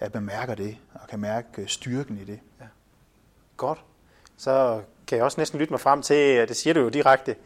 at 0.00 0.14
man 0.14 0.22
mærker 0.22 0.54
det, 0.54 0.76
og 0.94 1.08
kan 1.08 1.20
mærke 1.20 1.62
øh, 1.62 1.68
styrken 1.68 2.18
i 2.18 2.24
det. 2.24 2.40
Ja. 2.60 2.66
Godt. 3.56 3.84
Så 4.36 4.82
kan 5.06 5.16
jeg 5.16 5.24
også 5.24 5.40
næsten 5.40 5.58
lytte 5.58 5.72
mig 5.72 5.80
frem 5.80 6.02
til, 6.02 6.48
det 6.48 6.56
siger 6.56 6.74
du 6.74 6.80
jo 6.80 6.88
direkte, 6.88 7.36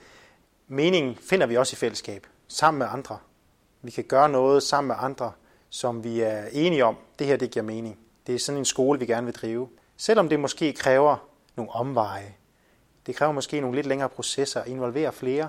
meningen 0.69 1.17
finder 1.31 1.47
vi 1.47 1.57
også 1.57 1.75
i 1.75 1.77
fællesskab, 1.77 2.27
sammen 2.49 2.79
med 2.79 2.87
andre. 2.91 3.19
Vi 3.83 3.91
kan 3.91 4.05
gøre 4.05 4.29
noget 4.29 4.63
sammen 4.63 4.89
med 4.89 4.97
andre, 4.99 5.33
som 5.71 6.05
vi 6.05 6.21
er 6.21 6.45
enige 6.53 6.85
om, 6.85 6.97
det 7.23 7.31
her 7.31 7.37
det 7.37 7.51
giver 7.51 7.65
mening. 7.65 7.99
Det 8.27 8.35
er 8.35 8.39
sådan 8.39 8.59
en 8.59 8.65
skole, 8.65 8.99
vi 8.99 9.07
gerne 9.07 9.25
vil 9.27 9.35
drive. 9.35 9.69
Selvom 9.97 10.29
det 10.29 10.41
måske 10.41 10.73
kræver 10.73 11.17
nogle 11.57 11.73
omveje, 11.73 12.35
det 13.07 13.17
kræver 13.17 13.33
måske 13.33 13.61
nogle 13.61 13.77
lidt 13.77 13.87
længere 13.87 14.09
processer, 14.09 14.65
involverer 14.65 15.11
flere. 15.11 15.49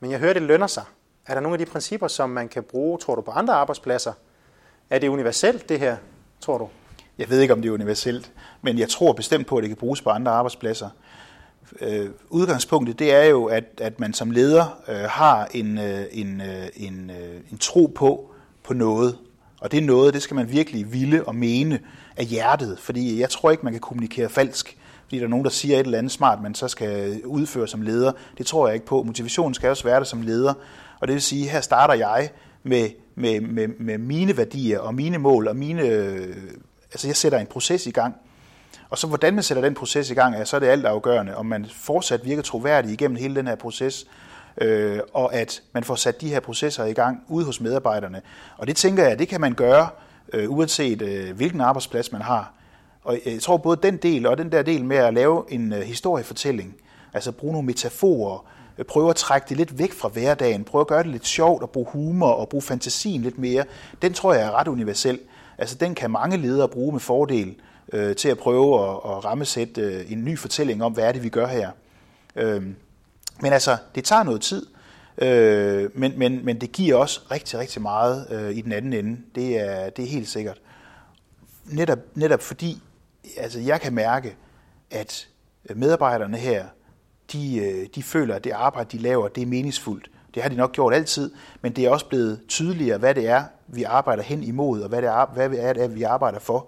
Men 0.00 0.10
jeg 0.10 0.18
hører, 0.18 0.32
det 0.32 0.42
lønner 0.42 0.66
sig. 0.66 0.84
Er 1.26 1.34
der 1.34 1.40
nogle 1.40 1.54
af 1.54 1.66
de 1.66 1.72
principper, 1.72 2.08
som 2.08 2.30
man 2.30 2.48
kan 2.48 2.62
bruge, 2.62 2.98
tror 2.98 3.14
du, 3.14 3.20
på 3.20 3.30
andre 3.30 3.54
arbejdspladser? 3.54 4.12
Er 4.90 4.98
det 4.98 5.08
universelt, 5.08 5.68
det 5.68 5.80
her, 5.80 5.96
tror 6.40 6.58
du? 6.58 6.68
Jeg 7.18 7.30
ved 7.30 7.40
ikke, 7.40 7.54
om 7.54 7.62
det 7.62 7.68
er 7.68 7.72
universelt, 7.72 8.32
men 8.62 8.78
jeg 8.78 8.88
tror 8.88 9.12
bestemt 9.12 9.46
på, 9.46 9.56
at 9.56 9.62
det 9.62 9.70
kan 9.70 9.76
bruges 9.76 10.02
på 10.02 10.10
andre 10.10 10.32
arbejdspladser. 10.32 10.88
Øh, 11.80 12.10
udgangspunktet 12.30 12.98
det 12.98 13.14
er 13.14 13.24
jo, 13.24 13.44
at, 13.44 13.64
at 13.80 14.00
man 14.00 14.14
som 14.14 14.30
leder 14.30 14.82
øh, 14.88 14.96
har 14.96 15.48
en, 15.54 15.78
øh, 15.78 16.04
en, 16.12 16.40
øh, 16.40 16.66
en, 16.74 17.10
øh, 17.10 17.40
en 17.52 17.58
tro 17.58 17.86
på, 17.86 18.30
på 18.62 18.74
noget. 18.74 19.18
Og 19.64 19.72
det 19.72 19.78
er 19.78 19.82
noget, 19.82 20.14
det 20.14 20.22
skal 20.22 20.34
man 20.34 20.50
virkelig 20.50 20.92
ville 20.92 21.28
og 21.28 21.34
mene 21.34 21.80
af 22.16 22.24
hjertet, 22.24 22.78
fordi 22.78 23.20
jeg 23.20 23.30
tror 23.30 23.50
ikke, 23.50 23.62
man 23.62 23.72
kan 23.72 23.80
kommunikere 23.80 24.28
falsk, 24.28 24.78
fordi 25.04 25.18
der 25.18 25.24
er 25.24 25.28
nogen, 25.28 25.44
der 25.44 25.50
siger 25.50 25.76
et 25.76 25.84
eller 25.84 25.98
andet 25.98 26.12
smart, 26.12 26.42
man 26.42 26.54
så 26.54 26.68
skal 26.68 27.20
udføre 27.24 27.68
som 27.68 27.82
leder. 27.82 28.12
Det 28.38 28.46
tror 28.46 28.66
jeg 28.66 28.74
ikke 28.74 28.86
på. 28.86 29.02
Motivationen 29.02 29.54
skal 29.54 29.70
også 29.70 29.84
være 29.84 29.98
der 29.98 30.04
som 30.04 30.22
leder. 30.22 30.54
Og 31.00 31.08
det 31.08 31.14
vil 31.14 31.22
sige, 31.22 31.48
her 31.48 31.60
starter 31.60 31.94
jeg 31.94 32.30
med, 32.62 32.90
med, 33.14 33.40
med, 33.40 33.68
med 33.78 33.98
mine 33.98 34.36
værdier 34.36 34.78
og 34.78 34.94
mine 34.94 35.18
mål 35.18 35.48
og 35.48 35.56
mine... 35.56 35.82
Øh, 35.82 36.36
altså 36.92 37.08
jeg 37.08 37.16
sætter 37.16 37.38
en 37.38 37.46
proces 37.46 37.86
i 37.86 37.90
gang. 37.90 38.14
Og 38.90 38.98
så 38.98 39.06
hvordan 39.06 39.34
man 39.34 39.42
sætter 39.42 39.62
den 39.62 39.74
proces 39.74 40.10
i 40.10 40.14
gang, 40.14 40.36
er, 40.36 40.44
så 40.44 40.56
er 40.56 40.60
det 40.60 40.66
alt 40.66 40.86
afgørende, 40.86 41.36
om 41.36 41.46
man 41.46 41.66
fortsat 41.72 42.24
virker 42.24 42.42
troværdig 42.42 42.92
igennem 42.92 43.16
hele 43.16 43.34
den 43.34 43.46
her 43.46 43.56
proces, 43.56 44.06
øh, 44.58 45.00
og 45.12 45.34
at 45.34 45.62
man 45.72 45.84
får 45.84 45.94
sat 45.94 46.20
de 46.20 46.28
her 46.28 46.40
processer 46.40 46.84
i 46.84 46.92
gang 46.92 47.24
ude 47.28 47.44
hos 47.44 47.60
medarbejderne. 47.60 48.22
Og 48.56 48.66
det 48.66 48.76
tænker 48.76 49.04
jeg, 49.04 49.18
det 49.18 49.28
kan 49.28 49.40
man 49.40 49.54
gøre, 49.54 49.88
øh, 50.32 50.50
uanset 50.50 51.02
øh, 51.02 51.36
hvilken 51.36 51.60
arbejdsplads 51.60 52.12
man 52.12 52.22
har. 52.22 52.52
Og 53.02 53.18
jeg 53.26 53.40
tror 53.40 53.56
både 53.56 53.78
den 53.82 53.96
del 53.96 54.26
og 54.26 54.38
den 54.38 54.52
der 54.52 54.62
del 54.62 54.84
med 54.84 54.96
at 54.96 55.14
lave 55.14 55.44
en 55.48 55.72
øh, 55.72 55.80
historiefortælling, 55.80 56.74
altså 57.12 57.32
bruge 57.32 57.52
nogle 57.52 57.66
metaforer, 57.66 58.46
øh, 58.78 58.84
prøve 58.84 59.10
at 59.10 59.16
trække 59.16 59.46
det 59.48 59.56
lidt 59.56 59.78
væk 59.78 59.92
fra 59.92 60.08
hverdagen, 60.08 60.64
prøve 60.64 60.80
at 60.80 60.86
gøre 60.86 61.02
det 61.02 61.10
lidt 61.10 61.26
sjovt 61.26 61.62
og 61.62 61.70
bruge 61.70 61.86
humor 61.92 62.30
og 62.30 62.48
bruge 62.48 62.62
fantasien 62.62 63.22
lidt 63.22 63.38
mere, 63.38 63.64
den 64.02 64.12
tror 64.12 64.34
jeg 64.34 64.42
er 64.42 64.50
ret 64.50 64.68
universel. 64.68 65.18
Altså 65.58 65.76
den 65.76 65.94
kan 65.94 66.10
mange 66.10 66.36
ledere 66.36 66.68
bruge 66.68 66.92
med 66.92 67.00
fordel 67.00 67.54
øh, 67.92 68.16
til 68.16 68.28
at 68.28 68.38
prøve 68.38 68.90
at, 68.90 68.90
at 68.90 69.24
rammesætte 69.24 69.80
øh, 69.80 70.12
en 70.12 70.24
ny 70.24 70.38
fortælling 70.38 70.84
om, 70.84 70.92
hvad 70.92 71.04
er 71.04 71.12
det, 71.12 71.22
vi 71.22 71.28
gør 71.28 71.46
her. 71.46 71.70
Øh, 72.36 72.62
men 73.40 73.52
altså, 73.52 73.76
det 73.94 74.04
tager 74.04 74.22
noget 74.22 74.40
tid, 74.40 74.66
øh, 75.18 75.90
men, 75.94 76.18
men, 76.18 76.44
men 76.44 76.60
det 76.60 76.72
giver 76.72 76.96
også 76.96 77.20
rigtig, 77.30 77.58
rigtig 77.58 77.82
meget 77.82 78.26
øh, 78.30 78.56
i 78.56 78.60
den 78.60 78.72
anden 78.72 78.92
ende. 78.92 79.20
Det 79.34 79.60
er, 79.60 79.90
det 79.90 80.04
er 80.04 80.08
helt 80.08 80.28
sikkert. 80.28 80.60
Netop, 81.64 81.98
netop 82.14 82.42
fordi 82.42 82.82
altså, 83.36 83.60
jeg 83.60 83.80
kan 83.80 83.94
mærke, 83.94 84.36
at 84.90 85.28
medarbejderne 85.74 86.36
her, 86.36 86.64
de, 87.32 87.56
øh, 87.56 87.86
de 87.94 88.02
føler, 88.02 88.34
at 88.34 88.44
det 88.44 88.50
arbejde, 88.50 88.98
de 88.98 89.02
laver, 89.02 89.28
det 89.28 89.42
er 89.42 89.46
meningsfuldt. 89.46 90.10
Det 90.34 90.42
har 90.42 90.50
de 90.50 90.56
nok 90.56 90.72
gjort 90.72 90.94
altid, 90.94 91.30
men 91.60 91.72
det 91.72 91.84
er 91.84 91.90
også 91.90 92.06
blevet 92.06 92.40
tydeligere, 92.48 92.98
hvad 92.98 93.14
det 93.14 93.28
er, 93.28 93.44
vi 93.66 93.82
arbejder 93.82 94.22
hen 94.22 94.42
imod, 94.42 94.80
og 94.82 94.88
hvad 94.88 95.02
det 95.02 95.08
er, 95.08 95.26
hvad 95.34 95.50
er, 95.58 95.72
det, 95.72 95.94
vi 95.94 96.02
arbejder 96.02 96.38
for. 96.38 96.66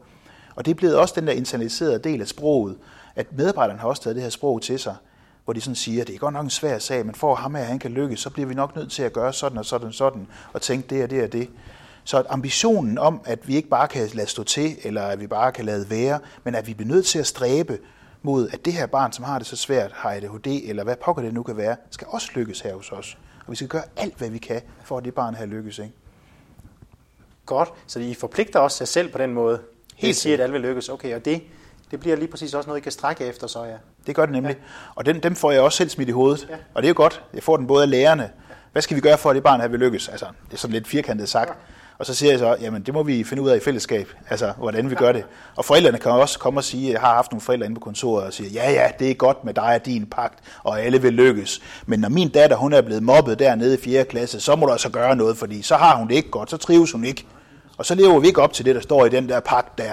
Og 0.54 0.64
det 0.64 0.70
er 0.70 0.74
blevet 0.74 0.96
også 0.96 1.14
den 1.16 1.26
der 1.26 1.32
internaliserede 1.32 1.98
del 1.98 2.20
af 2.20 2.28
sproget, 2.28 2.76
at 3.16 3.32
medarbejderne 3.32 3.80
har 3.80 3.88
også 3.88 4.02
taget 4.02 4.16
det 4.16 4.22
her 4.22 4.30
sprog 4.30 4.62
til 4.62 4.78
sig 4.78 4.96
hvor 5.46 5.52
de 5.52 5.60
sådan 5.60 5.74
siger, 5.74 6.00
at 6.00 6.06
det 6.06 6.14
er 6.14 6.18
godt 6.18 6.32
nok 6.32 6.44
en 6.44 6.50
svær 6.50 6.78
sag, 6.78 7.06
men 7.06 7.14
for 7.14 7.34
ham 7.34 7.54
her 7.54 7.64
han 7.64 7.78
kan 7.78 7.90
lykkes, 7.90 8.20
så 8.20 8.30
bliver 8.30 8.46
vi 8.46 8.54
nok 8.54 8.76
nødt 8.76 8.92
til 8.92 9.02
at 9.02 9.12
gøre 9.12 9.32
sådan 9.32 9.58
og 9.58 9.64
sådan 9.64 9.88
og 9.88 9.94
sådan, 9.94 10.26
og 10.52 10.62
tænke 10.62 10.94
det 10.94 11.04
og 11.04 11.10
det 11.10 11.22
og 11.22 11.32
det. 11.32 11.50
Så 12.04 12.18
at 12.18 12.26
ambitionen 12.28 12.98
om, 12.98 13.20
at 13.24 13.48
vi 13.48 13.56
ikke 13.56 13.68
bare 13.68 13.88
kan 13.88 14.08
lade 14.14 14.28
stå 14.28 14.42
til, 14.42 14.76
eller 14.82 15.02
at 15.02 15.20
vi 15.20 15.26
bare 15.26 15.52
kan 15.52 15.64
lade 15.64 15.90
være, 15.90 16.20
men 16.44 16.54
at 16.54 16.66
vi 16.66 16.74
bliver 16.74 16.88
nødt 16.88 17.06
til 17.06 17.18
at 17.18 17.26
stræbe 17.26 17.78
mod, 18.22 18.48
at 18.48 18.64
det 18.64 18.72
her 18.72 18.86
barn, 18.86 19.12
som 19.12 19.24
har 19.24 19.38
det 19.38 19.46
så 19.46 19.56
svært, 19.56 19.92
har 19.92 20.10
ADHD, 20.10 20.46
eller 20.46 20.84
hvad 20.84 20.96
pokker 20.96 21.22
det 21.22 21.34
nu 21.34 21.42
kan 21.42 21.56
være, 21.56 21.76
skal 21.90 22.06
også 22.10 22.28
lykkes 22.34 22.60
her 22.60 22.74
hos 22.74 22.92
os. 22.92 23.18
Og 23.46 23.50
vi 23.50 23.56
skal 23.56 23.68
gøre 23.68 23.82
alt, 23.96 24.18
hvad 24.18 24.30
vi 24.30 24.38
kan, 24.38 24.60
for 24.84 24.98
at 24.98 25.04
det 25.04 25.14
barn 25.14 25.34
her 25.34 25.46
lykkes. 25.46 25.78
Ikke? 25.78 25.92
Godt, 27.46 27.68
så 27.86 28.00
I 28.00 28.14
forpligter 28.14 28.60
også 28.60 28.76
jer 28.80 28.86
selv 28.86 29.12
på 29.12 29.18
den 29.18 29.34
måde. 29.34 29.60
Helt 29.96 30.16
siger, 30.16 30.34
at 30.34 30.40
alt 30.40 30.52
vil 30.52 30.60
lykkes. 30.60 30.88
Okay, 30.88 31.14
og 31.14 31.24
det, 31.24 31.42
det 31.90 32.00
bliver 32.00 32.16
lige 32.16 32.28
præcis 32.28 32.54
også 32.54 32.68
noget, 32.68 32.80
I 32.80 32.82
kan 32.82 32.92
strække 32.92 33.24
efter, 33.24 33.46
så 33.46 33.64
ja. 33.64 33.74
Det 34.06 34.14
gør 34.14 34.26
det 34.26 34.32
nemlig. 34.32 34.56
Ja. 34.56 34.62
Og 34.94 35.06
den, 35.06 35.22
dem 35.22 35.36
får 35.36 35.50
jeg 35.50 35.60
også 35.60 35.76
selv 35.76 35.90
smidt 35.90 36.08
i 36.08 36.12
hovedet. 36.12 36.46
Ja. 36.50 36.56
Og 36.74 36.82
det 36.82 36.86
er 36.86 36.90
jo 36.90 36.94
godt. 36.96 37.22
Jeg 37.34 37.42
får 37.42 37.56
den 37.56 37.66
både 37.66 37.82
af 37.82 37.90
lærerne. 37.90 38.22
Ja. 38.22 38.54
Hvad 38.72 38.82
skal 38.82 38.96
vi 38.96 39.00
gøre 39.00 39.18
for, 39.18 39.30
at 39.30 39.34
det 39.34 39.42
barn 39.42 39.60
her 39.60 39.68
vil 39.68 39.80
lykkes? 39.80 40.08
Altså, 40.08 40.26
det 40.46 40.54
er 40.54 40.58
sådan 40.58 40.74
lidt 40.74 40.88
firkantet 40.88 41.28
sagt. 41.28 41.48
Ja. 41.48 41.54
Og 41.98 42.06
så 42.06 42.14
siger 42.14 42.32
jeg 42.32 42.38
så, 42.38 42.56
jamen 42.60 42.82
det 42.82 42.94
må 42.94 43.02
vi 43.02 43.24
finde 43.24 43.42
ud 43.42 43.48
af 43.48 43.56
i 43.56 43.60
fællesskab, 43.60 44.12
altså 44.30 44.52
hvordan 44.58 44.90
vi 44.90 44.94
gør 44.94 45.12
det. 45.12 45.24
Og 45.56 45.64
forældrene 45.64 45.98
kan 45.98 46.10
også 46.10 46.38
komme 46.38 46.60
og 46.60 46.64
sige, 46.64 46.92
jeg 46.92 47.00
har 47.00 47.14
haft 47.14 47.32
nogle 47.32 47.40
forældre 47.40 47.66
inde 47.66 47.74
på 47.74 47.80
kontoret 47.80 48.26
og 48.26 48.32
sige, 48.32 48.48
ja 48.48 48.70
ja, 48.70 48.88
det 48.98 49.10
er 49.10 49.14
godt 49.14 49.44
med 49.44 49.54
dig 49.54 49.74
og 49.74 49.86
din 49.86 50.06
pagt, 50.06 50.38
og 50.62 50.80
alle 50.80 51.02
vil 51.02 51.12
lykkes. 51.12 51.60
Men 51.86 52.00
når 52.00 52.08
min 52.08 52.28
datter, 52.28 52.56
hun 52.56 52.72
er 52.72 52.80
blevet 52.80 53.02
mobbet 53.02 53.38
dernede 53.38 53.74
i 53.74 53.80
4. 53.80 54.04
klasse, 54.04 54.40
så 54.40 54.56
må 54.56 54.66
du 54.66 54.72
altså 54.72 54.90
gøre 54.90 55.16
noget, 55.16 55.36
fordi 55.36 55.62
så 55.62 55.76
har 55.76 55.96
hun 55.96 56.08
det 56.08 56.14
ikke 56.14 56.30
godt, 56.30 56.50
så 56.50 56.56
trives 56.56 56.92
hun 56.92 57.04
ikke. 57.04 57.26
Og 57.78 57.86
så 57.86 57.94
lever 57.94 58.20
vi 58.20 58.26
ikke 58.26 58.42
op 58.42 58.52
til 58.52 58.64
det, 58.64 58.74
der 58.74 58.80
står 58.80 59.06
i 59.06 59.08
den 59.08 59.28
der 59.28 59.40
pagt 59.40 59.78
der. 59.78 59.92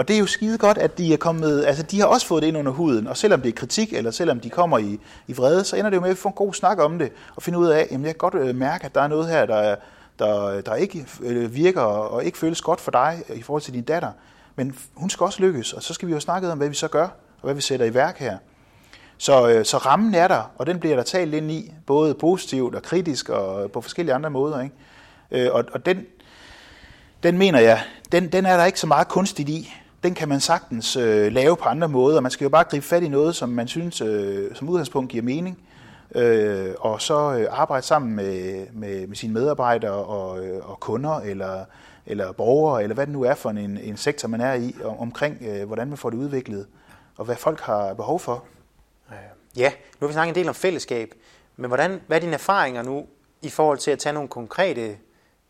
Og 0.00 0.08
det 0.08 0.16
er 0.16 0.20
jo 0.20 0.26
skide 0.26 0.58
godt, 0.58 0.78
at 0.78 0.98
de 0.98 1.12
er 1.12 1.16
kommet, 1.16 1.64
altså 1.66 1.82
de 1.82 2.00
har 2.00 2.06
også 2.06 2.26
fået 2.26 2.42
det 2.42 2.48
ind 2.48 2.58
under 2.58 2.72
huden, 2.72 3.06
og 3.06 3.16
selvom 3.16 3.42
det 3.42 3.48
er 3.48 3.52
kritik, 3.52 3.92
eller 3.92 4.10
selvom 4.10 4.40
de 4.40 4.50
kommer 4.50 4.78
i, 4.78 5.00
i 5.26 5.32
vrede, 5.32 5.64
så 5.64 5.76
ender 5.76 5.90
det 5.90 5.96
jo 5.96 6.00
med, 6.00 6.08
at 6.08 6.16
vi 6.16 6.20
får 6.20 6.30
en 6.30 6.34
god 6.34 6.54
snak 6.54 6.78
om 6.78 6.98
det, 6.98 7.12
og 7.36 7.42
finde 7.42 7.58
ud 7.58 7.66
af, 7.66 7.88
jamen 7.90 8.04
jeg 8.04 8.14
kan 8.14 8.18
godt 8.18 8.34
øh, 8.34 8.54
mærke, 8.54 8.84
at 8.84 8.94
der 8.94 9.00
er 9.00 9.08
noget 9.08 9.28
her, 9.28 9.46
der, 9.46 9.76
der, 10.18 10.60
der 10.60 10.74
ikke 10.74 11.06
øh, 11.22 11.54
virker, 11.54 11.80
og 11.80 12.24
ikke 12.24 12.38
føles 12.38 12.60
godt 12.60 12.80
for 12.80 12.90
dig 12.90 13.22
øh, 13.28 13.38
i 13.38 13.42
forhold 13.42 13.62
til 13.62 13.74
din 13.74 13.82
datter. 13.82 14.12
Men 14.56 14.76
hun 14.94 15.10
skal 15.10 15.24
også 15.24 15.42
lykkes, 15.42 15.72
og 15.72 15.82
så 15.82 15.94
skal 15.94 16.08
vi 16.08 16.12
jo 16.12 16.20
snakke 16.20 16.52
om, 16.52 16.58
hvad 16.58 16.68
vi 16.68 16.74
så 16.74 16.88
gør, 16.88 17.08
og 17.40 17.42
hvad 17.42 17.54
vi 17.54 17.60
sætter 17.60 17.86
i 17.86 17.94
værk 17.94 18.18
her. 18.18 18.38
Så, 19.18 19.60
så 19.64 19.76
rammen 19.76 20.14
er 20.14 20.28
der, 20.28 20.50
og 20.58 20.66
den 20.66 20.80
bliver 20.80 20.96
der 20.96 21.02
talt 21.02 21.34
ind 21.34 21.50
i, 21.50 21.74
både 21.86 22.14
positivt 22.14 22.74
og 22.74 22.82
kritisk, 22.82 23.28
og 23.28 23.70
på 23.70 23.80
forskellige 23.80 24.14
andre 24.14 24.30
måder. 24.30 24.60
Ikke? 24.60 25.52
Og, 25.52 25.64
og 25.72 25.86
den, 25.86 26.06
den 27.22 27.38
mener 27.38 27.60
jeg, 27.60 27.82
den, 28.12 28.32
den 28.32 28.46
er 28.46 28.56
der 28.56 28.64
ikke 28.64 28.80
så 28.80 28.86
meget 28.86 29.08
kunstigt 29.08 29.48
i. 29.48 29.74
Den 30.02 30.14
kan 30.14 30.28
man 30.28 30.40
sagtens 30.40 30.96
øh, 30.96 31.32
lave 31.32 31.56
på 31.56 31.64
andre 31.64 31.88
måder. 31.88 32.20
Man 32.20 32.30
skal 32.30 32.44
jo 32.44 32.48
bare 32.48 32.64
gribe 32.64 32.86
fat 32.86 33.02
i 33.02 33.08
noget, 33.08 33.36
som 33.36 33.48
man 33.48 33.68
synes 33.68 34.00
øh, 34.00 34.54
som 34.54 34.68
udgangspunkt 34.68 35.10
giver 35.10 35.22
mening. 35.22 35.58
Øh, 36.14 36.74
og 36.78 37.02
så 37.02 37.32
øh, 37.32 37.46
arbejde 37.50 37.86
sammen 37.86 38.16
med, 38.16 38.66
med, 38.72 39.06
med 39.06 39.16
sine 39.16 39.32
medarbejdere 39.32 39.92
og, 39.92 40.46
øh, 40.46 40.70
og 40.70 40.80
kunder 40.80 41.20
eller, 41.20 41.64
eller 42.06 42.32
borgere, 42.32 42.82
eller 42.82 42.94
hvad 42.94 43.06
det 43.06 43.12
nu 43.12 43.22
er 43.22 43.34
for 43.34 43.50
en, 43.50 43.78
en 43.78 43.96
sektor, 43.96 44.28
man 44.28 44.40
er 44.40 44.54
i, 44.54 44.76
om, 44.84 44.98
omkring 44.98 45.38
øh, 45.40 45.66
hvordan 45.66 45.88
man 45.88 45.98
får 45.98 46.10
det 46.10 46.16
udviklet, 46.16 46.66
og 47.16 47.24
hvad 47.24 47.36
folk 47.36 47.60
har 47.60 47.94
behov 47.94 48.20
for. 48.20 48.44
Øh, 49.10 49.16
ja, 49.56 49.70
nu 49.70 50.04
har 50.04 50.06
vi 50.06 50.12
snakket 50.12 50.30
en 50.30 50.34
del 50.34 50.48
om 50.48 50.54
fællesskab, 50.54 51.14
men 51.56 51.68
hvordan, 51.68 52.00
hvad 52.06 52.16
er 52.16 52.20
dine 52.20 52.34
erfaringer 52.34 52.82
nu 52.82 53.06
i 53.42 53.48
forhold 53.48 53.78
til 53.78 53.90
at 53.90 53.98
tage 53.98 54.12
nogle 54.12 54.28
konkrete 54.28 54.96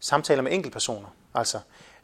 samtaler 0.01 0.43
med 0.43 0.53
enkeltpersoner? 0.53 1.09
Altså 1.35 1.59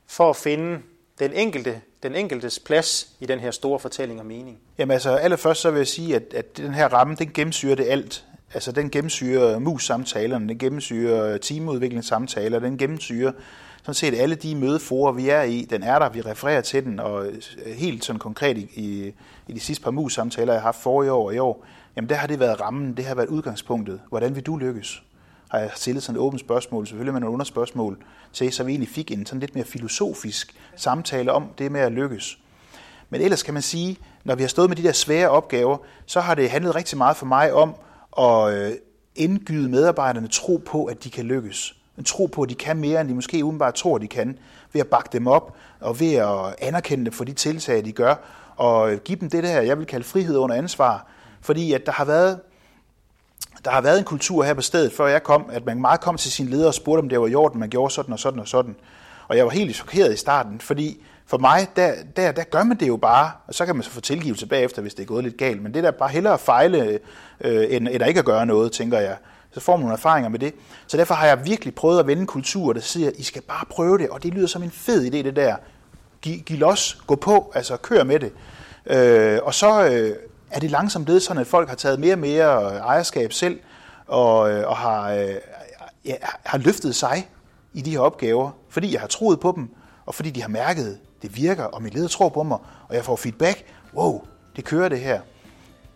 for 0.06 0.30
at 0.30 0.36
finde 0.36 0.80
den 1.18 1.32
enkelte, 1.32 1.80
den 2.02 2.14
enkeltes 2.14 2.58
plads 2.58 3.08
i 3.20 3.26
den 3.26 3.38
her 3.38 3.50
store 3.50 3.78
fortælling 3.78 4.20
og 4.20 4.26
mening? 4.26 4.58
Jamen 4.78 4.92
altså, 4.92 5.10
allerførst 5.10 5.60
så 5.60 5.70
vil 5.70 5.78
jeg 5.78 5.86
sige, 5.86 6.16
at, 6.16 6.34
at 6.34 6.56
den 6.56 6.74
her 6.74 6.88
ramme, 6.88 7.14
den 7.14 7.30
gennemsyrer 7.34 7.74
det 7.74 7.86
alt. 7.88 8.24
Altså, 8.54 8.72
den 8.72 8.90
gennemsyrer 8.90 9.58
mus-samtalerne, 9.58 10.48
den 10.48 10.58
gennemsyrer 10.58 11.38
teamudviklingssamtaler, 11.38 12.58
den 12.58 12.78
gennemsyrer 12.78 13.32
sådan 13.86 13.94
set 13.94 14.14
alle 14.14 14.34
de 14.34 14.54
mødeforer, 14.54 15.12
vi 15.12 15.28
er 15.28 15.42
i, 15.42 15.66
den 15.70 15.82
er 15.82 15.98
der, 15.98 16.08
vi 16.08 16.20
refererer 16.20 16.60
til 16.60 16.84
den, 16.84 17.00
og 17.00 17.26
øh, 17.26 17.34
helt 17.66 18.04
sådan 18.04 18.18
konkret 18.18 18.58
i, 18.58 18.68
i, 18.74 19.12
i 19.48 19.52
de 19.52 19.60
sidste 19.60 19.84
par 19.84 19.90
mus-samtaler, 19.90 20.52
jeg 20.52 20.62
har 20.62 20.66
haft 20.66 20.82
for 20.82 21.02
i 21.02 21.08
år 21.08 21.26
og 21.26 21.34
i 21.34 21.38
år, 21.38 21.66
jamen 21.96 22.08
der 22.08 22.14
har 22.14 22.26
det 22.26 22.40
været 22.40 22.60
rammen, 22.60 22.96
det 22.96 23.04
har 23.04 23.14
været 23.14 23.28
udgangspunktet. 23.28 24.00
Hvordan 24.08 24.34
vil 24.34 24.42
du 24.42 24.56
lykkes? 24.56 25.02
Har 25.48 25.58
jeg 25.58 25.70
stillet 25.74 26.02
sådan 26.02 26.16
et 26.16 26.20
åbent 26.20 26.40
spørgsmål, 26.40 26.86
selvfølgelig 26.86 27.12
med 27.12 27.20
nogle 27.20 27.34
underspørgsmål 27.34 27.98
til, 28.32 28.52
så 28.52 28.64
vi 28.64 28.72
egentlig 28.72 28.88
fik 28.88 29.10
en 29.10 29.26
sådan 29.26 29.40
lidt 29.40 29.54
mere 29.54 29.64
filosofisk 29.64 30.54
samtale 30.76 31.32
om 31.32 31.48
det 31.58 31.72
med 31.72 31.80
at 31.80 31.92
lykkes. 31.92 32.38
Men 33.10 33.20
ellers 33.20 33.42
kan 33.42 33.54
man 33.54 33.62
sige, 33.62 33.98
når 34.24 34.34
vi 34.34 34.42
har 34.42 34.48
stået 34.48 34.70
med 34.70 34.76
de 34.76 34.82
der 34.82 34.92
svære 34.92 35.28
opgaver, 35.28 35.76
så 36.06 36.20
har 36.20 36.34
det 36.34 36.50
handlet 36.50 36.74
rigtig 36.74 36.98
meget 36.98 37.16
for 37.16 37.26
mig 37.26 37.52
om 37.52 37.74
at 38.18 38.54
øh, 38.54 38.72
indgyde 39.14 39.68
medarbejderne 39.68 40.28
tro 40.28 40.62
på, 40.66 40.84
at 40.84 41.04
de 41.04 41.10
kan 41.10 41.24
lykkes. 41.24 41.76
En 41.98 42.04
tro 42.04 42.26
på, 42.26 42.42
at 42.42 42.48
de 42.48 42.54
kan 42.54 42.76
mere, 42.76 43.00
end 43.00 43.08
de 43.08 43.14
måske 43.14 43.44
udenbart 43.44 43.74
tror, 43.74 43.98
de 43.98 44.08
kan, 44.08 44.38
ved 44.72 44.80
at 44.80 44.86
bakke 44.86 45.08
dem 45.12 45.26
op, 45.26 45.56
og 45.80 46.00
ved 46.00 46.14
at 46.14 46.54
anerkende 46.58 47.04
dem 47.04 47.12
for 47.12 47.24
de 47.24 47.32
tiltag, 47.32 47.84
de 47.84 47.92
gør, 47.92 48.14
og 48.56 48.90
give 49.04 49.18
dem 49.20 49.30
det 49.30 49.44
der, 49.44 49.60
jeg 49.60 49.78
vil 49.78 49.86
kalde 49.86 50.04
frihed 50.04 50.36
under 50.36 50.56
ansvar. 50.56 51.06
Fordi 51.40 51.72
at 51.72 51.86
der 51.86 51.92
har 51.92 52.04
været 52.04 52.40
der 53.66 53.72
har 53.72 53.80
været 53.80 53.98
en 53.98 54.04
kultur 54.04 54.44
her 54.44 54.54
på 54.54 54.60
stedet, 54.60 54.92
før 54.92 55.06
jeg 55.06 55.22
kom, 55.22 55.50
at 55.52 55.66
man 55.66 55.80
meget 55.80 56.00
kom 56.00 56.16
til 56.16 56.32
sin 56.32 56.46
leder 56.46 56.66
og 56.66 56.74
spurgte, 56.74 57.00
om 57.00 57.08
det 57.08 57.20
var 57.20 57.26
i 57.26 57.34
orden, 57.34 57.60
man 57.60 57.68
gjorde 57.68 57.94
sådan 57.94 58.12
og 58.12 58.18
sådan 58.18 58.40
og 58.40 58.48
sådan. 58.48 58.76
Og 59.28 59.36
jeg 59.36 59.44
var 59.44 59.50
helt 59.50 59.76
chokeret 59.76 60.14
i 60.14 60.16
starten, 60.16 60.60
fordi 60.60 61.02
for 61.26 61.38
mig, 61.38 61.68
der, 61.76 61.92
der, 62.16 62.32
der 62.32 62.44
gør 62.44 62.64
man 62.64 62.80
det 62.80 62.88
jo 62.88 62.96
bare, 62.96 63.30
og 63.46 63.54
så 63.54 63.66
kan 63.66 63.76
man 63.76 63.82
så 63.82 63.90
få 63.90 64.00
tilgivelse 64.00 64.46
bagefter, 64.46 64.82
hvis 64.82 64.94
det 64.94 65.02
er 65.02 65.06
gået 65.06 65.24
lidt 65.24 65.36
galt. 65.36 65.62
Men 65.62 65.74
det 65.74 65.84
er 65.84 65.90
bare 65.90 66.08
hellere 66.08 66.34
at 66.34 66.40
fejle, 66.40 66.98
øh, 67.40 67.66
end, 67.70 67.88
end 67.88 68.02
at 68.02 68.08
ikke 68.08 68.20
at 68.20 68.26
gøre 68.26 68.46
noget, 68.46 68.72
tænker 68.72 68.98
jeg. 68.98 69.16
Så 69.52 69.60
får 69.60 69.76
man 69.76 69.80
nogle 69.80 69.94
erfaringer 69.94 70.28
med 70.28 70.38
det. 70.38 70.54
Så 70.86 70.96
derfor 70.96 71.14
har 71.14 71.26
jeg 71.26 71.46
virkelig 71.46 71.74
prøvet 71.74 72.00
at 72.00 72.06
vende 72.06 72.26
kultur, 72.26 72.72
der 72.72 72.80
siger, 72.80 73.10
I 73.18 73.22
skal 73.22 73.42
bare 73.42 73.64
prøve 73.70 73.98
det, 73.98 74.08
og 74.08 74.22
det 74.22 74.34
lyder 74.34 74.46
som 74.46 74.62
en 74.62 74.70
fed 74.70 75.06
idé, 75.06 75.16
det 75.16 75.36
der. 75.36 75.56
Giv, 76.22 76.38
giv 76.38 76.58
los, 76.58 77.02
gå 77.06 77.14
på, 77.14 77.52
altså 77.54 77.76
kør 77.76 78.04
med 78.04 78.20
det. 78.20 78.32
Øh, 78.86 79.38
og 79.42 79.54
så 79.54 79.88
øh, 79.88 80.16
er 80.50 80.60
det 80.60 80.70
langsomt 80.70 81.04
blevet 81.04 81.22
sådan, 81.22 81.40
at 81.40 81.46
folk 81.46 81.68
har 81.68 81.76
taget 81.76 82.00
mere 82.00 82.14
og 82.14 82.18
mere 82.18 82.64
øh, 82.64 82.78
ejerskab 82.78 83.32
selv, 83.32 83.60
og, 84.06 84.50
øh, 84.50 84.68
og 84.68 84.76
har, 84.76 85.12
øh, 85.12 85.34
ja, 86.04 86.14
har 86.44 86.58
løftet 86.58 86.94
sig 86.94 87.28
i 87.74 87.80
de 87.80 87.90
her 87.90 88.00
opgaver, 88.00 88.50
fordi 88.68 88.92
jeg 88.92 89.00
har 89.00 89.08
troet 89.08 89.40
på 89.40 89.52
dem, 89.56 89.68
og 90.06 90.14
fordi 90.14 90.30
de 90.30 90.42
har 90.42 90.48
mærket, 90.48 90.98
det 91.22 91.36
virker, 91.36 91.64
og 91.64 91.82
mit 91.82 91.94
leder 91.94 92.08
tror 92.08 92.28
på 92.28 92.42
mig, 92.42 92.58
og 92.88 92.94
jeg 92.94 93.04
får 93.04 93.16
feedback. 93.16 93.64
Wow, 93.94 94.24
det 94.56 94.64
kører 94.64 94.88
det 94.88 95.00
her. 95.00 95.20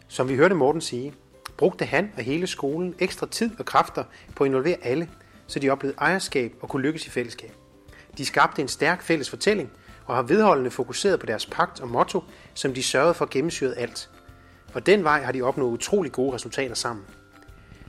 Som 0.08 0.28
vi 0.28 0.36
hørte 0.36 0.54
Morten 0.54 0.80
sige, 0.80 1.14
brugte 1.56 1.84
han 1.84 2.12
og 2.16 2.22
hele 2.22 2.46
skolen 2.46 2.94
ekstra 2.98 3.26
tid 3.26 3.50
og 3.58 3.64
kræfter 3.64 4.04
på 4.36 4.44
at 4.44 4.48
involvere 4.48 4.76
alle, 4.82 5.08
så 5.46 5.58
de 5.58 5.70
oplevede 5.70 5.98
ejerskab 5.98 6.52
og 6.60 6.68
kunne 6.68 6.82
lykkes 6.82 7.06
i 7.06 7.10
fællesskab. 7.10 7.52
De 8.18 8.24
skabte 8.24 8.62
en 8.62 8.68
stærk 8.68 9.02
fælles 9.02 9.30
fortælling 9.30 9.70
og 10.06 10.14
har 10.14 10.22
vedholdende 10.22 10.70
fokuseret 10.70 11.20
på 11.20 11.26
deres 11.26 11.46
pagt 11.46 11.80
og 11.80 11.88
motto, 11.88 12.24
som 12.54 12.74
de 12.74 12.82
sørgede 12.82 13.14
for 13.14 13.28
gennemsyret 13.30 13.74
alt. 13.76 14.10
Og 14.74 14.86
den 14.86 15.04
vej 15.04 15.22
har 15.22 15.32
de 15.32 15.42
opnået 15.42 15.72
utrolig 15.72 16.12
gode 16.12 16.34
resultater 16.34 16.74
sammen. 16.74 17.04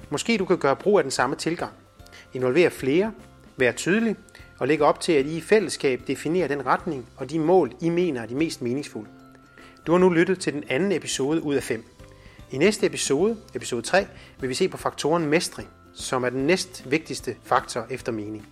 Måske 0.09 0.38
du 0.38 0.45
kan 0.45 0.57
gøre 0.57 0.75
brug 0.75 0.97
af 0.97 1.03
den 1.03 1.11
samme 1.11 1.36
tilgang. 1.36 1.73
Involvere 2.34 2.69
flere, 2.69 3.11
være 3.57 3.73
tydelig 3.73 4.15
og 4.59 4.67
lægge 4.67 4.86
op 4.86 4.99
til, 4.99 5.11
at 5.11 5.25
I 5.25 5.38
i 5.38 5.41
fællesskab 5.41 6.01
definerer 6.07 6.47
den 6.47 6.65
retning 6.65 7.05
og 7.17 7.29
de 7.29 7.39
mål, 7.39 7.71
I 7.82 7.89
mener 7.89 8.21
er 8.21 8.25
de 8.25 8.36
mest 8.36 8.61
meningsfulde. 8.61 9.09
Du 9.88 9.91
har 9.91 9.99
nu 9.99 10.09
lyttet 10.09 10.39
til 10.39 10.53
den 10.53 10.63
anden 10.69 10.91
episode 10.91 11.43
ud 11.43 11.55
af 11.55 11.63
fem. 11.63 11.84
I 12.51 12.57
næste 12.57 12.86
episode, 12.86 13.38
episode 13.55 13.82
3, 13.82 14.07
vil 14.39 14.49
vi 14.49 14.53
se 14.53 14.67
på 14.67 14.77
faktoren 14.77 15.25
mestring, 15.25 15.69
som 15.93 16.23
er 16.23 16.29
den 16.29 16.47
næst 16.47 16.91
vigtigste 16.91 17.36
faktor 17.43 17.86
efter 17.89 18.11
mening. 18.11 18.47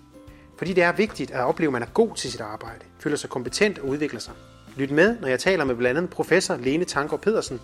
Fordi 0.57 0.73
det 0.73 0.83
er 0.83 0.91
vigtigt 0.91 1.31
at 1.31 1.43
opleve, 1.43 1.67
at 1.67 1.73
man 1.73 1.81
er 1.81 1.87
god 1.93 2.15
til 2.15 2.31
sit 2.31 2.41
arbejde, 2.41 2.85
føler 2.99 3.17
sig 3.17 3.29
kompetent 3.29 3.79
og 3.79 3.87
udvikler 3.87 4.19
sig. 4.19 4.33
Lyt 4.77 4.91
med, 4.91 5.17
når 5.19 5.27
jeg 5.27 5.39
taler 5.39 5.65
med 5.65 5.75
blandt 5.75 5.97
andet 5.97 6.11
professor 6.11 6.55
Lene 6.55 6.85
Tanker 6.85 7.17
Pedersen 7.17 7.59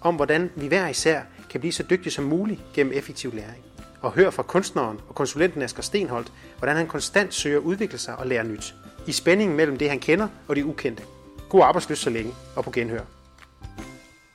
om, 0.00 0.14
hvordan 0.14 0.50
vi 0.56 0.66
hver 0.66 0.88
især 0.88 1.20
kan 1.50 1.60
blive 1.60 1.72
så 1.72 1.82
dygtige 1.82 2.12
som 2.12 2.24
muligt 2.24 2.60
gennem 2.74 2.92
effektiv 2.92 3.34
læring. 3.34 3.64
Og 4.00 4.12
hør 4.12 4.30
fra 4.30 4.42
kunstneren 4.42 5.00
og 5.08 5.14
konsulenten 5.14 5.62
Asger 5.62 5.82
Stenholdt, 5.82 6.32
hvordan 6.58 6.76
han 6.76 6.86
konstant 6.86 7.34
søger 7.34 7.58
at 7.58 7.62
udvikle 7.62 7.98
sig 7.98 8.16
og 8.16 8.26
lære 8.26 8.44
nyt. 8.44 8.74
I 9.06 9.12
spændingen 9.12 9.56
mellem 9.56 9.78
det, 9.78 9.90
han 9.90 9.98
kender 9.98 10.28
og 10.48 10.56
det 10.56 10.62
ukendte. 10.62 11.02
God 11.48 11.62
arbejdsløs 11.62 11.98
så 11.98 12.10
længe, 12.10 12.32
og 12.56 12.64
på 12.64 12.70
genhør. 12.70 13.00